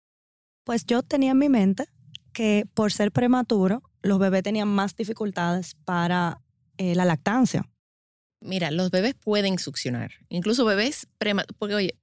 Pues 0.63 0.85
yo 0.85 1.03
tenía 1.03 1.31
en 1.31 1.37
mi 1.37 1.49
mente 1.49 1.87
que 2.33 2.65
por 2.73 2.91
ser 2.91 3.11
prematuro, 3.11 3.81
los 4.01 4.19
bebés 4.19 4.43
tenían 4.43 4.67
más 4.67 4.95
dificultades 4.95 5.75
para 5.85 6.41
eh, 6.77 6.95
la 6.95 7.05
lactancia. 7.05 7.69
Mira, 8.41 8.71
los 8.71 8.91
bebés 8.91 9.13
pueden 9.13 9.57
succionar, 9.57 10.11
incluso 10.27 10.65
bebés 10.65 11.07
prematuros, 11.17 11.55
porque 11.57 11.75
oye, 11.75 11.95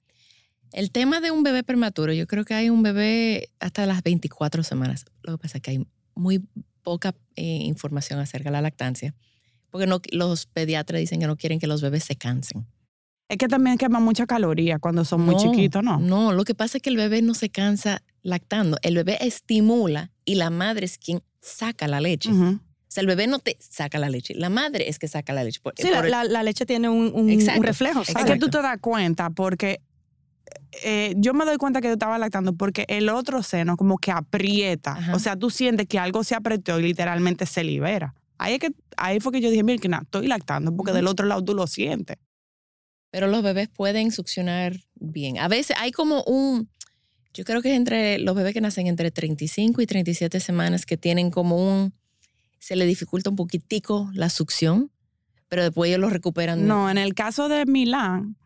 el 0.73 0.91
tema 0.91 1.21
de 1.21 1.31
un 1.31 1.43
bebé 1.43 1.63
prematuro, 1.63 2.13
yo 2.13 2.27
creo 2.27 2.45
que 2.45 2.55
hay 2.55 2.71
un 2.71 2.83
bebé 2.83 3.51
hasta 3.59 3.85
las 3.87 4.03
24 4.03 4.63
semanas. 4.63 5.05
Lo 5.23 5.33
que 5.33 5.43
pasa 5.43 5.59
es 5.59 5.63
que 5.63 5.71
hay 5.73 5.87
muy 6.15 6.43
poca 6.83 7.15
eh, 7.37 7.43
información 7.43 8.21
acerca 8.21 8.49
de 8.49 8.53
la 8.53 8.63
lactancia, 8.63 9.15
porque 9.69 9.87
no, 9.87 10.01
los 10.13 10.47
pediatras 10.47 11.01
dicen 11.01 11.21
que 11.21 11.27
no 11.27 11.37
quieren 11.37 11.59
que 11.59 11.67
los 11.67 11.83
bebés 11.83 12.05
se 12.05 12.17
cansen. 12.17 12.67
Es 13.29 13.39
que 13.39 13.47
también 13.47 13.79
queman 13.79 14.03
mucha 14.03 14.27
caloría 14.27 14.81
cuando 14.81 15.05
son 15.05 15.21
muy 15.21 15.37
chiquitos, 15.37 15.85
¿no? 15.85 15.99
No, 16.01 16.33
lo 16.33 16.45
que 16.45 16.57
pasa 16.57 16.79
es 16.79 16.83
que 16.83 16.91
el 16.91 16.97
bebé 16.97 17.23
no 17.23 17.35
se 17.35 17.49
cansa 17.49 18.03
lactando. 18.23 18.77
El 18.83 18.97
bebé 18.97 19.19
estimula 19.21 20.11
y 20.31 20.35
la 20.37 20.51
madre 20.51 20.85
es 20.87 20.99
quien 20.99 21.23
saca 21.41 21.89
la 21.89 22.01
leche. 22.01 22.31
O 22.31 22.59
sea, 22.93 23.01
el 23.03 23.07
bebé 23.07 23.27
no 23.27 23.39
te 23.39 23.57
saca 23.61 23.99
la 23.99 24.09
leche, 24.09 24.35
la 24.35 24.49
madre 24.51 24.89
es 24.89 24.99
que 24.99 25.07
saca 25.09 25.33
la 25.33 25.45
leche. 25.45 25.61
Por- 25.63 25.75
Sí, 25.77 25.85
por 25.85 25.93
la, 25.93 26.01
el- 26.05 26.11
la- 26.11 26.25
la 26.25 26.43
leche 26.43 26.67
tiene 26.67 26.89
un, 26.89 27.07
un- 27.15 27.25
un 27.25 27.31
Exacto, 27.31 27.63
reflejo. 27.63 28.03
Es 28.03 28.15
que 28.15 28.37
tú 28.37 28.49
te 28.49 28.61
das 28.61 28.79
cuenta 28.81 29.31
porque 29.31 29.81
eh, 30.85 31.15
yo 31.17 31.35
me 31.35 31.45
doy 31.45 31.57
cuenta 31.57 31.81
que 31.81 31.89
yo 31.89 31.93
estaba 31.95 32.19
lactando 32.19 32.53
porque 32.55 32.85
el 32.89 33.09
otro 33.09 33.43
seno 33.43 33.77
como 33.77 33.99
que 33.99 34.11
aprieta. 34.11 34.93
Ajá. 34.93 35.15
O 35.15 35.19
sea, 35.19 35.37
tú 35.37 35.51
sientes 35.51 35.87
que 35.87 35.99
algo 35.99 36.25
se 36.25 36.35
apretó 36.35 36.79
y 36.81 36.83
literalmente 36.83 37.47
se 37.47 37.63
libera. 37.65 38.15
Ahí, 38.39 38.55
es 38.55 38.61
que, 38.61 38.71
ahí 38.97 39.21
fue 39.21 39.33
que 39.33 39.41
yo 39.41 39.51
dije, 39.51 39.63
mira, 39.63 39.79
que 39.81 39.89
nada, 39.89 40.03
estoy 40.05 40.27
lactando 40.27 40.75
porque 40.75 40.93
del 40.93 41.07
otro 41.07 41.27
lado 41.27 41.45
tú 41.45 41.55
lo 41.55 41.67
sientes. 41.67 42.17
Pero 43.13 43.27
los 43.27 43.43
bebés 43.43 43.69
pueden 43.69 44.13
succionar 44.13 44.77
bien. 44.95 45.39
A 45.39 45.49
veces 45.49 45.77
hay 45.79 45.91
como 45.93 46.23
un, 46.25 46.69
yo 47.33 47.45
creo 47.45 47.63
que 47.63 47.71
es 47.71 47.77
entre 47.77 48.19
los 48.19 48.35
bebés 48.35 48.55
que 48.55 48.61
nacen 48.61 48.87
entre 48.87 49.11
35 49.11 49.81
y 49.81 49.87
37 49.87 50.41
semanas 50.41 50.87
que 50.87 50.97
tienen 50.97 51.31
como 51.31 51.57
un, 51.57 51.95
se 52.59 52.77
le 52.77 52.87
dificulta 52.87 53.31
un 53.31 53.37
poquitico 53.37 54.11
la 54.15 54.31
succión, 54.31 54.91
pero 55.49 55.63
después 55.63 55.89
ellos 55.89 56.01
lo 56.01 56.11
recuperan. 56.11 56.67
No, 56.67 56.91
en 56.91 56.99
el 56.99 57.15
caso 57.15 57.49
de 57.49 57.67
Milán, 57.67 58.37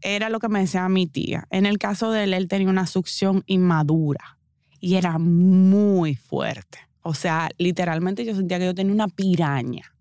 era 0.00 0.28
lo 0.28 0.40
que 0.40 0.48
me 0.48 0.60
decía 0.60 0.88
mi 0.88 1.06
tía. 1.06 1.46
En 1.50 1.66
el 1.66 1.78
caso 1.78 2.10
de 2.10 2.24
él, 2.24 2.34
él 2.34 2.48
tenía 2.48 2.68
una 2.68 2.86
succión 2.86 3.44
inmadura 3.46 4.38
y 4.80 4.96
era 4.96 5.18
muy 5.18 6.16
fuerte. 6.16 6.78
O 7.02 7.14
sea, 7.14 7.50
literalmente 7.58 8.24
yo 8.24 8.34
sentía 8.34 8.58
que 8.58 8.66
yo 8.66 8.74
tenía 8.74 8.92
una 8.92 9.08
piraña. 9.08 9.94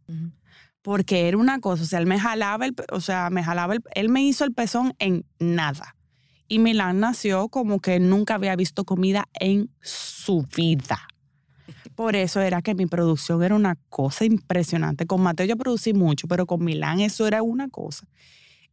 Porque 0.81 1.27
era 1.27 1.37
una 1.37 1.59
cosa, 1.59 1.83
o 1.83 1.85
sea, 1.85 1.99
él 1.99 2.07
me 2.07 2.19
jalaba 2.19 2.65
el, 2.65 2.75
o 2.91 2.99
sea, 2.99 3.29
me 3.29 3.43
jalaba 3.43 3.75
el, 3.75 3.83
él 3.93 4.09
me 4.09 4.23
hizo 4.23 4.43
el 4.43 4.51
pezón 4.51 4.93
en 4.99 5.23
nada. 5.39 5.95
Y 6.51 6.59
Milán 6.59 6.99
nació 6.99 7.47
como 7.47 7.79
que 7.79 7.97
nunca 8.01 8.35
había 8.35 8.57
visto 8.57 8.83
comida 8.83 9.29
en 9.39 9.69
su 9.79 10.45
vida. 10.53 10.99
Por 11.95 12.17
eso 12.17 12.41
era 12.41 12.61
que 12.61 12.75
mi 12.75 12.87
producción 12.87 13.41
era 13.41 13.55
una 13.55 13.77
cosa 13.87 14.25
impresionante. 14.25 15.05
Con 15.05 15.21
Mateo 15.21 15.45
yo 15.45 15.55
producí 15.55 15.93
mucho, 15.93 16.27
pero 16.27 16.45
con 16.45 16.61
Milán 16.61 16.99
eso 16.99 17.25
era 17.25 17.41
una 17.41 17.69
cosa. 17.69 18.05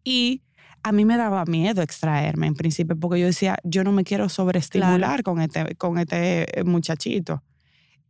Y 0.02 0.42
a 0.82 0.90
mí 0.90 1.04
me 1.04 1.16
daba 1.16 1.44
miedo 1.44 1.80
extraerme 1.80 2.48
en 2.48 2.54
principio, 2.54 2.96
porque 2.98 3.20
yo 3.20 3.26
decía, 3.26 3.56
yo 3.62 3.84
no 3.84 3.92
me 3.92 4.02
quiero 4.02 4.28
sobreestimular 4.28 5.22
con, 5.22 5.40
este, 5.40 5.76
con 5.76 5.98
este 5.98 6.46
muchachito. 6.64 7.44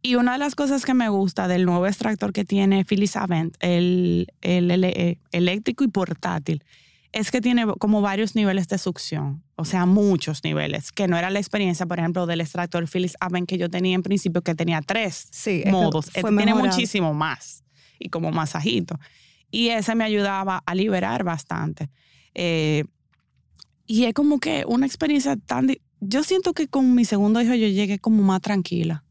Y 0.01 0.15
una 0.15 0.33
de 0.33 0.39
las 0.39 0.55
cosas 0.55 0.87
que 0.87 0.95
me 0.95 1.11
gusta 1.11 1.47
del 1.47 1.67
nuevo 1.67 1.87
extractor 1.87 2.33
que 2.33 2.47
tiene 2.47 2.87
Philips 2.87 3.17
Avent, 3.17 3.55
el, 3.61 4.29
el, 4.41 4.71
el- 4.71 4.85
eh, 4.85 5.19
eléctrico 5.33 5.85
y 5.85 5.89
portátil, 5.89 6.65
es 7.13 7.31
que 7.31 7.41
tiene 7.41 7.67
como 7.79 8.01
varios 8.03 8.35
niveles 8.35 8.69
de 8.69 8.79
succión, 8.79 9.43
o 9.57 9.65
sea, 9.65 9.87
muchos 9.87 10.45
niveles, 10.45 10.93
que 10.93 11.09
no 11.09 11.17
era 11.17 11.31
la 11.31 11.39
experiencia, 11.39 11.87
por 11.87 11.99
ejemplo, 11.99 12.27
del 12.27 12.41
extractor 12.41 12.87
Philips 12.89 13.17
Avent 13.21 13.49
que 13.49 13.57
yo 13.59 13.71
tenía 13.71 13.95
en 13.95 14.03
principio, 14.03 14.43
que 14.43 14.55
tenía 14.55 14.81
tres 14.83 15.29
Sí, 15.33 15.59
es 15.59 15.65
que 15.65 15.71
modos. 15.71 16.07
Este 16.09 16.23
tiene 16.23 16.45
mejorado. 16.47 16.67
muchísimo 16.69 17.15
más 17.15 17.65
y 17.99 18.09
como 18.11 18.31
masajito. 18.31 18.99
Y 19.51 19.69
ese 19.69 19.95
me 19.95 20.05
ayudaba 20.05 20.63
a 20.67 20.75
liberar 20.75 21.25
bastante. 21.25 21.89
Eh, 22.35 22.85
y 23.87 24.05
es 24.05 24.13
como 24.15 24.39
que 24.39 24.65
una 24.69 24.85
experiencia 24.87 25.37
tan... 25.37 25.67
di- 25.67 25.81
Yo 26.01 26.23
siento 26.23 26.53
que 26.53 26.69
con 26.69 26.95
mi 26.95 27.05
segundo 27.07 27.41
hijo 27.41 27.55
yo 27.55 27.67
llegué 27.69 27.99
como 27.99 28.23
más 28.23 28.43
tranquila. 28.43 29.05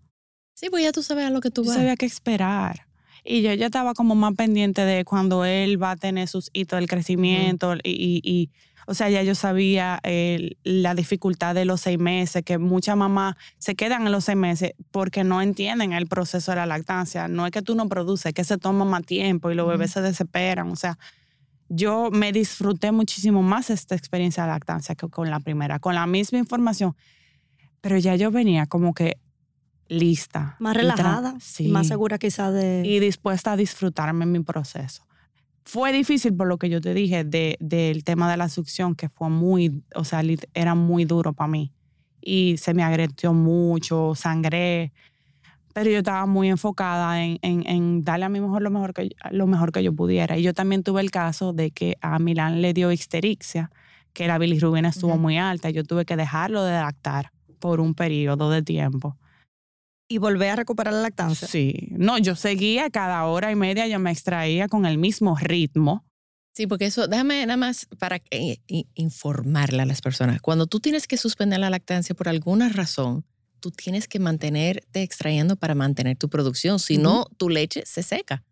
Sí, 0.54 0.68
pues 0.70 0.84
ya 0.84 0.92
tú 0.92 1.02
sabes 1.04 1.26
a 1.26 1.30
lo 1.32 1.42
que 1.42 1.50
tú 1.52 1.64
Yo 1.64 1.70
vas. 1.70 1.78
sabía 1.78 1.96
qué 1.96 2.06
esperar. 2.06 2.87
Y 3.30 3.42
yo 3.42 3.54
ya 3.54 3.66
estaba 3.66 3.94
como 3.94 4.16
más 4.16 4.34
pendiente 4.36 4.86
de 4.86 5.04
cuando 5.04 5.44
él 5.44 5.82
va 5.82 5.92
a 5.92 5.96
tener 5.98 6.28
sus 6.30 6.50
hitos 6.54 6.80
del 6.80 6.88
crecimiento. 6.88 7.76
y, 7.84 7.90
y- 7.92 8.22
y, 8.24 8.50
o 8.90 8.94
sea, 8.94 9.10
ya 9.10 9.22
yo 9.22 9.36
sabía 9.36 10.00
eh, 10.04 10.52
la 10.64 10.96
dificultad 10.96 11.54
de 11.54 11.66
los 11.66 11.82
seis 11.82 12.00
meses, 12.00 12.42
que 12.46 12.58
muchas 12.58 12.96
mamás 12.96 13.36
se 13.58 13.76
quedan 13.76 14.06
en 14.06 14.14
los 14.14 14.24
seis 14.24 14.38
meses 14.38 14.72
porque 14.92 15.26
no 15.26 15.42
entienden 15.42 15.92
el 15.92 16.08
proceso 16.08 16.52
de 16.54 16.56
la 16.56 16.66
lactancia. 16.66 17.28
No 17.28 17.46
es 17.46 17.52
que 17.52 17.62
tú 17.62 17.76
no 17.76 17.90
produces, 17.90 18.28
es 18.28 18.34
que 18.34 18.46
se 18.46 18.58
toma 18.58 18.86
más 18.86 19.04
tiempo 19.04 19.52
y 19.52 19.56
los 19.56 19.66
Ujú. 19.66 19.72
bebés 19.72 19.92
se 19.92 20.02
desesperan. 20.02 20.70
O 20.72 20.78
sea, 20.78 20.98
yo 21.68 22.12
me 22.12 22.32
disfruté 22.32 22.94
muchísimo 22.94 23.44
más 23.44 23.70
esta 23.70 23.94
experiencia 23.94 24.44
de 24.44 24.52
lactancia 24.52 24.96
que 24.96 25.10
con 25.10 25.30
la 25.30 25.42
primera, 25.42 25.80
con 25.80 25.94
la 25.94 26.08
misma 26.08 26.38
información. 26.40 26.96
Pero 27.82 27.98
ya 27.98 28.16
yo 28.16 28.32
venía 28.32 28.68
como 28.68 28.94
que 28.94 29.18
lista. 29.90 30.56
Más 30.60 30.76
relajada 30.76 31.36
y 31.38 31.42
Sí. 31.42 31.68
más 31.70 31.88
segura 31.88 32.18
quizá 32.18 32.52
de... 32.52 32.84
Y 32.86 33.00
dispuesta 33.00 33.54
a 33.54 33.58
disfrutarme 33.58 34.24
en 34.26 34.32
mi 34.32 34.40
proceso. 34.42 35.04
Fue 35.64 35.92
difícil 35.92 36.34
por 36.34 36.48
lo 36.48 36.58
que 36.58 36.70
yo 36.70 36.80
te 36.82 36.94
dije 36.94 37.24
de- 37.24 37.58
del 37.60 38.04
tema 38.04 38.30
de 38.32 38.38
la 38.38 38.48
succión, 38.50 38.96
que 38.96 39.10
fue 39.10 39.30
muy, 39.30 39.84
o 39.96 40.04
sea, 40.06 40.22
era 40.54 40.76
muy 40.76 41.06
duro 41.06 41.34
para 41.34 41.50
mí. 41.50 41.72
Y 42.22 42.56
se 42.58 42.74
me 42.74 42.84
agredió 42.84 43.34
mucho, 43.34 44.14
sangré. 44.16 44.94
Pero 45.74 45.90
yo 45.92 45.98
estaba 46.00 46.26
muy 46.26 46.50
enfocada 46.50 47.22
en, 47.24 47.38
en- 47.42 47.68
en 47.68 48.04
darle 48.04 48.26
a 48.26 48.30
mi 48.30 48.40
mejor 48.40 48.62
lo 48.62 48.72
mejor, 48.72 48.94
que, 48.94 49.10
lo 49.32 49.46
mejor 49.46 49.72
que 49.72 49.84
yo 49.84 49.94
pudiera. 49.94 50.38
Y 50.38 50.42
yo 50.44 50.54
también 50.54 50.84
tuve 50.84 51.02
el 51.02 51.12
caso 51.12 51.54
de 51.54 51.72
que 51.72 51.98
a 52.02 52.18
Milán 52.18 52.62
le 52.62 52.74
dio 52.74 52.92
icterixia, 52.92 53.70
que 54.14 54.26
la 54.28 54.38
bilirrubina 54.40 54.90
estuvo 54.90 55.18
muy 55.18 55.38
alta. 55.38 55.70
Yo 55.70 55.84
tuve 55.84 56.06
que 56.06 56.16
dejarlo 56.16 56.64
de 56.64 56.74
lactar 56.74 57.32
por 57.60 57.80
un 57.80 57.94
periodo 57.94 58.50
de 58.50 58.64
tiempo. 58.64 59.18
Y 60.10 60.20
volver 60.20 60.52
a 60.52 60.56
recuperar 60.56 60.94
la 60.94 61.02
lactancia. 61.02 61.48
Sí, 61.48 61.90
no, 61.92 62.18
yo 62.18 62.36
seguía 62.36 62.90
cada 62.90 63.26
hora 63.26 63.52
y 63.52 63.56
media, 63.56 63.88
yo 63.88 64.00
me 64.00 64.12
extraía 64.12 64.68
con 64.68 64.86
el 64.86 64.98
mismo 64.98 65.36
ritmo. 65.38 66.06
Sí, 66.54 66.66
porque 66.66 66.86
eso, 66.86 67.08
déjame 67.08 67.46
nada 67.46 67.58
más 67.58 67.88
para 68.00 68.22
eh, 68.32 68.58
informarle 68.96 69.82
a 69.82 69.86
las 69.86 70.02
personas. 70.02 70.42
Cuando 70.42 70.66
tú 70.66 70.80
tienes 70.80 71.08
que 71.08 71.18
suspender 71.18 71.60
la 71.60 71.70
lactancia 71.70 72.16
por 72.16 72.30
alguna 72.30 72.70
razón, 72.70 73.26
tú 73.60 73.70
tienes 73.72 74.08
que 74.08 74.20
mantenerte 74.20 75.04
extrayendo 75.04 75.56
para 75.56 75.76
mantener 75.76 76.18
tu 76.18 76.30
producción. 76.30 76.80
Si 76.80 76.98
no, 76.98 77.26
tu 77.38 77.50
leche 77.50 77.84
se 77.86 78.02
seca. 78.02 78.44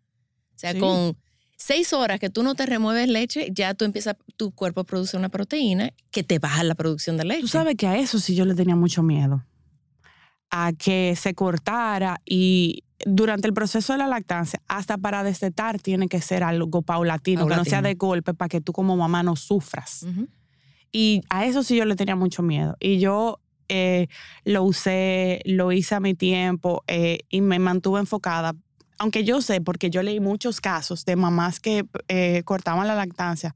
O 0.54 0.58
sea, 0.58 0.72
Sí. 0.72 0.78
con 0.78 1.16
seis 1.56 1.92
horas 1.92 2.20
que 2.20 2.28
tú 2.30 2.42
no 2.42 2.54
te 2.54 2.66
remueves 2.66 3.08
leche, 3.08 3.48
ya 3.52 3.74
tú 3.74 3.84
empiezas, 3.84 4.16
tu 4.36 4.52
cuerpo 4.52 4.84
produce 4.84 5.16
una 5.16 5.28
proteína 5.30 5.90
que 6.10 6.22
te 6.22 6.38
baja 6.38 6.62
la 6.64 6.74
producción 6.74 7.16
de 7.16 7.24
leche. 7.24 7.40
Tú 7.40 7.48
sabes 7.48 7.76
que 7.76 7.86
a 7.86 7.96
eso 7.98 8.20
sí 8.20 8.34
yo 8.34 8.44
le 8.44 8.54
tenía 8.54 8.76
mucho 8.76 9.02
miedo. 9.02 9.44
A 10.50 10.72
que 10.72 11.14
se 11.16 11.34
cortara 11.34 12.20
y 12.24 12.84
durante 13.04 13.46
el 13.46 13.54
proceso 13.54 13.92
de 13.92 13.98
la 13.98 14.06
lactancia, 14.06 14.60
hasta 14.68 14.96
para 14.96 15.22
destetar, 15.22 15.80
tiene 15.80 16.08
que 16.08 16.20
ser 16.20 16.42
algo 16.42 16.82
paulatino, 16.82 17.46
que 17.46 17.56
no 17.56 17.64
sea 17.64 17.78
Paulatino. 17.78 17.88
de 17.88 17.94
golpe 17.94 18.34
para 18.34 18.48
que 18.48 18.60
tú 18.60 18.72
como 18.72 18.96
mamá 18.96 19.22
no 19.22 19.36
sufras. 19.36 20.06
Y 20.92 21.22
a 21.28 21.44
eso 21.44 21.62
sí 21.62 21.76
yo 21.76 21.84
le 21.84 21.96
tenía 21.96 22.16
mucho 22.16 22.42
miedo. 22.42 22.76
Y 22.80 22.98
yo 22.98 23.40
eh, 23.68 24.08
lo 24.44 24.62
usé, 24.62 25.42
lo 25.44 25.72
hice 25.72 25.94
a 25.94 26.00
mi 26.00 26.14
tiempo 26.14 26.82
eh, 26.86 27.18
y 27.28 27.40
me 27.40 27.58
mantuve 27.58 28.00
enfocada. 28.00 28.54
Aunque 28.98 29.24
yo 29.24 29.42
sé, 29.42 29.60
porque 29.60 29.90
yo 29.90 30.02
leí 30.02 30.20
muchos 30.20 30.60
casos 30.60 31.04
de 31.04 31.16
mamás 31.16 31.60
que 31.60 31.84
eh, 32.08 32.42
cortaban 32.44 32.86
la 32.86 32.94
lactancia 32.94 33.54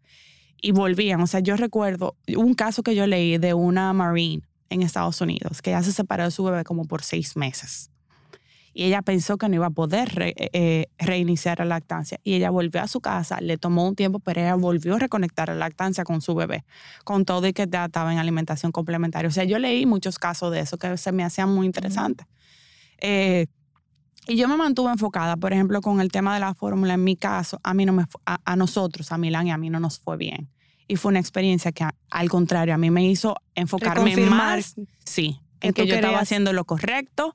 y 0.60 0.72
volvían. 0.72 1.20
O 1.22 1.26
sea, 1.26 1.40
yo 1.40 1.56
recuerdo 1.56 2.16
un 2.36 2.52
caso 2.54 2.82
que 2.82 2.94
yo 2.94 3.06
leí 3.06 3.38
de 3.38 3.54
una 3.54 3.92
Marine 3.94 4.42
en 4.70 4.82
Estados 4.82 5.20
Unidos, 5.20 5.60
que 5.60 5.72
ya 5.72 5.82
se 5.82 5.92
separó 5.92 6.24
de 6.24 6.30
su 6.30 6.42
bebé 6.44 6.64
como 6.64 6.86
por 6.86 7.02
seis 7.02 7.36
meses. 7.36 7.90
Y 8.72 8.84
ella 8.84 9.02
pensó 9.02 9.36
que 9.36 9.48
no 9.48 9.56
iba 9.56 9.66
a 9.66 9.70
poder 9.70 10.14
re- 10.14 10.34
eh, 10.36 10.86
reiniciar 10.96 11.58
la 11.58 11.64
lactancia. 11.64 12.20
Y 12.22 12.34
ella 12.34 12.50
volvió 12.50 12.80
a 12.80 12.86
su 12.86 13.00
casa, 13.00 13.40
le 13.40 13.58
tomó 13.58 13.86
un 13.86 13.96
tiempo, 13.96 14.20
pero 14.20 14.40
ella 14.40 14.54
volvió 14.54 14.94
a 14.94 14.98
reconectar 15.00 15.48
la 15.48 15.56
lactancia 15.56 16.04
con 16.04 16.20
su 16.20 16.36
bebé, 16.36 16.64
con 17.02 17.24
todo 17.24 17.48
y 17.48 17.52
que 17.52 17.66
ya 17.68 17.86
estaba 17.86 18.12
en 18.12 18.20
alimentación 18.20 18.70
complementaria. 18.70 19.28
O 19.28 19.32
sea, 19.32 19.42
yo 19.42 19.58
leí 19.58 19.86
muchos 19.86 20.20
casos 20.20 20.52
de 20.52 20.60
eso 20.60 20.78
que 20.78 20.96
se 20.96 21.10
me 21.10 21.24
hacían 21.24 21.52
muy 21.52 21.66
interesantes. 21.66 22.28
Eh, 23.00 23.48
y 24.28 24.36
yo 24.36 24.46
me 24.46 24.56
mantuve 24.56 24.92
enfocada, 24.92 25.36
por 25.36 25.52
ejemplo, 25.52 25.80
con 25.80 26.00
el 26.00 26.12
tema 26.12 26.32
de 26.34 26.40
la 26.40 26.54
fórmula. 26.54 26.94
En 26.94 27.02
mi 27.02 27.16
caso, 27.16 27.58
a 27.64 27.74
mí 27.74 27.84
no 27.84 27.92
me, 27.92 28.04
a 28.24 28.54
nosotros, 28.54 29.10
a 29.10 29.18
Milán 29.18 29.48
y 29.48 29.50
a 29.50 29.58
mí 29.58 29.68
no 29.68 29.80
nos 29.80 29.98
fue 29.98 30.16
bien. 30.16 30.48
Y 30.90 30.96
fue 30.96 31.10
una 31.10 31.20
experiencia 31.20 31.70
que, 31.72 31.86
al 32.10 32.28
contrario, 32.28 32.74
a 32.74 32.78
mí 32.78 32.90
me 32.90 33.06
hizo 33.06 33.36
enfocarme 33.54 34.16
más, 34.16 34.74
sí, 35.04 35.40
en 35.60 35.72
que 35.72 35.86
yo 35.86 35.94
estaba 35.94 36.08
querías- 36.14 36.22
haciendo 36.22 36.52
lo 36.52 36.64
correcto, 36.64 37.34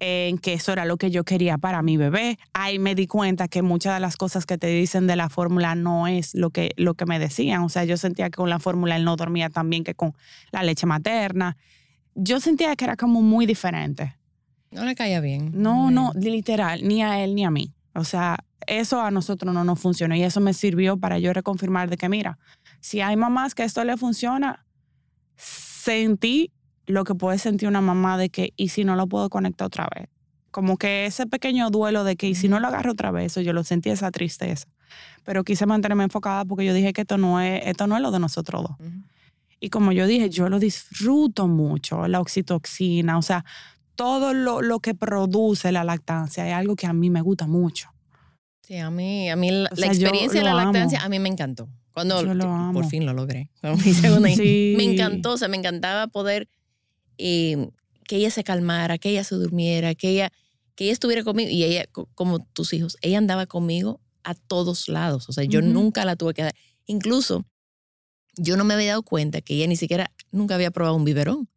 en 0.00 0.36
que 0.38 0.52
eso 0.54 0.72
era 0.72 0.84
lo 0.84 0.96
que 0.96 1.10
yo 1.10 1.24
quería 1.24 1.56
para 1.58 1.80
mi 1.82 1.96
bebé. 1.96 2.38
Ahí 2.52 2.78
me 2.78 2.94
di 2.94 3.06
cuenta 3.06 3.48
que 3.48 3.62
muchas 3.62 3.94
de 3.94 4.00
las 4.00 4.16
cosas 4.16 4.44
que 4.44 4.58
te 4.58 4.66
dicen 4.66 5.06
de 5.06 5.16
la 5.16 5.28
fórmula 5.30 5.74
no 5.74 6.06
es 6.08 6.34
lo 6.34 6.50
que, 6.50 6.72
lo 6.76 6.94
que 6.94 7.06
me 7.06 7.18
decían. 7.18 7.62
O 7.62 7.68
sea, 7.68 7.84
yo 7.84 7.96
sentía 7.96 8.26
que 8.26 8.36
con 8.36 8.50
la 8.50 8.58
fórmula 8.58 8.96
él 8.96 9.04
no 9.04 9.16
dormía 9.16 9.48
tan 9.50 9.70
bien 9.70 9.82
que 9.84 9.94
con 9.94 10.14
la 10.52 10.62
leche 10.62 10.86
materna. 10.86 11.56
yo 12.14 12.38
sentía 12.40 12.74
que 12.76 12.84
era 12.84 12.96
como 12.96 13.22
muy 13.22 13.46
diferente. 13.46 14.14
No 14.70 14.84
le 14.84 14.94
caía 14.94 15.20
bien. 15.20 15.52
No, 15.54 15.90
no, 15.90 16.12
literal, 16.14 16.86
ni 16.86 17.02
a 17.02 17.22
él 17.24 17.34
ni 17.34 17.44
a 17.44 17.50
mí. 17.50 17.72
O 17.94 18.04
sea, 18.04 18.36
eso 18.66 19.00
a 19.00 19.10
nosotros 19.10 19.52
no 19.54 19.64
nos 19.64 19.80
funcionó 19.80 20.14
y 20.14 20.22
eso 20.22 20.40
me 20.40 20.52
sirvió 20.54 20.96
para 20.96 21.18
yo 21.18 21.32
reconfirmar 21.32 21.88
de 21.90 21.96
que, 21.96 22.08
mira, 22.08 22.38
si 22.80 23.00
hay 23.00 23.16
mamás 23.16 23.54
que 23.54 23.64
esto 23.64 23.84
le 23.84 23.96
funciona, 23.96 24.64
sentí 25.36 26.52
lo 26.86 27.04
que 27.04 27.14
puede 27.14 27.38
sentir 27.38 27.68
una 27.68 27.80
mamá 27.80 28.18
de 28.18 28.30
que, 28.30 28.52
¿y 28.56 28.68
si 28.68 28.84
no 28.84 28.96
lo 28.96 29.06
puedo 29.06 29.30
conectar 29.30 29.66
otra 29.66 29.88
vez? 29.94 30.08
Como 30.50 30.76
que 30.76 31.06
ese 31.06 31.26
pequeño 31.26 31.70
duelo 31.70 32.02
de 32.02 32.16
que, 32.16 32.28
¿y 32.28 32.34
si 32.34 32.48
no 32.48 32.58
lo 32.58 32.66
agarro 32.66 32.92
otra 32.92 33.12
vez? 33.12 33.26
Eso 33.32 33.40
yo 33.40 33.52
lo 33.52 33.62
sentí, 33.62 33.90
esa 33.90 34.10
tristeza. 34.10 34.66
Pero 35.24 35.44
quise 35.44 35.66
mantenerme 35.66 36.04
enfocada 36.04 36.44
porque 36.44 36.64
yo 36.64 36.74
dije 36.74 36.92
que 36.92 37.02
esto 37.02 37.18
no 37.18 37.40
es, 37.40 37.62
esto 37.66 37.86
no 37.86 37.96
es 37.96 38.02
lo 38.02 38.10
de 38.10 38.18
nosotros 38.18 38.62
dos. 38.62 38.88
Y 39.60 39.68
como 39.68 39.92
yo 39.92 40.06
dije, 40.06 40.30
yo 40.30 40.48
lo 40.48 40.58
disfruto 40.58 41.46
mucho, 41.46 42.08
la 42.08 42.20
oxitoxina, 42.20 43.18
o 43.18 43.22
sea, 43.22 43.44
todo 43.94 44.32
lo, 44.32 44.62
lo, 44.62 44.80
que 44.80 44.94
produce 44.94 45.70
la 45.70 45.84
lactancia 45.84 46.48
es 46.48 46.54
algo 46.54 46.74
que 46.74 46.86
a 46.86 46.94
mí 46.94 47.10
me 47.10 47.20
gusta 47.20 47.46
mucho. 47.46 47.90
Sí, 48.62 48.78
a 48.78 48.90
mí, 48.90 49.28
a 49.28 49.36
mí 49.36 49.50
la, 49.50 49.68
experiencia 49.68 50.40
de 50.40 50.46
la 50.46 50.54
lactancia 50.54 51.02
a 51.02 51.08
mí 51.10 51.18
me 51.18 51.28
encantó. 51.28 51.68
Cuando 51.92 52.22
por 52.72 52.86
fin 52.86 53.04
lo 53.04 53.12
logré. 53.12 53.50
Me 53.62 54.84
encantó, 54.84 55.32
o 55.32 55.36
sea, 55.36 55.48
me 55.48 55.56
encantaba 55.56 56.06
poder 56.06 56.48
eh, 57.18 57.68
que 58.06 58.16
ella 58.16 58.30
se 58.30 58.44
calmara, 58.44 58.98
que 58.98 59.10
ella 59.10 59.24
se 59.24 59.34
durmiera, 59.34 59.94
que 59.94 60.10
ella, 60.10 60.32
que 60.74 60.84
ella 60.84 60.92
estuviera 60.92 61.24
conmigo. 61.24 61.50
Y 61.50 61.64
ella, 61.64 61.86
como 62.14 62.38
tus 62.38 62.72
hijos, 62.72 62.96
ella 63.02 63.18
andaba 63.18 63.46
conmigo 63.46 64.00
a 64.24 64.34
todos 64.34 64.88
lados. 64.88 65.28
O 65.28 65.32
sea, 65.32 65.44
yo 65.44 65.62
nunca 65.62 66.04
la 66.04 66.16
tuve 66.16 66.34
que 66.34 66.42
dar. 66.42 66.54
Incluso 66.86 67.44
yo 68.36 68.56
no 68.56 68.64
me 68.64 68.74
había 68.74 68.90
dado 68.90 69.02
cuenta 69.02 69.40
que 69.40 69.54
ella 69.54 69.66
ni 69.66 69.76
siquiera 69.76 70.12
nunca 70.30 70.54
había 70.54 70.70
probado 70.70 70.96
un 70.96 71.04
biberón. 71.04 71.48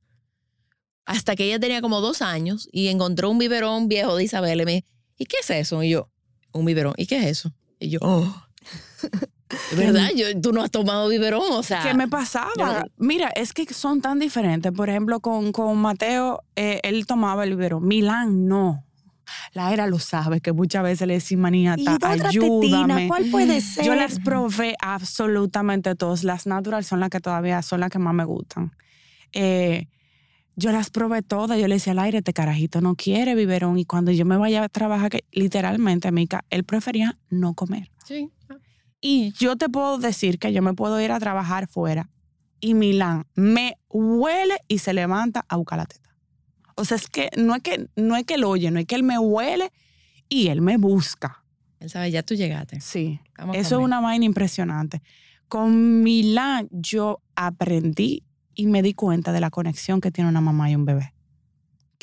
Hasta 1.05 1.35
que 1.35 1.45
ella 1.45 1.59
tenía 1.59 1.81
como 1.81 2.01
dos 2.01 2.21
años 2.21 2.69
y 2.71 2.87
encontró 2.87 3.29
un 3.29 3.37
biberón 3.37 3.87
viejo 3.87 4.15
de 4.15 4.23
Isabel 4.23 4.61
y 4.61 4.65
me 4.65 4.71
dijo, 4.73 4.87
¿y 5.17 5.25
qué 5.25 5.37
es 5.41 5.49
eso? 5.49 5.83
Y 5.83 5.89
yo, 5.89 6.09
un 6.53 6.65
biberón, 6.65 6.93
¿y 6.97 7.05
qué 7.07 7.17
es 7.17 7.25
eso? 7.25 7.53
Y 7.79 7.89
yo, 7.89 7.99
oh. 8.01 8.45
¿Verdad? 9.75 10.09
Yo, 10.15 10.39
tú 10.41 10.53
no 10.53 10.61
has 10.61 10.71
tomado 10.71 11.09
biberón, 11.09 11.43
o 11.51 11.63
sea. 11.63 11.81
¿Qué 11.81 11.93
me 11.93 12.07
pasaba? 12.07 12.85
Mira, 12.97 13.29
es 13.35 13.53
que 13.53 13.71
son 13.73 14.01
tan 14.01 14.19
diferentes. 14.19 14.71
Por 14.71 14.89
ejemplo, 14.89 15.19
con, 15.19 15.51
con 15.51 15.77
Mateo, 15.77 16.43
eh, 16.55 16.79
él 16.83 17.05
tomaba 17.05 17.43
el 17.43 17.51
biberón. 17.51 17.87
Milán, 17.87 18.47
no. 18.47 18.83
La 19.53 19.73
era 19.73 19.87
lo 19.87 19.99
sabe, 19.99 20.41
que 20.41 20.51
muchas 20.51 20.83
veces 20.83 21.07
le 21.07 21.15
decía 21.15 21.37
maniata, 21.37 21.97
ayúdame. 22.01 23.07
¿Cuál 23.07 23.25
puede 23.29 23.61
ser? 23.61 23.85
Yo 23.85 23.95
las 23.95 24.19
probé 24.19 24.75
absolutamente 24.81 25.95
todas. 25.95 26.23
Las 26.23 26.45
natural 26.45 26.83
son 26.83 26.99
las 26.99 27.09
que 27.09 27.19
todavía 27.19 27.61
son 27.61 27.79
las 27.79 27.89
que 27.89 27.99
más 27.99 28.13
me 28.13 28.25
gustan. 28.25 28.73
Eh, 29.31 29.87
yo 30.55 30.71
las 30.71 30.89
probé 30.89 31.21
todas. 31.21 31.59
Yo 31.59 31.67
le 31.67 31.75
decía 31.75 31.93
al 31.93 31.99
aire, 31.99 32.19
este 32.19 32.33
carajito 32.33 32.81
no 32.81 32.95
quiere 32.95 33.35
biberón. 33.35 33.79
Y 33.79 33.85
cuando 33.85 34.11
yo 34.11 34.25
me 34.25 34.37
vaya 34.37 34.63
a 34.63 34.69
trabajar, 34.69 35.09
que 35.09 35.23
literalmente, 35.31 36.11
Mica, 36.11 36.45
él 36.49 36.63
prefería 36.63 37.17
no 37.29 37.53
comer. 37.53 37.91
Sí. 38.05 38.29
Y 39.05 39.33
yo 39.33 39.57
te 39.57 39.67
puedo 39.67 39.97
decir 39.97 40.39
que 40.39 40.53
yo 40.53 40.61
me 40.61 40.73
puedo 40.73 40.99
ir 41.01 41.11
a 41.11 41.19
trabajar 41.19 41.67
fuera 41.67 42.09
y 42.61 42.73
Milán 42.73 43.25
me 43.35 43.77
huele 43.89 44.55
y 44.69 44.77
se 44.77 44.93
levanta 44.93 45.43
a 45.49 45.57
buscar 45.57 45.79
la 45.79 45.85
teta. 45.85 46.15
O 46.75 46.85
sea, 46.85 46.95
es 46.95 47.09
que 47.09 47.29
no 47.35 47.53
es 47.53 47.61
que, 47.61 47.89
no 47.97 48.15
es 48.15 48.23
que 48.23 48.35
él 48.35 48.45
oye, 48.45 48.71
no 48.71 48.79
es 48.79 48.85
que 48.85 48.95
él 48.95 49.03
me 49.03 49.19
huele 49.19 49.73
y 50.29 50.47
él 50.47 50.61
me 50.61 50.77
busca. 50.77 51.43
Él 51.81 51.89
sabe, 51.89 52.11
ya 52.11 52.23
tú 52.23 52.33
llegaste. 52.33 52.79
Sí. 52.79 53.19
Eso 53.53 53.77
es 53.77 53.83
una 53.83 53.99
vaina 53.99 54.23
impresionante. 54.23 55.01
Con 55.49 56.01
Milán 56.01 56.69
yo 56.71 57.21
aprendí 57.35 58.23
y 58.55 58.67
me 58.67 58.81
di 58.81 58.93
cuenta 58.93 59.33
de 59.33 59.41
la 59.41 59.49
conexión 59.49 59.99
que 59.99 60.11
tiene 60.11 60.29
una 60.29 60.39
mamá 60.39 60.71
y 60.71 60.75
un 60.75 60.85
bebé. 60.85 61.12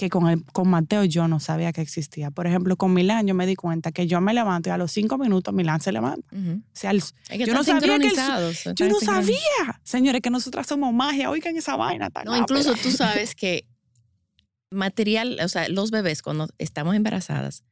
Que 0.00 0.08
con, 0.08 0.30
el, 0.30 0.42
con 0.46 0.66
Mateo 0.66 1.04
yo 1.04 1.28
no 1.28 1.40
sabía 1.40 1.74
que 1.74 1.82
existía. 1.82 2.30
Por 2.30 2.46
ejemplo, 2.46 2.74
con 2.78 2.94
Milán 2.94 3.26
yo 3.26 3.34
me 3.34 3.44
di 3.44 3.54
cuenta 3.54 3.92
que 3.92 4.06
yo 4.06 4.18
me 4.22 4.32
levanto 4.32 4.70
y 4.70 4.72
a 4.72 4.78
los 4.78 4.90
cinco 4.92 5.18
minutos 5.18 5.52
Milán 5.52 5.82
se 5.82 5.92
levanta. 5.92 6.26
o 6.34 6.56
sea, 6.72 6.94
yo 6.94 7.52
no 7.52 7.62
sabía 7.62 7.98
que 7.98 8.74
yo 8.74 8.88
no 8.88 8.98
sabía, 8.98 9.36
señores, 9.82 10.22
que 10.22 10.30
nosotras 10.30 10.66
somos 10.66 10.94
magia. 10.94 11.28
Oigan 11.28 11.54
esa 11.54 11.76
vaina. 11.76 12.08
no, 12.24 12.34
incluso 12.34 12.72
tú 12.82 12.90
sabes 12.96 13.34
que 13.34 13.66
material, 14.70 15.38
o 15.44 15.48
sea, 15.48 15.68
los 15.68 15.90
bebés 15.90 16.22
cuando 16.22 16.48
estamos 16.56 16.94
embarazadas, 16.94 17.62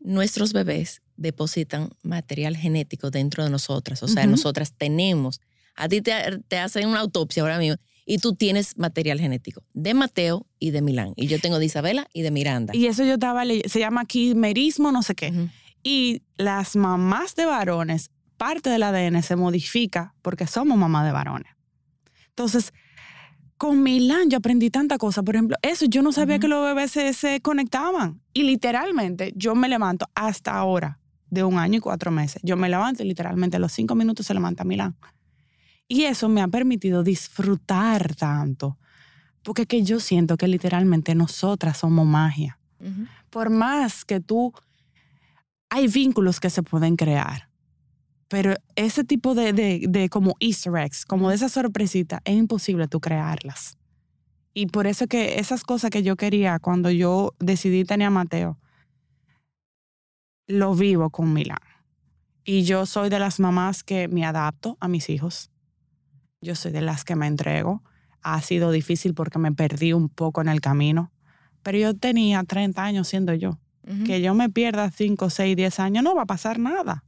nuestros 0.00 0.52
bebés 0.52 1.02
depositan 1.14 1.90
material 2.02 2.56
genético 2.56 3.12
dentro 3.12 3.44
de 3.44 3.50
nosotras. 3.50 4.02
O 4.02 4.08
sea, 4.08 4.26
nosotras 4.26 4.74
tenemos, 4.76 5.40
a 5.76 5.88
ti 5.88 6.02
te, 6.02 6.14
te, 6.48 6.58
hacen 6.58 6.88
una 6.88 6.98
autopsia 6.98 7.44
ahora 7.44 7.58
mismo 7.58 7.76
y 8.06 8.18
tú 8.18 8.34
tienes 8.34 8.76
material 8.76 9.20
genético 9.20 9.62
de 9.72 9.94
Mateo 9.94 10.46
y 10.58 10.70
de 10.70 10.82
Milán. 10.82 11.12
Y 11.16 11.26
yo 11.26 11.38
tengo 11.40 11.58
de 11.58 11.66
Isabela 11.66 12.08
y 12.12 12.22
de 12.22 12.30
Miranda. 12.30 12.74
Y 12.76 12.86
eso 12.86 13.04
yo 13.04 13.14
estaba 13.14 13.44
leyendo, 13.44 13.68
se 13.68 13.80
llama 13.80 14.04
quimerismo, 14.04 14.92
no 14.92 15.02
sé 15.02 15.14
qué. 15.14 15.32
Y 15.82 16.22
las 16.36 16.76
mamás 16.76 17.34
de 17.34 17.46
varones, 17.46 18.10
parte 18.36 18.70
del 18.70 18.82
ADN 18.82 19.22
se 19.22 19.36
modifica 19.36 20.14
porque 20.22 20.46
somos 20.46 20.76
mamás 20.78 21.06
de 21.06 21.12
varones. 21.12 21.52
Entonces, 22.28 22.72
con 23.56 23.82
Milán 23.82 24.30
yo 24.30 24.38
aprendí 24.38 24.70
tanta 24.70 24.98
cosa. 24.98 25.22
Por 25.22 25.36
ejemplo, 25.36 25.56
eso, 25.62 25.86
yo 25.86 26.02
no 26.02 26.12
sabía 26.12 26.38
que 26.38 26.48
los 26.48 26.64
bebés 26.64 26.90
se, 27.16 27.40
conectaban. 27.40 28.20
Y 28.32 28.42
literalmente 28.42 29.32
yo 29.36 29.54
me 29.54 29.68
levanto 29.68 30.06
hasta 30.14 30.52
ahora, 30.52 30.98
de 31.30 31.44
un 31.44 31.58
año 31.58 31.78
y 31.78 31.80
cuatro 31.80 32.10
meses. 32.10 32.40
Yo 32.44 32.56
me 32.56 32.68
levanto 32.68 33.02
y 33.02 33.06
literalmente 33.06 33.56
a 33.56 33.60
los 33.60 33.72
cinco 33.72 33.94
minutos 33.94 34.26
se 34.26 34.34
levanta 34.34 34.64
Milán. 34.64 34.96
Y 35.88 36.04
eso 36.04 36.28
me 36.28 36.40
ha 36.40 36.48
permitido 36.48 37.02
disfrutar 37.02 38.14
tanto. 38.14 38.78
Porque 39.42 39.66
que 39.66 39.82
yo 39.82 40.00
siento 40.00 40.36
que 40.36 40.48
literalmente 40.48 41.14
nosotras 41.14 41.78
somos 41.78 42.06
magia. 42.06 42.58
Por 43.30 43.50
más 43.50 44.04
que 44.04 44.20
tú, 44.20 44.52
hay 45.70 45.88
vínculos 45.88 46.40
que 46.40 46.50
se 46.50 46.62
pueden 46.62 46.96
crear. 46.96 47.48
Pero 48.28 48.54
ese 48.74 49.04
tipo 49.04 49.34
de, 49.34 49.52
de, 49.52 50.08
como 50.08 50.34
easter 50.40 50.76
eggs, 50.76 51.04
como 51.04 51.28
de 51.28 51.36
esas 51.36 51.52
sorpresitas, 51.52 52.20
es 52.24 52.34
imposible 52.34 52.88
tú 52.88 53.00
crearlas. 53.00 53.76
Y 54.54 54.66
por 54.66 54.86
eso 54.86 55.06
que 55.06 55.38
esas 55.38 55.62
cosas 55.62 55.90
que 55.90 56.02
yo 56.02 56.16
quería 56.16 56.58
cuando 56.58 56.90
yo 56.90 57.34
decidí 57.38 57.84
tener 57.84 58.08
a 58.08 58.10
Mateo, 58.10 58.58
lo 60.46 60.74
vivo 60.74 61.10
con 61.10 61.32
Milán. 61.32 61.58
Y 62.44 62.64
yo 62.64 62.86
soy 62.86 63.08
de 63.08 63.18
las 63.18 63.40
mamás 63.40 63.82
que 63.82 64.08
me 64.08 64.24
adapto 64.24 64.76
a 64.80 64.88
mis 64.88 65.10
hijos. 65.10 65.50
Yo 66.44 66.54
soy 66.54 66.72
de 66.72 66.82
las 66.82 67.04
que 67.04 67.16
me 67.16 67.26
entrego. 67.26 67.82
Ha 68.22 68.40
sido 68.42 68.70
difícil 68.70 69.14
porque 69.14 69.38
me 69.38 69.50
perdí 69.50 69.92
un 69.92 70.08
poco 70.08 70.42
en 70.42 70.48
el 70.48 70.60
camino. 70.60 71.10
Pero 71.62 71.78
yo 71.78 71.94
tenía 71.94 72.44
30 72.44 72.82
años 72.82 73.08
siendo 73.08 73.32
yo. 73.34 73.58
Que 74.06 74.22
yo 74.22 74.32
me 74.34 74.48
pierda 74.48 74.90
5, 74.90 75.28
6, 75.28 75.56
10 75.56 75.80
años, 75.80 76.04
no 76.04 76.14
va 76.14 76.22
a 76.22 76.26
pasar 76.26 76.58
nada. 76.58 77.04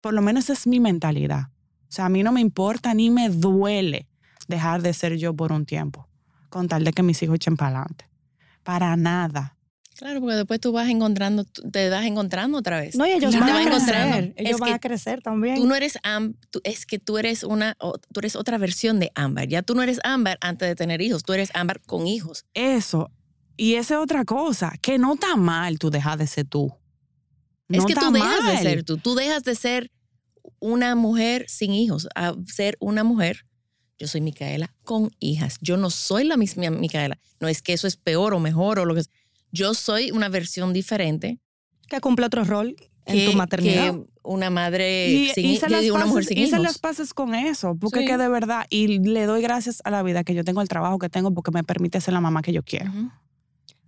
Por 0.00 0.14
lo 0.14 0.22
menos 0.22 0.48
es 0.48 0.66
mi 0.66 0.78
mentalidad. 0.78 1.48
O 1.82 1.92
sea, 1.94 2.06
a 2.06 2.08
mí 2.08 2.22
no 2.22 2.30
me 2.30 2.40
importa 2.40 2.94
ni 2.94 3.10
me 3.10 3.28
duele 3.30 4.08
dejar 4.46 4.82
de 4.82 4.92
ser 4.92 5.16
yo 5.16 5.34
por 5.34 5.50
un 5.50 5.66
tiempo, 5.66 6.08
con 6.50 6.68
tal 6.68 6.84
de 6.84 6.92
que 6.92 7.02
mis 7.02 7.20
hijos 7.22 7.36
echen 7.36 7.56
para 7.56 7.78
adelante. 7.78 8.08
Para 8.62 8.96
nada. 8.96 9.56
Claro, 9.96 10.20
porque 10.20 10.36
después 10.36 10.60
tú 10.60 10.72
vas 10.72 10.88
encontrando, 10.88 11.44
te 11.44 11.88
vas 11.88 12.04
encontrando 12.04 12.58
otra 12.58 12.80
vez. 12.80 12.96
No, 12.96 13.06
y 13.06 13.12
ellos 13.12 13.32
van, 13.38 13.48
a 13.48 13.64
crecer. 13.64 14.34
Ellos 14.36 14.58
van 14.58 14.72
a 14.72 14.78
crecer 14.80 15.22
también. 15.22 15.54
Tú 15.54 15.66
no 15.66 15.74
eres 15.74 15.98
es 16.64 16.84
que 16.84 16.98
tú 16.98 17.16
eres 17.16 17.44
una, 17.44 17.76
tú 17.78 18.20
eres 18.20 18.34
otra 18.34 18.58
versión 18.58 18.98
de 18.98 19.12
Ámbar. 19.14 19.46
Ya 19.46 19.62
tú 19.62 19.74
no 19.74 19.82
eres 19.82 20.00
Ámbar 20.02 20.38
antes 20.40 20.68
de 20.68 20.74
tener 20.74 21.00
hijos, 21.00 21.22
tú 21.22 21.32
eres 21.32 21.50
Ámbar 21.54 21.80
con 21.80 22.06
hijos. 22.06 22.44
Eso. 22.54 23.10
Y 23.56 23.74
esa 23.74 23.94
es 23.94 24.00
otra 24.00 24.24
cosa, 24.24 24.72
que 24.82 24.98
no 24.98 25.14
está 25.14 25.36
mal 25.36 25.78
tú 25.78 25.90
dejar 25.90 26.18
de 26.18 26.26
ser 26.26 26.46
tú. 26.46 26.74
es 27.68 27.84
que 27.84 27.94
tú 27.94 28.10
dejas 28.10 28.46
de 28.46 28.58
ser 28.58 28.82
tú. 28.82 28.96
Tú 28.98 29.14
dejas 29.14 29.44
de 29.44 29.54
ser 29.54 29.92
una 30.58 30.94
mujer 30.96 31.44
sin 31.48 31.72
hijos 31.72 32.08
a 32.14 32.34
ser 32.46 32.76
una 32.80 33.04
mujer. 33.04 33.46
Yo 33.96 34.08
soy 34.08 34.20
Micaela 34.20 34.74
con 34.82 35.10
hijas. 35.20 35.58
Yo 35.60 35.76
no 35.76 35.88
soy 35.88 36.24
la 36.24 36.36
misma 36.36 36.68
Micaela. 36.70 37.18
No 37.38 37.46
es 37.46 37.62
que 37.62 37.72
eso 37.72 37.86
es 37.86 37.96
peor 37.96 38.34
o 38.34 38.40
mejor 38.40 38.80
o 38.80 38.84
lo 38.84 38.94
que 38.94 39.00
es. 39.00 39.10
Yo 39.54 39.74
soy 39.74 40.10
una 40.10 40.28
versión 40.28 40.72
diferente. 40.72 41.38
Que 41.88 42.00
cumple 42.00 42.26
otro 42.26 42.44
rol 42.44 42.74
en 43.06 43.30
tu 43.30 43.36
maternidad. 43.36 43.94
Que 43.94 44.02
una 44.22 44.50
madre 44.50 45.30
sin 45.34 45.46
hijos. 45.46 45.70
una 45.92 46.06
mujer 46.06 46.24
sin 46.24 46.38
y 46.38 46.42
hijos. 46.44 46.58
Y 46.58 46.62
las 46.62 46.78
pases 46.78 47.14
con 47.14 47.34
eso, 47.34 47.76
porque 47.78 48.04
que 48.06 48.16
de 48.16 48.28
verdad, 48.28 48.66
y 48.70 48.98
le 48.98 49.26
doy 49.26 49.42
gracias 49.42 49.80
a 49.84 49.90
la 49.90 50.02
vida 50.02 50.24
que 50.24 50.34
yo 50.34 50.44
tengo 50.44 50.62
el 50.62 50.68
trabajo 50.68 50.98
que 50.98 51.08
tengo 51.08 51.32
porque 51.32 51.50
me 51.50 51.62
permite 51.62 52.00
ser 52.00 52.14
la 52.14 52.20
mamá 52.20 52.42
que 52.42 52.52
yo 52.52 52.62
quiero 52.62 52.90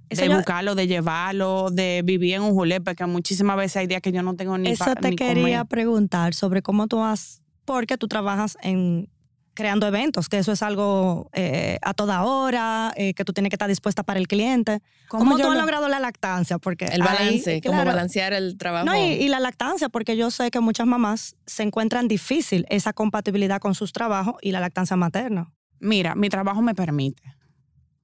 de 0.09 0.29
buscarlo, 0.29 0.75
de 0.75 0.87
llevarlo, 0.87 1.71
de 1.71 2.03
vivir 2.05 2.35
en 2.35 2.43
un 2.43 2.53
julepe, 2.53 2.95
que 2.95 3.07
muchísimas 3.07 3.57
veces 3.57 3.79
hay 3.79 3.87
días 3.87 4.01
que 4.01 4.13
yo 4.13 4.23
no 4.23 4.37
tengo 4.37 4.57
ni 4.59 4.71
Eso 4.71 4.95
te 4.95 5.17
quería 5.17 5.65
preguntar 5.65 6.35
sobre 6.35 6.63
cómo 6.63 6.87
tú 6.87 7.03
has, 7.03 7.43
porque 7.65 7.99
tú 7.99 8.09
trabajas 8.09 8.57
en 8.63 9.09
creando 9.57 9.89
eventos, 9.89 10.29
que 10.29 10.39
eso 10.39 10.53
es 10.53 10.63
algo 10.63 11.29
eh, 11.33 11.79
a 11.83 11.95
toda 11.95 12.23
hora, 12.23 12.93
eh, 12.97 13.15
que 13.15 13.25
tú 13.25 13.33
tienes 13.33 13.51
que 13.51 13.57
estar 13.57 13.69
dispuesta 13.69 14.05
para 14.05 14.21
el 14.21 14.29
cliente. 14.29 14.81
¿Cómo, 15.09 15.37
tú 15.37 15.49
has 15.49 15.59
logrado 15.59 15.89
la 15.89 15.99
lactancia? 15.99 16.59
Porque 16.59 16.85
el 16.85 17.03
balance, 17.03 17.61
cómo 17.67 17.85
balancear 17.85 18.33
el 18.33 18.57
trabajo. 18.57 18.87
No, 18.87 18.95
y, 18.95 19.15
y, 19.15 19.29
la 19.29 19.41
lactancia, 19.41 19.89
porque 19.89 20.17
yo 20.17 20.31
sé 20.31 20.53
que 20.53 20.61
muchas 20.61 20.87
mamás 20.87 21.35
se 21.47 21.65
encuentran 21.65 22.07
difícil 22.07 22.67
esa 22.69 22.93
compatibilidad 22.93 23.59
con 23.59 23.75
sus 23.75 23.93
trabajos 23.93 24.37
y 24.41 24.53
la 24.53 24.61
lactancia 24.61 24.97
materna. 24.97 25.53
Mira, 25.81 26.15
mi 26.15 26.29
trabajo 26.29 26.63
me 26.63 26.75
permite 26.75 27.23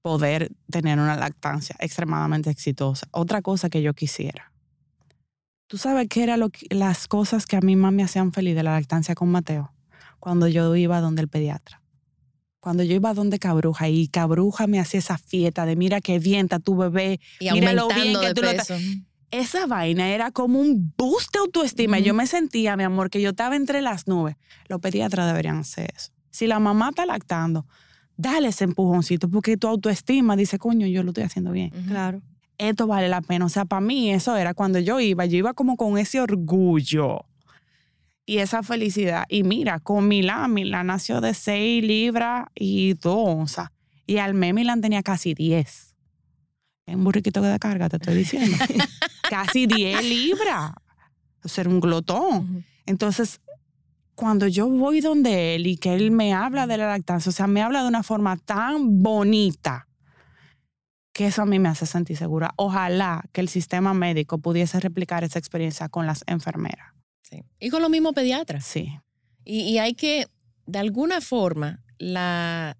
poder 0.02 0.50
tener 0.70 0.98
una 0.98 1.16
lactancia 1.16 1.76
extremadamente 1.78 2.50
exitosa. 2.50 3.06
Otra 3.12 3.40
cosa 3.40 3.70
que 3.70 3.82
yo 3.82 3.94
quisiera. 3.94 4.52
¿Tú 5.68 5.78
sabes 5.78 6.08
qué 6.08 6.24
eran 6.24 6.42
las 6.70 7.08
cosas 7.08 7.46
que 7.46 7.56
a 7.56 7.60
mí 7.60 7.76
más 7.76 7.92
me 7.92 8.02
hacían 8.02 8.32
feliz 8.32 8.54
de 8.54 8.62
la 8.62 8.72
lactancia 8.72 9.14
con 9.14 9.30
Mateo? 9.30 9.72
Cuando 10.22 10.46
yo 10.46 10.76
iba 10.76 11.00
donde 11.00 11.20
el 11.20 11.26
pediatra. 11.26 11.82
Cuando 12.60 12.84
yo 12.84 12.94
iba 12.94 13.12
donde 13.12 13.40
Cabruja 13.40 13.88
y 13.88 14.06
Cabruja 14.06 14.68
me 14.68 14.78
hacía 14.78 15.00
esa 15.00 15.18
fiesta 15.18 15.66
de 15.66 15.74
mira 15.74 16.00
qué 16.00 16.20
bien 16.20 16.46
está 16.46 16.60
tu 16.60 16.76
bebé, 16.76 17.18
Y 17.40 17.50
mira 17.50 17.72
lo 17.72 17.90
aumentando 17.90 18.20
bien 18.20 18.20
que 18.20 18.26
de 18.28 18.34
tú 18.34 18.42
lo 18.42 18.50
peso. 18.52 18.74
esa 19.32 19.66
vaina 19.66 20.10
era 20.10 20.30
como 20.30 20.60
un 20.60 20.94
boost 20.96 21.32
de 21.32 21.40
autoestima. 21.40 21.98
Yo 21.98 22.14
me 22.14 22.28
sentía, 22.28 22.76
mi 22.76 22.84
amor, 22.84 23.10
que 23.10 23.20
yo 23.20 23.30
estaba 23.30 23.56
entre 23.56 23.82
las 23.82 24.06
nubes. 24.06 24.36
Los 24.68 24.80
pediatras 24.80 25.26
deberían 25.26 25.56
hacer 25.56 25.90
eso. 25.92 26.12
Si 26.30 26.46
la 26.46 26.60
mamá 26.60 26.90
está 26.90 27.04
lactando, 27.04 27.66
dale 28.16 28.46
ese 28.46 28.62
empujoncito, 28.62 29.28
porque 29.28 29.56
tu 29.56 29.66
autoestima 29.66 30.36
dice, 30.36 30.56
coño, 30.56 30.86
yo 30.86 31.02
lo 31.02 31.10
estoy 31.10 31.24
haciendo 31.24 31.50
bien. 31.50 31.70
Claro. 31.88 32.22
Esto 32.58 32.86
vale 32.86 33.08
la 33.08 33.22
pena. 33.22 33.46
O 33.46 33.48
sea, 33.48 33.64
para 33.64 33.80
mí 33.80 34.12
eso 34.12 34.36
era 34.36 34.54
cuando 34.54 34.78
yo 34.78 35.00
iba, 35.00 35.26
yo 35.26 35.36
iba 35.36 35.52
como 35.52 35.76
con 35.76 35.98
ese 35.98 36.20
orgullo 36.20 37.26
y 38.26 38.38
esa 38.38 38.62
felicidad. 38.62 39.24
Y 39.28 39.42
mira, 39.42 39.80
con 39.80 40.08
Milán, 40.08 40.54
Milán 40.54 40.88
nació 40.88 41.20
de 41.20 41.34
6 41.34 41.84
libras 41.84 42.46
y 42.54 42.94
2 42.94 43.14
onzas. 43.14 43.70
Y 44.06 44.18
al 44.18 44.34
mes 44.34 44.54
Milán 44.54 44.80
tenía 44.80 45.02
casi 45.02 45.34
10. 45.34 45.94
Es 46.86 46.94
un 46.94 47.04
burriquito 47.04 47.40
de 47.40 47.58
carga, 47.58 47.88
te 47.88 47.96
estoy 47.96 48.14
diciendo. 48.16 48.56
casi 49.30 49.66
10 49.66 50.04
libras. 50.04 50.72
O 51.44 51.48
sea, 51.48 51.68
un 51.68 51.80
glotón. 51.80 52.64
Entonces, 52.86 53.40
cuando 54.14 54.46
yo 54.46 54.68
voy 54.68 55.00
donde 55.00 55.54
él 55.54 55.66
y 55.66 55.76
que 55.76 55.94
él 55.94 56.10
me 56.10 56.34
habla 56.34 56.66
de 56.66 56.76
la 56.76 56.88
lactancia, 56.88 57.30
o 57.30 57.32
sea, 57.32 57.46
me 57.46 57.62
habla 57.62 57.82
de 57.82 57.88
una 57.88 58.02
forma 58.02 58.36
tan 58.36 59.02
bonita 59.02 59.88
que 61.12 61.26
eso 61.26 61.42
a 61.42 61.46
mí 61.46 61.58
me 61.58 61.68
hace 61.68 61.86
sentir 61.86 62.16
segura. 62.16 62.52
Ojalá 62.56 63.24
que 63.32 63.40
el 63.40 63.48
sistema 63.48 63.94
médico 63.94 64.38
pudiese 64.38 64.80
replicar 64.80 65.24
esa 65.24 65.38
experiencia 65.38 65.88
con 65.88 66.06
las 66.06 66.24
enfermeras. 66.26 66.94
Sí. 67.32 67.42
Y 67.60 67.70
con 67.70 67.80
los 67.82 67.90
mismos 67.90 68.12
pediatras. 68.12 68.64
Sí. 68.64 68.92
Y, 69.44 69.60
y 69.62 69.78
hay 69.78 69.94
que, 69.94 70.26
de 70.66 70.78
alguna 70.78 71.20
forma, 71.20 71.82
la, 71.98 72.76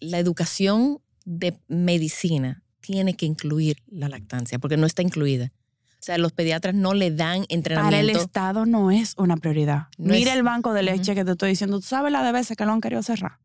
la 0.00 0.18
educación 0.18 1.00
de 1.24 1.58
medicina 1.68 2.62
tiene 2.80 3.14
que 3.14 3.26
incluir 3.26 3.78
la 3.86 4.08
lactancia, 4.08 4.58
porque 4.58 4.76
no 4.76 4.86
está 4.86 5.02
incluida. 5.02 5.52
O 6.00 6.00
sea, 6.08 6.16
los 6.18 6.32
pediatras 6.32 6.74
no 6.74 6.94
le 6.94 7.10
dan 7.10 7.40
Para 7.40 7.44
el 7.48 7.56
entrenamiento. 7.56 8.20
Estado 8.20 8.66
no 8.66 8.90
es 8.90 9.14
una 9.18 9.36
prioridad. 9.36 9.88
No 9.98 10.12
Mira 10.12 10.30
es- 10.32 10.36
el 10.36 10.42
banco 10.42 10.72
de 10.72 10.82
leche 10.84 11.14
que 11.14 11.24
te 11.24 11.32
estoy 11.32 11.50
diciendo. 11.50 11.80
Tú 11.80 11.86
sabes 11.86 12.12
la 12.12 12.22
de 12.22 12.32
veces 12.32 12.56
que 12.56 12.64
lo 12.64 12.72
han 12.72 12.80
querido 12.80 13.02
cerrar. 13.02 13.38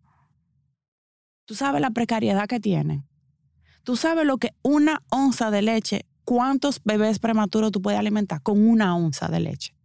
Tú 1.46 1.56
sabes 1.56 1.82
la 1.82 1.90
precariedad 1.92 2.48
que 2.48 2.60
tienen. 2.60 3.06
Tú 3.84 3.98
sabes 3.98 4.26
lo 4.26 4.38
que 4.38 4.52
una 4.62 5.02
onza 5.10 5.52
de 5.52 5.62
leche, 5.62 6.06
cuántos 6.24 6.80
bebés 6.86 7.20
prematuros 7.20 7.72
tú 7.72 7.82
puedes 7.82 8.00
alimentar 8.00 8.42
con 8.42 8.66
una 8.66 8.96
onza 8.96 9.28
de 9.28 9.40
leche. 9.42 9.76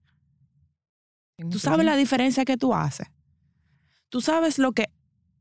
Tú 1.50 1.58
sabes 1.58 1.84
la 1.86 1.96
diferencia 1.96 2.44
que 2.44 2.56
tú 2.56 2.74
haces. 2.74 3.08
Tú 4.08 4.20
sabes 4.20 4.58
lo 4.58 4.72
que. 4.72 4.90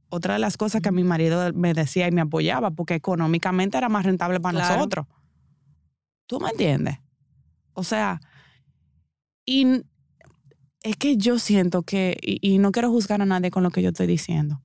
Otra 0.09 0.33
de 0.35 0.39
las 0.39 0.55
cosas 0.55 0.81
que 0.81 0.91
mi 0.91 1.03
marido 1.03 1.51
me 1.53 1.73
decía 1.73 2.07
y 2.07 2.11
me 2.11 2.21
apoyaba, 2.21 2.71
porque 2.71 2.93
económicamente 2.95 3.77
era 3.77 3.89
más 3.89 4.05
rentable 4.05 4.39
para 4.39 4.59
Claro. 4.59 4.75
nosotros. 4.75 5.07
¿Tú 6.27 6.39
me 6.39 6.49
entiendes? 6.51 6.99
O 7.73 7.83
sea, 7.83 8.21
y 9.45 9.83
es 10.83 10.95
que 10.97 11.17
yo 11.17 11.39
siento 11.39 11.83
que, 11.83 12.17
y, 12.21 12.39
y 12.41 12.57
no 12.59 12.71
quiero 12.71 12.89
juzgar 12.89 13.21
a 13.21 13.25
nadie 13.25 13.51
con 13.51 13.63
lo 13.63 13.71
que 13.71 13.81
yo 13.81 13.89
estoy 13.89 14.07
diciendo, 14.07 14.61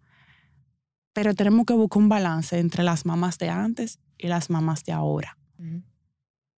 pero 1.13 1.35
tenemos 1.35 1.67
que 1.67 1.75
buscar 1.75 2.03
un 2.03 2.09
balance 2.09 2.59
entre 2.59 2.85
las 2.85 3.05
mamás 3.07 3.39
de 3.39 3.49
antes 3.51 3.99
y 4.19 4.29
las 4.29 4.49
mamás 4.51 4.85
de 4.85 4.93
ahora. 4.93 5.37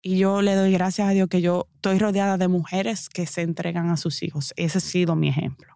Y 0.07 0.19
yo 0.19 0.43
le 0.43 0.53
doy 0.53 0.71
gracias 0.71 1.07
a 1.07 1.11
Dios 1.13 1.27
que 1.29 1.41
yo 1.41 1.67
estoy 1.77 1.97
rodeada 1.97 2.37
de 2.37 2.47
mujeres 2.47 3.09
que 3.09 3.25
se 3.25 3.41
entregan 3.41 3.89
a 3.89 3.97
sus 3.97 4.21
hijos. 4.21 4.53
Ese 4.55 4.77
ha 4.77 4.81
sido 4.81 5.15
mi 5.15 5.29
ejemplo. 5.29 5.73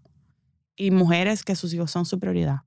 Y 0.75 0.91
mujeres 0.91 1.41
que 1.43 1.55
sus 1.55 1.73
hijos 1.73 1.89
son 1.89 2.05
su 2.05 2.19
prioridad. 2.19 2.57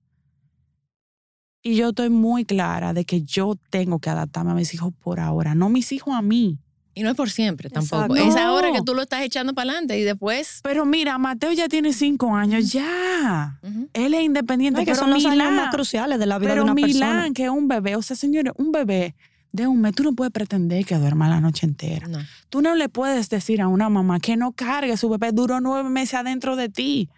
Y 1.62 1.76
yo 1.76 1.90
estoy 1.90 2.10
muy 2.10 2.44
clara 2.44 2.92
de 2.92 3.04
que 3.04 3.22
yo 3.22 3.54
tengo 3.70 4.00
que 4.00 4.10
adaptarme 4.10 4.50
a 4.50 4.54
mis 4.54 4.74
hijos 4.74 4.92
por 4.98 5.20
ahora, 5.20 5.54
no 5.54 5.68
mis 5.68 5.92
hijos 5.92 6.12
a 6.16 6.20
mí. 6.20 6.58
Y 6.94 7.04
no 7.04 7.10
es 7.10 7.14
por 7.14 7.30
siempre 7.30 7.70
tampoco. 7.70 8.16
Exacto. 8.16 8.28
Es 8.30 8.36
ahora 8.44 8.68
No. 8.70 8.74
que 8.74 8.82
tú 8.82 8.92
lo 8.96 9.02
estás 9.02 9.22
echando 9.22 9.54
para 9.54 9.70
adelante 9.70 9.96
y 10.00 10.02
después. 10.02 10.58
Pero 10.64 10.84
mira, 10.84 11.16
Mateo 11.18 11.52
ya 11.52 11.68
tiene 11.68 11.92
cinco 11.92 12.34
años, 12.34 12.72
ya. 12.72 13.60
Él 13.92 14.14
es 14.14 14.22
independiente. 14.22 14.80
No, 14.80 14.84
que 14.84 14.90
pero 14.90 15.00
son 15.00 15.10
los 15.10 15.24
años 15.24 15.52
más 15.52 15.72
cruciales 15.72 16.18
de 16.18 16.26
la 16.26 16.40
vida 16.40 16.50
Pero 16.50 16.64
de 16.64 16.70
una 16.72 16.74
Milán, 16.74 16.90
persona. 16.98 17.34
que 17.34 17.44
es 17.44 17.50
un 17.50 17.68
bebé, 17.68 17.94
o 17.94 18.02
sea, 18.02 18.16
señores, 18.16 18.52
un 18.56 18.72
bebé 18.72 19.14
de 19.52 19.66
un 19.66 19.80
mes, 19.80 19.94
tú 19.94 20.02
no 20.02 20.12
puedes 20.14 20.32
pretender 20.32 20.84
que 20.86 20.96
duerma 20.96 21.28
la 21.28 21.40
noche 21.40 21.66
entera. 21.66 22.08
No. 22.08 22.18
Tú 22.48 22.62
no 22.62 22.74
le 22.74 22.88
puedes 22.88 23.28
decir 23.28 23.60
a 23.60 23.68
una 23.68 23.88
mamá 23.90 24.18
que 24.18 24.36
no 24.36 24.52
cargue 24.52 24.96
su 24.96 25.08
bebé, 25.10 25.30
duró 25.32 25.60
nueve 25.60 25.88
meses 25.90 26.14
adentro 26.14 26.56
de 26.56 26.68
ti. 26.70 27.10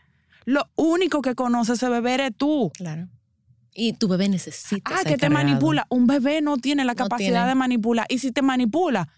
Lo 0.45 0.69
único 0.77 1.23
que 1.23 1.35
conoce 1.35 1.75
ese 1.75 1.89
bebé 1.89 2.15
eres 2.15 2.33
tú. 2.37 2.71
Claro. 2.75 3.09
Y 3.73 3.95
tu 3.95 4.09
bebé 4.09 4.29
necesita. 4.29 4.83
Ah, 4.95 4.99
ser 5.03 5.13
que 5.13 5.17
te 5.19 5.31
manipula. 5.31 5.87
Un 5.91 6.07
bebé 6.07 6.43
no 6.43 6.59
tiene 6.59 6.85
la 6.85 6.93
No 6.93 6.97
capacidad 6.97 7.29
tiene. 7.31 7.49
de 7.49 7.55
manipular. 7.55 8.07
Y 8.09 8.19
si 8.19 8.31
te 8.31 8.43
manipula, 8.43 9.09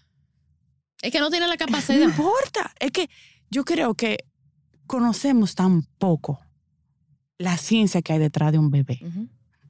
Es 1.01 1.11
que 1.11 1.19
no 1.19 1.29
tiene 1.29 1.47
la 1.47 1.53
no 1.53 1.57
capacidad. 1.57 1.99
importa. 2.01 2.71
Es 2.79 2.91
que 2.91 3.09
yo 3.51 3.63
creo 3.65 3.93
que 3.93 4.17
conocemos 4.87 5.53
tan 5.55 5.83
poco 5.99 6.39
la 7.37 7.57
ciencia 7.57 8.01
que 8.01 8.13
hay 8.13 8.19
detrás 8.19 8.51
de 8.51 8.57
un 8.57 8.71
bebé. 8.71 8.99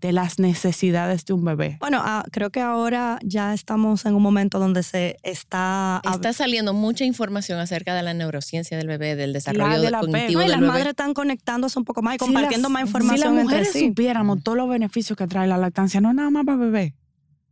De 0.02 0.12
las 0.12 0.38
necesidades 0.40 1.26
de 1.26 1.34
un 1.34 1.44
bebé. 1.46 1.78
Bueno, 1.80 2.00
ah, 2.04 2.24
creo 2.32 2.50
que 2.52 2.62
ahora 2.62 3.18
ya 3.24 3.54
estamos 3.54 4.06
en 4.06 4.14
un 4.16 4.22
momento 4.22 4.60
donde 4.60 4.84
se 4.84 5.18
está... 5.24 6.02
Está 6.14 6.34
saliendo 6.34 6.74
mucha 6.74 7.04
información 7.06 7.60
acerca 7.60 7.96
de 7.96 8.04
la 8.04 8.14
neurociencia 8.14 8.78
del 8.78 8.88
bebé, 8.88 9.16
del 9.16 9.32
La 9.32 9.38
desarrollo 9.38 9.82
de 9.82 9.92
la 9.92 10.00
cognitivo 10.02 10.40
No, 10.40 10.42
y 10.42 10.44
del 10.44 10.52
las 10.52 10.60
bebé. 10.60 10.72
madres 10.72 10.88
están 10.90 11.14
conectándose 11.14 11.80
un 11.80 11.86
poco 11.86 12.02
más 12.02 12.16
y 12.16 12.20
Si 12.20 12.26
compartiendo 12.26 12.68
las- 12.70 12.74
más 12.74 12.82
información 12.84 13.18
Si 13.18 13.24
las 13.24 13.32
entre 13.32 13.44
mujeres 13.44 13.72
sí. 13.74 13.88
supiéramos 13.88 14.44
todos 14.44 14.58
los 14.58 14.70
beneficios 14.70 15.18
que 15.18 15.28
trae 15.28 15.48
la 15.48 15.58
lactancia, 15.58 16.00
no 16.02 16.14
nada 16.14 16.30
más 16.30 16.46
para 16.46 16.58
bebé. 16.58 16.94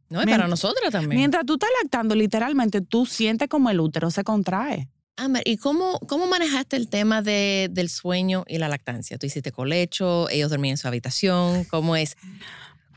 No, 0.09 0.21
y 0.21 0.25
para 0.27 0.47
nosotras 0.47 0.91
también. 0.91 1.17
Mientras 1.19 1.45
tú 1.47 1.53
estás 1.55 1.69
lactando, 1.81 2.13
literalmente 2.13 2.81
tú 2.81 3.07
sientes 3.07 3.47
como 3.49 3.71
el 3.71 3.79
útero 3.79 4.11
se 4.11 4.23
contrae. 4.23 4.87
Amber, 5.17 5.43
¿y 5.45 5.57
cómo, 5.57 5.99
cómo 6.07 6.27
manejaste 6.27 6.75
el 6.75 6.89
tema 6.89 7.21
de, 7.21 7.69
del 7.71 7.89
sueño 7.89 8.43
y 8.47 8.57
la 8.57 8.67
lactancia? 8.67 9.17
¿Tú 9.17 9.25
hiciste 9.25 9.51
colecho? 9.51 10.29
¿Ellos 10.29 10.49
dormían 10.49 10.73
en 10.73 10.77
su 10.77 10.87
habitación? 10.87 11.63
¿Cómo 11.65 11.95
es? 11.95 12.17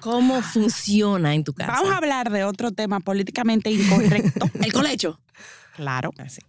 ¿Cómo 0.01 0.43
funciona 0.43 1.35
en 1.35 1.45
tu 1.45 1.55
casa? 1.55 1.73
Vamos 1.73 1.93
a 1.93 1.97
hablar 1.97 2.31
de 2.31 2.45
otro 2.45 2.73
tema 2.73 3.01
políticamente 3.01 3.71
incorrecto. 3.71 4.51
¿El 4.63 4.73
colecho? 4.73 5.21
claro. 5.77 6.11
Así. 6.19 6.41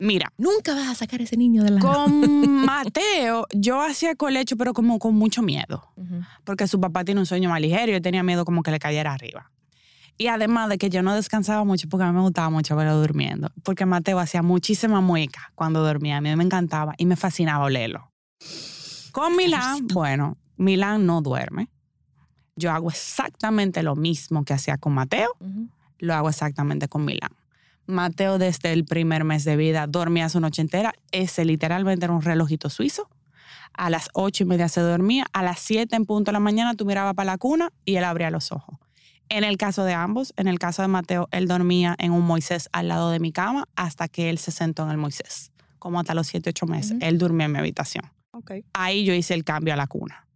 Mira, 0.00 0.32
Nunca 0.36 0.74
vas 0.74 0.88
a 0.88 0.94
sacar 0.96 1.20
a 1.20 1.22
ese 1.22 1.36
niño 1.36 1.62
de 1.62 1.70
la... 1.70 1.80
con 1.80 2.20
Mateo, 2.66 3.46
yo 3.52 3.80
hacía 3.80 4.16
colecho, 4.16 4.56
pero 4.56 4.72
como 4.74 4.98
con 4.98 5.14
mucho 5.14 5.40
miedo. 5.40 5.88
Porque 6.42 6.66
su 6.66 6.80
papá 6.80 7.04
tiene 7.04 7.20
un 7.20 7.26
sueño 7.26 7.48
más 7.48 7.60
ligero 7.60 7.92
y 7.92 7.94
yo 7.94 8.02
tenía 8.02 8.24
miedo 8.24 8.44
como 8.44 8.62
que 8.62 8.72
le 8.72 8.80
cayera 8.80 9.12
arriba. 9.12 9.50
Y 10.16 10.28
además 10.28 10.68
de 10.68 10.78
que 10.78 10.90
yo 10.90 11.02
no 11.02 11.14
descansaba 11.14 11.64
mucho 11.64 11.88
porque 11.88 12.04
a 12.04 12.08
mí 12.08 12.16
me 12.16 12.22
gustaba 12.22 12.50
mucho 12.50 12.76
verlo 12.76 12.96
durmiendo. 12.96 13.50
Porque 13.62 13.84
Mateo 13.84 14.18
hacía 14.18 14.42
muchísima 14.42 15.00
mueca 15.00 15.52
cuando 15.54 15.82
dormía. 15.82 16.18
A 16.18 16.20
mí 16.20 16.34
me 16.36 16.44
encantaba 16.44 16.94
y 16.98 17.06
me 17.06 17.16
fascinaba 17.16 17.64
olerlo. 17.64 18.12
Con 19.10 19.36
Milán, 19.36 19.86
bueno, 19.88 20.36
Milán 20.56 21.06
no 21.06 21.20
duerme. 21.20 21.68
Yo 22.56 22.70
hago 22.70 22.90
exactamente 22.90 23.82
lo 23.82 23.96
mismo 23.96 24.44
que 24.44 24.52
hacía 24.54 24.78
con 24.78 24.92
Mateo, 24.92 25.30
lo 25.98 26.14
hago 26.14 26.28
exactamente 26.28 26.86
con 26.88 27.04
Milán. 27.04 27.30
Mateo 27.86 28.38
desde 28.38 28.72
el 28.72 28.84
primer 28.84 29.24
mes 29.24 29.44
de 29.44 29.56
vida 29.56 29.86
dormía 29.86 30.28
su 30.28 30.40
noche 30.40 30.62
entera. 30.62 30.94
Ese 31.12 31.44
literalmente 31.44 32.06
era 32.06 32.14
un 32.14 32.22
relojito 32.22 32.70
suizo. 32.70 33.08
A 33.72 33.90
las 33.90 34.08
ocho 34.14 34.44
y 34.44 34.46
media 34.46 34.68
se 34.68 34.80
dormía. 34.80 35.26
A 35.32 35.42
las 35.42 35.58
siete 35.58 35.96
en 35.96 36.06
punto 36.06 36.30
de 36.30 36.34
la 36.34 36.40
mañana 36.40 36.74
tú 36.74 36.86
mirabas 36.86 37.14
para 37.14 37.32
la 37.32 37.38
cuna 37.38 37.72
y 37.84 37.96
él 37.96 38.04
abría 38.04 38.30
los 38.30 38.52
ojos. 38.52 38.78
En 39.28 39.42
el 39.44 39.56
caso 39.56 39.84
de 39.84 39.94
ambos, 39.94 40.32
en 40.36 40.48
el 40.48 40.58
caso 40.58 40.82
de 40.82 40.88
Mateo, 40.88 41.28
él 41.30 41.48
dormía 41.48 41.96
en 41.98 42.12
un 42.12 42.24
Moisés 42.24 42.68
al 42.72 42.88
lado 42.88 43.10
de 43.10 43.20
mi 43.20 43.32
cama 43.32 43.64
hasta 43.74 44.08
que 44.08 44.30
él 44.30 44.38
se 44.38 44.50
sentó 44.50 44.84
en 44.84 44.90
el 44.90 44.96
Moisés. 44.98 45.50
Como 45.78 45.98
hasta 46.00 46.14
los 46.14 46.26
siete, 46.26 46.50
ocho 46.50 46.66
meses. 46.66 46.92
Ujú. 46.92 47.00
Él 47.02 47.18
durmió 47.18 47.46
en 47.46 47.52
mi 47.52 47.58
habitación 47.58 48.04
Ok. 48.32 48.52
ahí 48.72 49.04
yo 49.04 49.12
hice 49.14 49.34
el 49.34 49.44
cambio 49.44 49.74
a 49.74 49.76
la 49.76 49.86
cuna. 49.86 50.26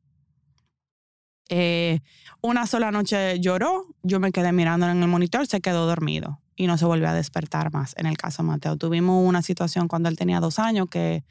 Eh, 1.50 2.00
una 2.42 2.66
sola 2.66 2.90
noche 2.90 3.40
lloró, 3.40 3.86
yo 4.02 4.20
me 4.20 4.32
quedé 4.32 4.52
mirándolo 4.52 4.92
en 4.92 5.02
el 5.02 5.08
monitor, 5.08 5.46
se 5.46 5.60
quedó 5.60 5.86
dormido 5.86 6.40
y 6.56 6.66
no 6.66 6.76
se 6.76 6.84
volvió 6.84 7.08
a 7.08 7.14
despertar 7.14 7.72
más. 7.72 7.94
En 7.96 8.06
el 8.06 8.18
caso 8.18 8.42
de 8.42 8.48
Mateo, 8.48 8.76
tuvimos 8.76 9.26
una 9.26 9.40
situación 9.42 9.88
cuando 9.88 10.08
él 10.10 10.16
tenía 10.16 10.40
dos 10.40 10.58
años 10.58 10.88
que 10.90 11.24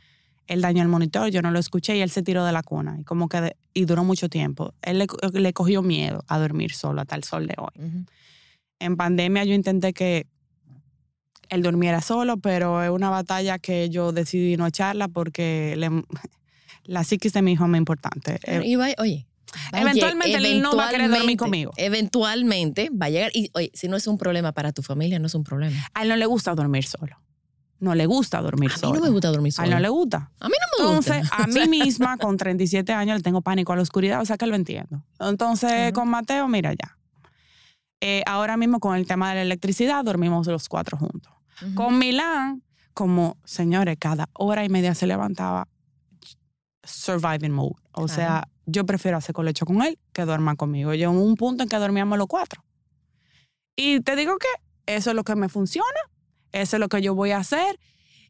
él 0.48 0.62
dañó 0.62 0.82
el 0.82 0.88
monitor, 0.88 1.30
yo 1.30 1.42
no 1.42 1.52
lo 1.52 1.60
escuché 1.60 1.96
y 1.98 2.02
él 2.02 2.10
se 2.10 2.24
tiró 2.24 2.44
de 2.46 2.52
la 2.52 2.64
cuna 2.64 2.98
y 3.00 3.04
como 3.04 3.28
que 3.30 3.42
de- 3.42 3.56
y 3.74 3.86
duró 3.86 4.04
mucho 4.04 4.30
tiempo. 4.30 4.74
Él 4.82 4.98
le, 5.00 5.08
le 5.34 5.54
cogió 5.54 5.82
miedo 5.82 6.24
a 6.28 6.40
dormir 6.40 6.74
solo 6.74 7.02
hasta 7.02 7.16
el 7.16 7.24
sol 7.24 7.48
de 7.48 7.56
hoy. 7.58 8.06
En 8.80 8.96
pandemia 8.98 9.44
yo 9.44 9.54
intenté 9.54 9.94
que 9.94 10.28
él 11.50 11.62
durmiera 11.64 12.02
solo, 12.02 12.38
pero 12.38 12.84
es 12.84 12.90
una 12.90 13.10
batalla 13.10 13.58
que 13.60 13.90
yo 13.90 14.12
decidí 14.12 14.58
no 14.58 14.68
echarla 14.68 15.08
porque 15.08 15.76
le- 15.78 16.04
la 16.84 17.04
psiquis 17.04 17.34
de 17.34 17.42
mi 17.42 17.54
hijo 17.54 17.64
es 17.64 17.70
muy 17.70 17.80
importante. 17.80 18.40
Eh, 18.44 18.62
Y 18.66 18.76
oye, 18.76 19.26
Va 19.74 19.78
a 19.78 19.82
Eventualmente 19.82 20.38
él 20.38 20.62
no 20.62 20.76
va 20.76 20.88
a 20.88 20.90
querer 20.90 21.10
dormir 21.10 21.38
conmigo. 21.38 21.72
Eventualmente 21.78 22.90
va 22.90 23.06
a 23.06 23.10
llegar. 23.10 23.32
Y 23.34 23.50
oye, 23.54 23.72
si 23.74 23.88
no 23.88 23.96
es 23.96 24.06
un 24.08 24.18
problema 24.18 24.52
para 24.52 24.74
tu 24.74 24.82
familia, 24.84 25.20
no 25.20 25.28
es 25.28 25.36
un 25.36 25.44
problema. 25.46 25.78
A 25.94 26.04
él 26.04 26.10
no 26.10 26.16
le 26.18 26.26
gusta 26.26 26.54
dormir 26.54 26.86
solo. 26.86 27.18
No 27.80 27.94
le 27.94 28.06
gusta 28.08 28.42
dormir 28.42 28.72
A 28.72 28.88
mí 28.88 28.94
no 28.94 29.02
me 29.02 29.10
gusta 29.10 29.30
dormir 29.30 29.54
A 29.58 29.64
él 29.64 29.68
sola. 29.68 29.76
no 29.76 29.82
le 29.82 29.90
gusta. 29.90 30.32
A 30.40 30.48
mí 30.48 30.54
no 30.80 30.86
me 30.86 30.96
gusta. 30.96 31.18
Entonces, 31.18 31.32
a 31.32 31.48
mí 31.48 31.68
misma, 31.68 32.18
con 32.18 32.38
37 32.38 32.92
años, 32.94 33.18
le 33.18 33.24
tengo 33.24 33.42
pánico 33.42 33.74
a 33.74 33.76
la 33.76 33.82
oscuridad, 33.82 34.22
o 34.22 34.26
sea 34.26 34.38
que 34.38 34.48
lo 34.48 34.56
entiendo. 34.56 35.04
Entonces, 35.20 35.94
con 35.94 36.10
Mateo, 36.10 36.48
mira 36.48 36.74
ya. 36.74 36.98
Eh, 38.02 38.24
ahora 38.26 38.58
mismo, 38.58 38.80
con 38.80 38.96
el 38.96 39.06
tema 39.08 39.30
de 39.30 39.36
la 39.36 39.42
electricidad, 39.44 40.04
dormimos 40.04 40.48
los 40.48 40.70
cuatro 40.70 40.98
juntos. 40.98 41.32
Con 41.76 41.98
Milán, 41.98 42.62
como, 42.94 43.38
señores, 43.44 43.98
cada 44.00 44.30
hora 44.34 44.64
y 44.64 44.70
media 44.70 44.94
se 44.94 45.08
levantaba 45.08 45.68
surviving 46.84 47.52
mode. 47.52 47.76
O 47.92 48.08
sea, 48.08 48.48
yo 48.66 48.86
prefiero 48.86 49.18
hacer 49.18 49.34
colecho 49.34 49.66
con 49.66 49.82
él 49.82 50.00
que 50.14 50.24
duerma 50.26 50.56
conmigo. 50.56 50.94
Yo 50.94 51.10
en 51.12 51.18
un 51.18 51.36
punto 51.36 51.64
en 51.64 51.70
que 51.70 51.78
dormíamos 51.78 52.18
los 52.18 52.28
cuatro. 52.28 52.64
Y 53.76 54.00
te 54.02 54.16
digo 54.16 54.38
que 54.38 54.48
eso 54.86 55.12
es 55.12 55.16
lo 55.16 55.24
que 55.24 55.36
me 55.36 55.50
funciona, 55.50 55.88
eso 56.52 56.76
es 56.76 56.80
lo 56.80 56.88
que 56.90 57.02
yo 57.02 57.16
voy 57.16 57.32
a 57.32 57.38
hacer 57.38 57.80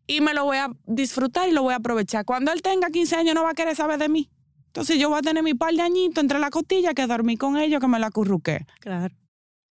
y 0.07 0.21
me 0.21 0.33
lo 0.33 0.45
voy 0.45 0.57
a 0.57 0.69
disfrutar 0.85 1.47
y 1.49 1.51
lo 1.51 1.63
voy 1.63 1.73
a 1.73 1.77
aprovechar. 1.77 2.25
Cuando 2.25 2.51
él 2.51 2.61
tenga 2.61 2.89
15 2.89 3.15
años 3.15 3.35
no 3.35 3.43
va 3.43 3.51
a 3.51 3.53
querer 3.53 3.75
saber 3.75 3.99
de 3.99 4.09
mí. 4.09 4.29
Entonces 4.67 4.99
yo 4.99 5.09
voy 5.09 5.19
a 5.19 5.21
tener 5.21 5.43
mi 5.43 5.53
par 5.53 5.73
de 5.73 5.81
añitos 5.81 6.21
entre 6.21 6.39
la 6.39 6.49
costilla 6.49 6.93
que 6.93 7.07
dormí 7.07 7.35
con 7.37 7.57
ellos, 7.57 7.81
que 7.81 7.87
me 7.87 7.99
la 7.99 8.07
acurruqué. 8.07 8.65
Claro. 8.79 9.13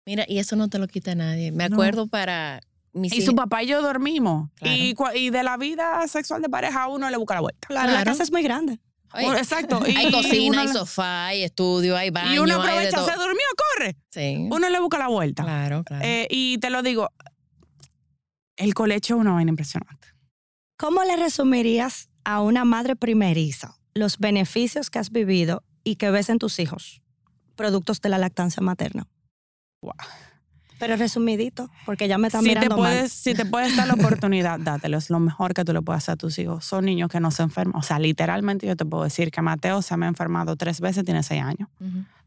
Mira, 0.05 0.25
y 0.27 0.39
eso 0.39 0.55
no 0.55 0.67
te 0.67 0.77
lo 0.79 0.87
quita 0.87 1.13
nadie. 1.15 1.51
Me 1.51 1.69
No. 1.69 1.75
acuerdo 1.75 2.07
para 2.07 2.59
mis 2.93 3.11
Y 3.13 3.17
hijas- 3.17 3.25
su 3.25 3.35
papá 3.35 3.61
y 3.63 3.67
yo 3.67 3.81
dormimos. 3.81 4.49
Claro. 4.55 4.75
Y, 5.15 5.29
de 5.29 5.43
la 5.43 5.57
vida 5.57 6.07
sexual 6.07 6.41
de 6.41 6.49
pareja 6.49 6.83
a 6.83 6.87
uno 6.87 7.09
le 7.09 7.17
busca 7.17 7.35
la 7.35 7.41
vuelta. 7.41 7.67
Claro, 7.67 7.91
la 7.91 8.03
casa 8.03 8.23
es 8.23 8.31
muy 8.31 8.41
grande. 8.43 8.79
Exacto. 9.17 9.81
Y, 9.87 9.95
hay 9.95 10.11
cocina, 10.11 10.61
hay 10.61 10.67
sofá, 10.69 11.27
hay 11.27 11.43
estudio, 11.43 11.95
hay 11.95 12.09
baño, 12.09 12.33
Y 12.33 12.39
uno 12.39 12.55
hay 12.55 12.61
de 12.61 12.67
aprovecha, 12.87 12.97
todo. 12.97 13.05
se 13.07 13.13
durmió, 13.15 13.45
corre. 13.77 13.95
Sí. 14.09 14.47
Uno 14.51 14.69
le 14.69 14.79
busca 14.79 14.97
la 14.97 15.07
vuelta. 15.07 15.43
Claro, 15.43 15.83
claro. 15.83 16.03
Eh, 16.05 16.27
y 16.29 16.57
te 16.57 16.69
lo 16.69 16.81
digo, 16.81 17.09
el 18.57 18.73
colecho 18.73 19.15
es 19.15 19.21
una 19.21 19.33
vaina 19.33 19.49
impresionante. 19.49 20.07
¿Cómo 20.77 21.03
le 21.03 21.15
resumirías 21.15 22.09
a 22.23 22.41
una 22.41 22.65
madre 22.65 22.95
primeriza 22.95 23.77
los 23.93 24.17
beneficios 24.17 24.89
que 24.89 24.99
has 24.99 25.11
vivido 25.11 25.63
y 25.83 25.95
que 25.95 26.11
ves 26.11 26.29
en 26.29 26.37
tus 26.39 26.59
hijos, 26.59 27.01
productos 27.55 28.01
de 28.01 28.09
la 28.09 28.17
lactancia 28.17 28.61
materna? 28.61 29.07
Wow. 29.81 29.93
Pero 30.77 30.97
resumidito, 30.97 31.69
porque 31.85 32.09
ya 32.09 32.17
me 32.17 32.27
están 32.27 32.41
Si 32.43 32.49
te, 32.49 32.55
mirando 32.55 32.77
mal. 32.77 32.91
puedes, 32.91 33.13
si 33.13 33.33
te 33.33 33.45
puedes 33.45 33.77
dar 33.77 33.87
la 33.87 33.93
oportunidad, 33.99 34.59
dátelo. 34.59 34.97
Es 34.97 35.09
lo 35.09 35.21
mejor 35.21 35.53
que 35.53 35.63
tú 35.63 35.71
le 35.71 35.81
puedes 35.81 36.03
hacer 36.03 36.13
a 36.13 36.17
tus 36.17 36.37
hijos. 36.37 36.65
Son 36.65 36.83
niños 36.83 37.09
que 37.09 37.21
no 37.21 37.31
se 37.31 37.43
enferman. 37.43 37.77
O 37.77 37.81
sea, 37.81 37.97
literalmente 37.97 38.67
yo 38.67 38.75
te 38.75 38.83
puedo 38.83 39.05
decir 39.05 39.31
que 39.31 39.41
Mateo 39.41 39.81
se 39.81 39.95
me 39.95 40.05
ha 40.05 40.09
enfermado 40.09 40.57
tres 40.57 40.81
veces, 40.81 41.05
tiene 41.05 41.23
seis 41.23 41.41
años. 41.41 41.69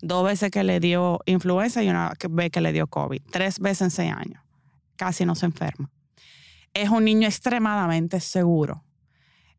Dos 0.01 0.25
veces 0.25 0.51
que 0.51 0.65
le 0.65 0.81
dio 0.81 1.21
influenza 1.27 1.83
y 1.83 1.91
una 1.91 2.15
vez 2.31 2.51
que 2.51 2.63
le 2.63 2.73
dio 2.73 2.87
COVID. 2.87 3.21
Tres 3.31 3.59
veces 3.59 3.83
en 3.83 3.91
seis 3.91 4.13
años. 4.13 4.43
Casi 4.97 5.27
no 5.27 5.35
se 5.35 5.45
enferma. 5.45 5.91
Es 6.75 6.91
un 6.91 7.05
niño 7.05 7.27
extremadamente 7.27 8.21
seguro. 8.21 8.85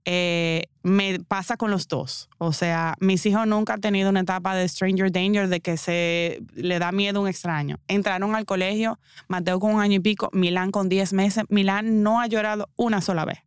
Eh, 0.05 0.64
me 0.82 1.20
pasa 1.20 1.57
con 1.57 1.72
los 1.72 1.88
dos. 1.88 2.30
O 2.38 2.53
sea, 2.53 2.95
mis 2.99 3.26
hijos 3.26 3.45
nunca 3.45 3.74
han 3.74 3.82
tenido 3.82 4.10
una 4.10 4.22
etapa 4.22 4.55
de 4.55 4.68
stranger 4.68 5.12
danger, 5.12 5.49
de 5.49 5.60
que 5.60 5.78
se 5.78 6.41
le 6.55 6.80
da 6.80 6.91
miedo 6.91 7.20
a 7.20 7.22
un 7.24 7.28
extraño. 7.28 7.80
Entraron 7.88 8.36
al 8.36 8.45
colegio, 8.45 8.99
Mateo 9.28 9.60
con 9.60 9.76
un 9.76 9.82
año 9.82 9.95
y 9.95 9.99
pico, 9.99 10.30
Milán 10.34 10.72
con 10.72 10.89
diez 10.89 11.14
meses. 11.14 11.43
Milán 11.49 12.01
no 12.01 12.22
ha 12.22 12.28
llorado 12.28 12.70
una 12.76 13.01
sola 13.01 13.26
vez. 13.26 13.39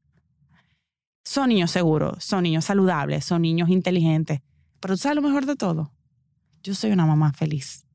Son 1.25 1.49
niños 1.49 1.71
seguros, 1.71 2.23
son 2.23 2.43
niños 2.43 2.65
saludables, 2.65 3.25
son 3.25 3.43
niños 3.43 3.69
inteligentes. 3.69 4.41
Pero 4.81 4.95
tú 4.95 4.99
sabes 4.99 5.17
lo 5.17 5.23
mejor 5.23 5.47
de 5.47 5.57
todo. 5.57 5.93
Yo 6.63 6.75
soy 6.75 6.93
una 6.93 7.07
mamá 7.07 7.33
feliz. 7.33 7.87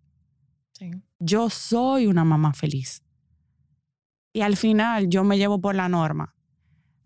Sí. 0.73 0.91
Yo 1.19 1.49
soy 1.49 2.07
una 2.07 2.23
mamá 2.23 2.53
feliz. 2.53 3.01
Y 4.37 4.41
al 4.43 4.55
final 4.55 5.09
yo 5.09 5.23
me 5.23 5.39
llevo 5.39 5.59
por 5.59 5.73
la 5.73 5.89
norma. 5.89 6.35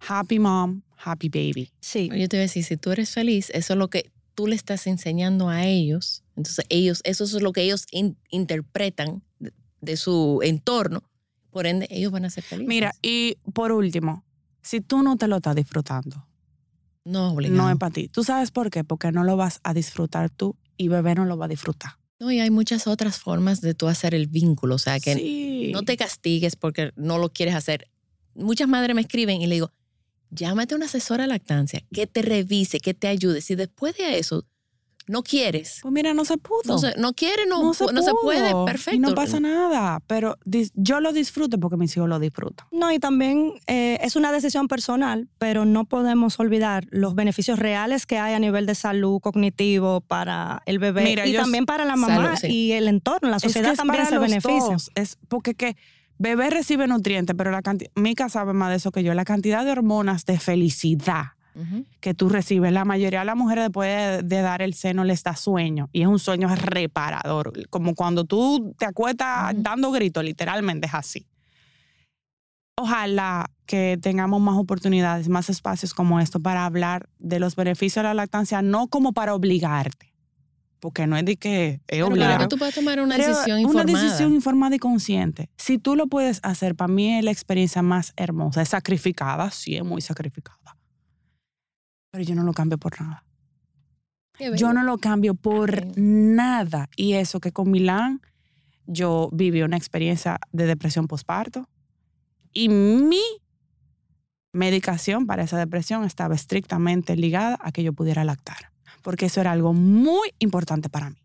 Happy 0.05 0.37
mom, 0.37 0.81
happy 0.97 1.29
baby. 1.29 1.71
Sí, 1.79 2.09
Yo 2.13 2.27
te 2.27 2.35
voy 2.35 2.39
a 2.39 2.41
decir, 2.41 2.65
si 2.65 2.75
tú 2.75 2.91
eres 2.91 3.11
feliz, 3.11 3.49
eso 3.51 3.71
es 3.71 3.79
lo 3.79 3.89
que 3.89 4.11
tú 4.35 4.47
le 4.47 4.55
estás 4.57 4.85
enseñando 4.85 5.47
a 5.47 5.65
ellos. 5.65 6.25
Entonces, 6.35 6.65
ellos, 6.67 6.99
eso 7.05 7.23
es 7.23 7.41
lo 7.41 7.53
que 7.53 7.61
ellos 7.61 7.85
in- 7.91 8.17
interpretan 8.31 9.23
de, 9.39 9.53
de 9.79 9.95
su 9.95 10.41
entorno. 10.43 11.03
Por 11.51 11.67
ende, 11.67 11.87
ellos 11.89 12.11
van 12.11 12.25
a 12.25 12.29
ser 12.29 12.43
felices. 12.43 12.67
Mira, 12.67 12.91
y 13.01 13.37
por 13.53 13.71
último, 13.71 14.25
si 14.61 14.81
tú 14.81 15.01
no 15.01 15.15
te 15.15 15.29
lo 15.29 15.37
estás 15.37 15.55
disfrutando, 15.55 16.27
no, 17.05 17.31
obligado. 17.31 17.63
no 17.63 17.69
es 17.71 17.77
para 17.77 17.93
ti. 17.93 18.09
¿Tú 18.09 18.25
sabes 18.25 18.51
por 18.51 18.69
qué? 18.71 18.83
Porque 18.83 19.13
no 19.13 19.23
lo 19.23 19.37
vas 19.37 19.61
a 19.63 19.73
disfrutar 19.73 20.29
tú 20.31 20.57
y 20.75 20.89
bebé 20.89 21.15
no 21.15 21.23
lo 21.23 21.37
va 21.37 21.45
a 21.45 21.47
disfrutar. 21.47 21.93
No, 22.21 22.31
y 22.31 22.39
hay 22.39 22.51
muchas 22.51 22.85
otras 22.85 23.17
formas 23.17 23.61
de 23.61 23.73
tú 23.73 23.87
hacer 23.87 24.13
el 24.13 24.27
vínculo. 24.27 24.75
O 24.75 24.77
sea, 24.77 24.99
que 24.99 25.15
sí. 25.15 25.71
no 25.73 25.81
te 25.81 25.97
castigues 25.97 26.55
porque 26.55 26.91
no 26.95 27.17
lo 27.17 27.33
quieres 27.33 27.55
hacer. 27.55 27.89
Muchas 28.35 28.67
madres 28.67 28.95
me 28.95 29.01
escriben 29.01 29.41
y 29.41 29.47
le 29.47 29.55
digo, 29.55 29.71
llámate 30.29 30.75
a 30.75 30.77
una 30.77 30.85
asesora 30.85 31.23
de 31.23 31.29
lactancia 31.29 31.83
que 31.91 32.05
te 32.05 32.21
revise, 32.21 32.79
que 32.79 32.93
te 32.93 33.07
ayude. 33.07 33.41
Si 33.41 33.55
después 33.55 33.97
de 33.97 34.19
eso 34.19 34.45
no 35.07 35.23
quieres, 35.23 35.79
Pues 35.81 35.91
mira, 35.93 36.13
no 36.13 36.25
se 36.25 36.37
pudo. 36.37 36.61
no 36.65 36.77
se, 36.77 36.93
no 36.97 37.13
quiere, 37.13 37.45
no, 37.47 37.61
no 37.61 37.73
se, 37.73 37.85
pu- 37.85 37.91
no 37.93 38.01
se 38.03 38.11
puede, 38.21 38.53
perfecto. 38.65 38.95
Y 38.95 38.99
no 38.99 39.13
pasa 39.15 39.39
nada. 39.39 39.99
Pero 40.07 40.37
dis- 40.45 40.71
yo 40.75 40.99
lo 40.99 41.11
disfruto 41.11 41.59
porque 41.59 41.75
mis 41.77 41.95
hijos 41.97 42.07
lo 42.07 42.19
disfrutan. 42.19 42.67
No, 42.71 42.91
y 42.91 42.99
también 42.99 43.53
eh, 43.67 43.97
es 44.01 44.15
una 44.15 44.31
decisión 44.31 44.67
personal, 44.67 45.27
pero 45.37 45.65
no 45.65 45.85
podemos 45.85 46.39
olvidar 46.39 46.85
los 46.91 47.15
beneficios 47.15 47.59
reales 47.59 48.05
que 48.05 48.19
hay 48.19 48.33
a 48.33 48.39
nivel 48.39 48.65
de 48.65 48.75
salud 48.75 49.19
cognitivo 49.19 50.01
para 50.01 50.61
el 50.65 50.79
bebé 50.79 51.03
Mira, 51.03 51.25
y 51.27 51.33
también 51.33 51.65
para 51.65 51.83
la 51.85 51.95
mamá 51.95 52.37
Salud, 52.37 52.37
sí. 52.41 52.47
y 52.47 52.71
el 52.73 52.87
entorno. 52.87 53.29
La 53.29 53.39
sociedad 53.39 53.71
es 53.71 53.71
que 53.71 53.73
es 53.73 53.77
también 53.79 54.03
para 54.05 54.09
se 54.09 54.15
los 54.15 54.23
beneficia. 54.23 54.73
dos. 54.73 54.91
Es 54.95 55.17
porque 55.27 55.55
que 55.55 55.75
bebé 56.17 56.49
recibe 56.51 56.85
nutrientes, 56.87 57.35
pero 57.35 57.49
la 57.51 57.61
cantidad, 57.63 57.91
Mica 57.95 58.29
sabe 58.29 58.53
más 58.53 58.69
de 58.69 58.75
eso 58.75 58.91
que 58.91 59.03
yo, 59.03 59.13
la 59.15 59.25
cantidad 59.25 59.65
de 59.65 59.71
hormonas 59.71 60.25
de 60.25 60.37
felicidad 60.39 61.31
Que 61.99 62.13
tú 62.13 62.29
recibes, 62.29 62.71
la 62.71 62.85
mayoría 62.85 63.19
de 63.19 63.25
las 63.25 63.35
mujeres 63.35 63.65
después 63.65 63.89
de, 63.89 64.23
de 64.23 64.41
dar 64.41 64.61
el 64.61 64.73
seno 64.73 65.03
les 65.03 65.21
da 65.23 65.35
sueño 65.35 65.89
y 65.91 66.01
es 66.01 66.07
un 66.07 66.17
sueño 66.19 66.47
reparador, 66.55 67.51
como 67.69 67.93
cuando 67.95 68.23
tú 68.25 68.73
te 68.79 68.85
acuestas 68.85 69.53
dando 69.57 69.91
gritos, 69.91 70.23
literalmente 70.23 70.87
es 70.87 70.93
así. 70.93 71.27
Ojalá 72.77 73.51
que 73.65 73.99
tengamos 74.01 74.41
más 74.41 74.57
oportunidades, 74.57 75.29
más 75.29 75.49
espacios 75.49 75.93
como 75.93 76.19
esto 76.19 76.39
para 76.39 76.65
hablar 76.65 77.07
de 77.19 77.39
los 77.39 77.55
beneficios 77.55 78.01
de 78.01 78.03
la 78.09 78.13
lactancia, 78.13 78.61
no 78.61 78.87
como 78.87 79.13
para 79.13 79.35
obligarte, 79.35 80.13
porque 80.79 81.05
no 81.05 81.15
es 81.15 81.25
de 81.25 81.35
que 81.37 81.67
es 81.73 81.79
Pero 81.87 82.07
obligado. 82.07 82.31
claro 82.37 82.47
tú 82.47 82.57
puedes 82.57 82.73
tomar 82.73 82.99
una 83.01 83.17
Pero 83.17 83.27
decisión 83.27 83.59
Una 83.59 83.61
informada. 83.61 84.01
decisión 84.03 84.33
informada 84.33 84.75
y 84.75 84.79
consciente. 84.79 85.49
Si 85.57 85.77
tú 85.77 85.95
lo 85.95 86.07
puedes 86.07 86.39
hacer, 86.43 86.75
para 86.75 86.91
mí 86.91 87.13
es 87.17 87.23
la 87.23 87.31
experiencia 87.31 87.81
más 87.83 88.13
hermosa. 88.15 88.61
Es 88.63 88.69
sacrificada, 88.69 89.51
sí, 89.51 89.75
es 89.75 89.83
muy 89.83 90.01
sacrificada. 90.01 90.57
Pero 92.11 92.23
yo 92.23 92.35
no 92.35 92.43
lo 92.43 92.53
cambio 92.53 92.77
por 92.77 92.99
nada. 93.01 93.23
Yo 94.57 94.73
no 94.73 94.83
lo 94.83 94.97
cambio 94.97 95.35
por 95.35 95.97
nada. 95.97 96.89
Y 96.95 97.13
eso 97.13 97.39
que 97.39 97.51
con 97.51 97.69
Milán 97.71 98.21
yo 98.85 99.29
viví 99.31 99.61
una 99.61 99.77
experiencia 99.77 100.39
de 100.51 100.65
depresión 100.65 101.07
postparto 101.07 101.69
y 102.53 102.69
mi 102.69 103.21
medicación 104.53 105.27
para 105.27 105.43
esa 105.43 105.57
depresión 105.57 106.03
estaba 106.03 106.35
estrictamente 106.35 107.15
ligada 107.15 107.57
a 107.61 107.71
que 107.71 107.83
yo 107.83 107.93
pudiera 107.93 108.25
lactar, 108.25 108.71
porque 109.01 109.27
eso 109.27 109.39
era 109.39 109.51
algo 109.51 109.73
muy 109.73 110.33
importante 110.39 110.89
para 110.89 111.09
mí. 111.09 111.23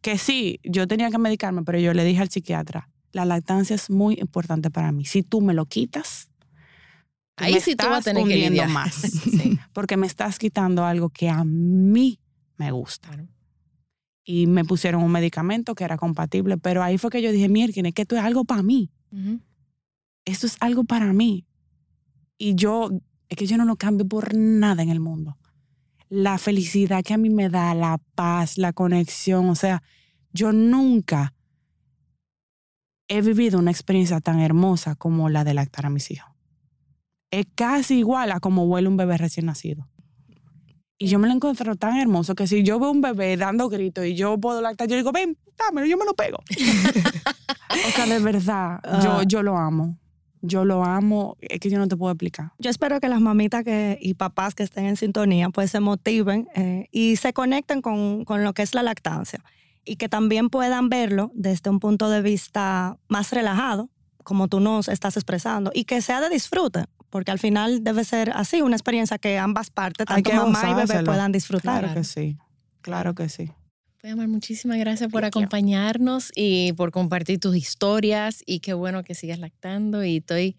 Que 0.00 0.18
sí, 0.18 0.60
yo 0.62 0.86
tenía 0.86 1.10
que 1.10 1.18
medicarme, 1.18 1.62
pero 1.62 1.78
yo 1.78 1.92
le 1.92 2.04
dije 2.04 2.22
al 2.22 2.30
psiquiatra, 2.30 2.88
la 3.12 3.24
lactancia 3.24 3.74
es 3.74 3.90
muy 3.90 4.14
importante 4.20 4.70
para 4.70 4.92
mí. 4.92 5.04
Si 5.04 5.22
tú 5.22 5.40
me 5.40 5.54
lo 5.54 5.66
quitas, 5.66 6.28
tú 7.34 7.44
Ahí 7.44 7.60
sí 7.60 7.76
tú 7.76 7.86
vas 7.88 8.00
a 8.00 8.02
tener 8.02 8.22
que 8.24 8.32
hundiendo 8.34 8.50
lidiar. 8.62 8.68
más, 8.68 8.94
Sí, 9.00 9.58
porque 9.72 9.96
me 9.96 10.06
estás 10.06 10.38
quitando 10.38 10.84
algo 10.84 11.08
que 11.10 11.28
a 11.28 11.44
mí 11.44 12.20
me 12.56 12.70
gusta 12.72 13.08
claro. 13.08 13.28
y 14.24 14.46
me 14.46 14.64
pusieron 14.64 15.02
un 15.02 15.10
medicamento 15.10 15.74
que 15.74 15.84
era 15.84 15.96
compatible, 15.96 16.58
pero 16.58 16.82
ahí 16.82 16.98
fue 16.98 17.10
que 17.10 17.22
yo 17.22 17.32
dije, 17.32 17.48
mierda, 17.48 17.90
que 17.92 18.02
esto 18.02 18.16
es 18.16 18.22
algo 18.22 18.44
para 18.44 18.62
mí, 18.62 18.90
Ujú. 19.10 19.40
esto 20.24 20.46
es 20.46 20.56
algo 20.60 20.84
para 20.84 21.12
mí. 21.12 21.46
Y 22.38 22.54
yo, 22.54 22.90
es 23.28 23.36
que 23.36 23.46
yo 23.46 23.56
no 23.56 23.64
lo 23.64 23.76
cambio 23.76 24.06
por 24.06 24.34
nada 24.34 24.82
en 24.82 24.90
el 24.90 25.00
mundo. 25.00 25.38
La 26.08 26.38
felicidad 26.38 27.02
que 27.02 27.14
a 27.14 27.18
mí 27.18 27.30
me 27.30 27.48
da, 27.48 27.74
la 27.74 27.98
paz, 28.14 28.58
la 28.58 28.72
conexión, 28.72 29.48
o 29.48 29.54
sea, 29.54 29.82
yo 30.32 30.52
nunca 30.52 31.34
he 33.08 33.20
vivido 33.22 33.58
una 33.58 33.70
experiencia 33.70 34.20
tan 34.20 34.40
hermosa 34.40 34.94
como 34.96 35.28
la 35.28 35.44
de 35.44 35.54
lactar 35.54 35.86
a 35.86 35.90
mis 35.90 36.10
hijos. 36.10 36.31
Es 37.32 37.46
casi 37.56 37.98
igual 37.98 38.30
a 38.30 38.38
como 38.38 38.64
huele 38.66 38.86
un 38.86 38.96
bebé 38.96 39.16
recién 39.16 39.46
nacido. 39.46 39.88
Y 40.98 41.08
yo 41.08 41.18
me 41.18 41.26
lo 41.26 41.34
encuentro 41.34 41.74
tan 41.74 41.96
hermoso 41.96 42.36
que 42.36 42.46
si 42.46 42.62
yo 42.62 42.78
veo 42.78 42.90
un 42.92 43.00
bebé 43.00 43.36
dando 43.36 43.68
gritos 43.68 44.06
y 44.06 44.14
yo 44.14 44.38
puedo 44.38 44.60
lactar, 44.60 44.86
yo 44.86 44.94
digo, 44.96 45.10
ven, 45.10 45.36
dámelo, 45.58 45.86
yo 45.88 45.96
me 45.96 46.04
lo 46.04 46.14
pego. 46.14 46.38
o 47.70 47.90
sea, 47.96 48.06
de 48.06 48.18
verdad, 48.20 48.78
yo, 49.02 49.12
Ah. 49.18 49.22
yo 49.26 49.42
lo 49.42 49.56
amo. 49.56 49.98
yo 50.42 50.64
lo 50.64 50.84
amo, 50.84 51.36
es 51.40 51.58
que 51.60 51.70
yo 51.70 51.78
no 51.78 51.88
te 51.88 51.96
puedo 51.96 52.12
explicar. 52.12 52.52
Yo 52.58 52.68
espero 52.70 53.00
que 53.00 53.08
las 53.08 53.20
mamitas 53.20 53.64
que, 53.64 53.98
y 54.00 54.14
papás 54.14 54.54
que 54.54 54.62
estén 54.64 54.86
en 54.86 54.96
sintonía 54.96 55.50
pues 55.50 55.70
se 55.70 55.80
motiven 55.80 56.48
eh, 56.54 56.88
y 56.92 57.16
se 57.16 57.32
conecten 57.32 57.80
con, 57.80 58.24
con 58.24 58.42
lo 58.44 58.52
que 58.52 58.62
es 58.62 58.74
la 58.74 58.82
lactancia 58.82 59.42
y 59.84 59.96
que 59.96 60.08
también 60.08 60.50
puedan 60.50 60.88
verlo 60.88 61.30
desde 61.34 61.70
un 61.70 61.78
punto 61.80 62.10
de 62.10 62.22
vista 62.22 62.98
más 63.08 63.30
relajado, 63.32 63.88
como 64.24 64.46
tú 64.48 64.60
nos 64.60 64.88
estás 64.88 65.16
expresando, 65.16 65.70
y 65.74 65.84
que 65.84 66.00
sea 66.02 66.20
de 66.20 66.28
disfrute, 66.28 66.84
porque 67.12 67.30
al 67.30 67.38
final 67.38 67.84
debe 67.84 68.04
ser 68.04 68.30
así, 68.34 68.62
una 68.62 68.74
experiencia 68.74 69.18
que 69.18 69.36
ambas 69.38 69.68
partes, 69.70 70.06
tanto 70.06 70.30
que 70.30 70.34
mamá 70.34 70.70
y 70.70 70.74
bebé, 70.86 71.04
puedan 71.04 71.30
disfrutar. 71.30 71.80
Claro 71.80 71.94
que 71.94 72.04
sí, 72.04 72.38
claro 72.80 73.14
que 73.14 73.28
sí. 73.28 73.50
Pues, 74.00 74.14
Amar, 74.14 74.28
muchísimas 74.28 74.78
gracias 74.78 75.10
por 75.12 75.20
Thank 75.20 75.34
you. 75.34 75.38
acompañarnos 75.40 76.32
y 76.34 76.72
por 76.72 76.90
compartir 76.90 77.38
tus 77.38 77.54
historias 77.54 78.42
y 78.46 78.60
qué 78.60 78.72
bueno 78.72 79.04
que 79.04 79.14
sigas 79.14 79.38
lactando 79.38 80.02
y 80.04 80.16
estoy 80.16 80.56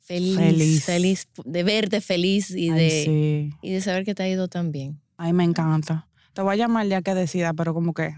feliz, 0.00 0.36
Feliz. 0.36 0.84
feliz, 0.84 1.28
de 1.44 1.62
verte 1.62 2.00
feliz 2.00 2.50
y 2.50 2.70
Ay, 2.70 2.78
de, 2.80 2.90
sí. 3.04 3.56
y 3.62 3.70
de 3.72 3.80
saber 3.82 4.04
que 4.04 4.14
te 4.14 4.22
ha 4.24 4.28
ido 4.28 4.48
tan 4.48 4.72
bien. 4.72 4.98
Ay, 5.18 5.32
me 5.34 5.44
encanta. 5.44 6.08
Te 6.32 6.40
voy 6.42 6.54
a 6.54 6.56
llamar 6.56 6.86
ya 6.88 7.02
que 7.02 7.14
decida, 7.14 7.52
pero 7.52 7.74
como 7.74 7.92
que. 7.92 8.16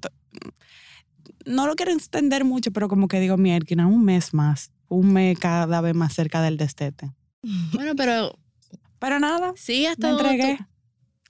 to- 0.00 0.10
No 1.46 1.66
lo 1.66 1.74
quiero 1.74 1.92
extender 1.92 2.44
mucho, 2.44 2.70
pero 2.70 2.88
como 2.88 3.08
que 3.08 3.18
digo, 3.18 3.36
mierda, 3.38 3.86
un 3.86 4.04
mes 4.04 4.34
más. 4.34 4.70
Un 4.90 5.12
mes 5.14 5.38
cada 5.38 5.80
vez 5.80 5.94
más 5.94 6.12
cerca 6.12 6.42
del 6.42 6.58
destete. 6.58 7.10
Bueno, 7.72 7.94
pero 7.96 8.34
Pero 8.98 9.18
nada, 9.18 9.54
sí, 9.56 9.86
hasta 9.86 10.08
me 10.12 10.18
tú- 10.18 10.26
entregué. 10.28 10.58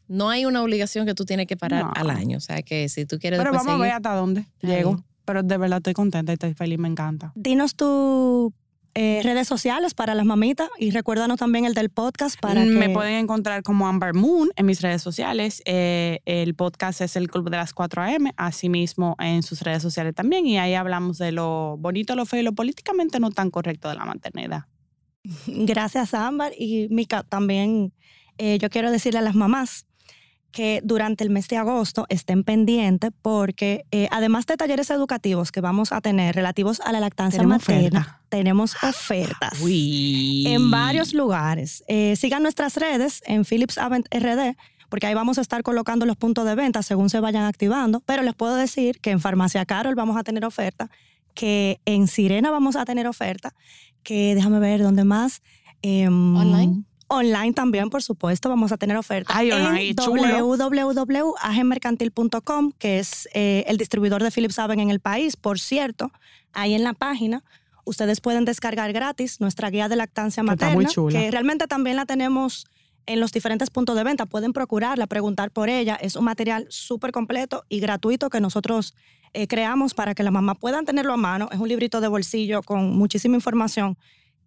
no 0.09 0.29
hay 0.29 0.45
una 0.45 0.61
obligación 0.63 1.07
que 1.07 1.15
tú 1.15 1.25
tienes 1.25 1.47
que 1.47 1.57
parar 1.57 1.85
No. 1.85 1.93
al 1.95 2.11
año. 2.11 2.39
O 2.39 2.41
sea, 2.41 2.63
que 2.63 2.89
si 2.89 3.07
tú 3.07 3.21
quieres 3.21 3.39
Pero 3.39 3.53
vamos 3.53 3.69
a 3.69 3.77
ver 3.77 3.81
seguir- 3.93 3.95
hasta 3.95 4.15
dónde 4.17 4.45
llego. 4.61 5.05
Pero 5.25 5.45
de 5.45 5.57
verdad 5.57 5.77
estoy 5.77 5.93
contenta 5.93 6.33
y 6.33 6.35
estoy 6.35 6.55
feliz, 6.55 6.79
me 6.81 6.89
encanta. 6.89 7.31
Dinos 7.37 7.77
tus 7.77 8.53
eh, 8.95 9.21
redes 9.23 9.47
sociales 9.47 9.95
para 9.95 10.15
las 10.15 10.27
mamitas 10.27 10.69
y 10.79 10.91
recuérdanos 10.91 11.39
también 11.39 11.65
el 11.65 11.75
del 11.75 11.91
podcast 11.91 12.39
para 12.41 12.65
Me 12.65 12.89
que... 12.89 12.93
pueden 12.93 13.15
encontrar 13.15 13.63
como 13.63 13.87
Amber 13.87 14.15
Moon 14.15 14.51
en 14.57 14.67
mis 14.67 14.81
redes 14.81 15.03
sociales. 15.03 15.63
Eh, 15.65 16.21
el 16.25 16.55
podcast 16.55 17.01
es 17.01 17.17
el 17.17 17.31
Club 17.31 17.51
de 17.51 17.57
las 17.57 17.73
4 17.73 18.03
AM, 18.03 18.33
asimismo 18.37 19.17
en 19.21 19.43
sus 19.43 19.63
redes 19.63 19.83
sociales 19.83 20.15
también. 20.15 20.47
Y 20.47 20.59
ahí 20.59 20.75
hablamos 20.75 21.19
de 21.19 21.33
lo 21.33 21.77
bonito, 21.79 22.17
lo 22.17 22.27
feo 22.27 22.41
y 22.41 22.43
lo 22.43 22.53
políticamente 22.53 23.21
no 23.21 23.31
tan 23.31 23.51
correcto 23.51 23.89
de 23.89 23.95
la 23.95 24.05
maternidad. 24.05 24.65
Gracias, 25.47 26.15
Ámbar. 26.15 26.53
Y 26.59 26.89
Mica, 26.91 27.23
también 27.23 27.93
eh, 28.39 28.59
yo 28.59 28.71
quiero 28.71 28.91
decirle 28.91 29.19
a 29.19 29.23
las 29.23 29.35
mamás 29.35 29.87
que 30.53 30.81
durante 30.83 31.25
el 31.25 31.31
mes 31.31 31.49
de 31.49 31.57
agosto 31.57 32.07
estén 32.09 32.45
pendientes 32.45 33.11
porque 33.23 33.85
eh, 33.91 34.09
además 34.11 34.47
de 34.47 34.57
talleres 34.57 34.91
educativos 34.91 35.53
que 35.53 35.61
vamos 35.61 35.93
a 35.93 36.01
tener 36.01 36.35
relativos 36.35 36.81
a 36.81 36.93
la 36.93 37.01
lactancia 37.01 37.43
materna, 37.43 38.01
oferta. 38.01 38.21
tenemos 38.29 38.77
ofertas 38.83 39.61
Uy. 39.61 40.45
en 40.47 40.71
varios 40.71 41.15
lugares. 41.15 41.85
Eh, 41.89 42.17
sigan 42.17 42.43
nuestras 42.43 42.77
redes 42.77 43.23
en 43.27 43.45
Philips 43.45 43.79
Avent 43.79 44.07
RD 44.13 44.57
porque 44.91 45.07
ahí 45.07 45.15
vamos 45.15 45.39
a 45.39 45.41
estar 45.41 45.63
colocando 45.63 46.05
los 46.05 46.17
puntos 46.17 46.45
de 46.45 46.55
venta 46.55 46.83
según 46.83 47.09
se 47.09 47.21
vayan 47.21 47.45
activando. 47.45 48.01
Pero 48.01 48.23
les 48.23 48.35
puedo 48.35 48.57
decir 48.57 49.01
que 49.01 49.13
en 49.13 49.21
Farmacia 49.21 49.65
Carol 49.65 49.95
vamos 49.95 50.17
a 50.17 50.25
tener 50.25 50.45
oferta, 50.45 50.91
que 51.33 51.81
en 51.87 52.09
Sirena 52.09 52.51
vamos 52.51 52.77
a 52.77 52.85
tener 52.85 53.07
oferta, 53.07 53.55
que 54.03 54.35
déjame 54.35 54.59
ver 54.59 54.83
dónde 54.83 55.05
más. 55.05 55.43
Em, 55.83 56.37
Online. 56.37 56.85
Online 57.13 57.53
también, 57.53 57.91
por 57.91 58.05
supuesto, 58.05 58.49
vamos 58.49 58.71
a 58.71 58.77
tener 58.77 58.97
oferta 58.97 59.35
Ay, 59.37 59.51
online, 59.51 59.89
en 59.89 59.97
www.agemercantil.com, 59.97 62.71
que 62.79 63.01
es 63.01 63.29
eh, 63.35 63.65
el 63.67 63.79
distribuidor 63.79 64.23
de 64.23 64.31
Philips 64.31 64.61
Haven 64.61 64.79
en 64.79 64.91
el 64.91 65.01
país. 65.01 65.37
Por 65.37 65.59
cierto, 65.59 66.13
ahí 66.53 66.73
en 66.73 66.85
la 66.85 66.93
página 66.93 67.43
ustedes 67.85 68.21
pueden 68.21 68.45
descargar 68.45 68.93
gratis 68.93 69.41
nuestra 69.41 69.71
guía 69.71 69.89
de 69.89 69.97
lactancia 69.97 70.45
Que 70.45 70.51
está 70.51 70.67
materna, 70.67 70.75
muy 70.75 70.87
chula. 70.87 71.19
que 71.19 71.33
realmente 71.33 71.67
también 71.67 71.97
la 71.97 72.07
tenemos 72.07 72.69
en 73.07 73.19
los 73.19 73.33
diferentes 73.33 73.71
puntos 73.71 73.97
de 73.97 74.05
venta. 74.05 74.27
Pueden 74.27 74.53
procurarla, 74.53 75.09
preguntar 75.09 75.51
por 75.51 75.69
ella. 75.69 75.97
Es 75.97 76.15
un 76.15 76.25
material 76.25 76.69
súper 76.71 77.11
completo 77.11 77.65
y 77.69 77.81
gratuito 77.81 78.31
que 78.31 78.39
nosotros 78.39 78.95
eh, 79.33 79.49
creamos 79.49 79.95
para 79.95 80.15
que 80.15 80.23
las 80.23 80.33
mamás 80.33 80.59
puedan 80.59 80.85
tenerlo 80.85 81.13
a 81.13 81.17
mano. 81.17 81.49
Es 81.51 81.59
un 81.59 81.69
librito 81.69 82.01
de 82.01 82.07
bolsillo 82.07 82.63
con 82.63 82.97
muchísima 82.97 83.35
información 83.35 83.99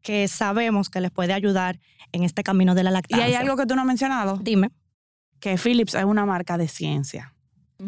que 0.04 0.28
sabemos 0.28 0.90
que 0.90 1.02
les 1.02 1.10
puede 1.10 1.34
ayudar 1.34 1.80
en 2.12 2.24
este 2.24 2.44
camino 2.44 2.76
de 2.76 2.84
la 2.84 2.92
Y 2.92 2.94
lactancia. 2.94 3.26
hay 3.26 3.34
algo 3.34 3.58
que 3.58 3.66
tú 3.66 3.74
no 3.76 3.82
has 3.82 3.88
mencionado, 3.88 4.38
Dime. 4.38 4.70
que 5.40 5.58
Philips 5.58 5.96
es 5.96 6.04
una 6.06 6.26
marca 6.26 6.58
de 6.58 6.68
ciencia. 6.68 7.33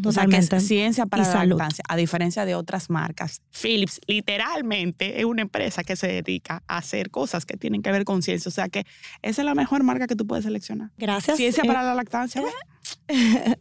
O 0.04 0.12
sea, 0.12 0.26
que 0.26 0.38
es 0.38 0.50
ciencia 0.66 1.06
para 1.06 1.24
Y 1.24 1.26
la 1.26 1.32
salud. 1.32 1.58
lactancia, 1.58 1.84
a 1.88 1.96
diferencia 1.96 2.46
de 2.46 2.56
otras 2.56 2.90
marcas. 2.90 3.42
Philips 3.52 4.02
literalmente 4.08 5.20
es 5.20 5.26
una 5.26 5.42
empresa 5.42 5.84
que 5.84 5.96
se 5.96 6.08
dedica 6.08 6.64
a 6.68 6.78
hacer 6.78 7.12
cosas 7.12 7.46
que 7.46 7.58
tienen 7.58 7.82
que 7.82 7.92
ver 7.92 8.04
con 8.06 8.22
ciencia. 8.22 8.50
O 8.50 8.52
sea, 8.52 8.70
que 8.70 8.86
esa 9.22 9.42
es 9.42 9.46
la 9.46 9.56
mejor 9.56 9.84
marca 9.84 10.08
que 10.08 10.16
tú 10.16 10.26
puedes 10.28 10.46
seleccionar. 10.46 10.92
Gracias. 10.98 11.38
Ciencia 11.38 11.64
Eh, 11.64 11.68
para 11.68 11.84
la 11.84 11.96
lactancia. 11.96 12.42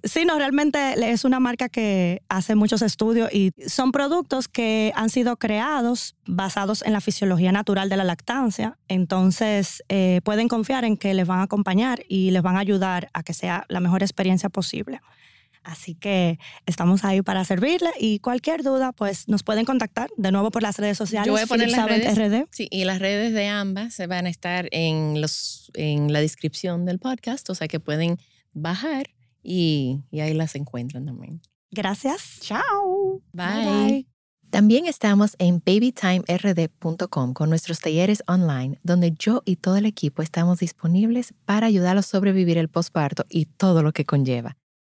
Sí, 0.05 0.25
no, 0.27 0.39
realmente 0.39 1.11
es 1.11 1.25
una 1.25 1.41
marca 1.41 1.69
que 1.71 2.23
hace 2.29 2.55
muchos 2.55 2.83
estudios 2.83 3.33
y 3.33 3.53
son 3.67 3.91
productos 3.91 4.49
que 4.49 4.93
han 4.97 5.09
sido 5.11 5.37
creados 5.37 6.15
basados 6.27 6.83
en 6.83 6.93
la 6.93 7.01
fisiología 7.01 7.53
natural 7.53 7.89
de 7.89 7.97
la 7.97 8.05
lactancia. 8.05 8.79
Entonces, 8.89 9.83
eh, 9.89 10.21
pueden 10.25 10.49
confiar 10.49 10.85
en 10.85 10.97
que 10.97 11.15
les 11.15 11.27
van 11.27 11.41
a 11.41 11.45
acompañar 11.45 12.03
y 12.09 12.31
les 12.33 12.43
van 12.43 12.57
a 12.57 12.61
ayudar 12.61 13.09
a 13.15 13.23
que 13.23 13.33
sea 13.35 13.65
la 13.69 13.81
mejor 13.81 14.03
experiencia 14.03 14.49
posible. 14.51 15.01
Así 15.65 15.95
que 15.95 16.39
estamos 16.67 17.05
ahí 17.05 17.23
para 17.23 17.45
servirle 17.45 17.91
y 17.99 18.19
cualquier 18.19 18.63
duda, 18.63 18.93
pues 18.93 19.29
nos 19.29 19.43
pueden 19.43 19.65
contactar 19.65 20.11
de 20.17 20.31
nuevo 20.31 20.51
por 20.51 20.63
las 20.63 20.79
redes 20.79 20.99
sociales. 20.99 21.27
Yo 21.27 21.33
voy 21.33 21.43
a 21.43 21.47
poner 21.47 21.71
las 21.71 21.89
redes. 21.89 22.17
RD. 22.17 22.47
Sí, 22.51 22.69
y 22.71 22.85
las 22.85 22.99
redes 22.99 23.33
de 23.33 23.49
ambas 23.49 23.95
se 23.95 24.07
van 24.07 24.27
a 24.27 24.29
estar 24.29 24.69
en, 24.71 25.21
los, 25.21 25.73
en 25.75 26.13
la 26.13 26.21
descripción 26.21 26.85
del 26.85 26.99
podcast, 26.99 27.49
o 27.51 27.55
sea 27.55 27.67
que 27.67 27.81
pueden 27.81 28.19
bajar 28.53 29.11
y, 29.43 30.01
y 30.11 30.21
ahí 30.21 30.35
las 30.35 30.55
encuentran 30.55 31.07
también. 31.07 31.41
Gracias. 31.71 32.39
Chao. 32.41 33.23
Bye. 33.33 34.07
También 34.51 34.87
estamos 34.87 35.35
en 35.41 35.61
babytimerd.com 35.67 37.33
con 37.33 37.51
nuestros 37.51 37.81
talleres 37.81 38.23
online, 38.29 38.79
donde 38.85 39.13
yo 39.19 39.43
y 39.45 39.57
todo 39.57 39.77
el 39.77 39.85
equipo 39.85 40.23
estamos 40.23 40.61
disponibles 40.61 41.35
para 41.45 41.67
ayudarlos 41.67 42.07
a 42.07 42.11
sobrevivir 42.11 42.59
el 42.59 42.69
posparto 42.69 43.25
y 43.29 43.47
todo 43.47 43.83
lo 43.83 43.93
que 43.93 44.05
conlleva. 44.05 44.57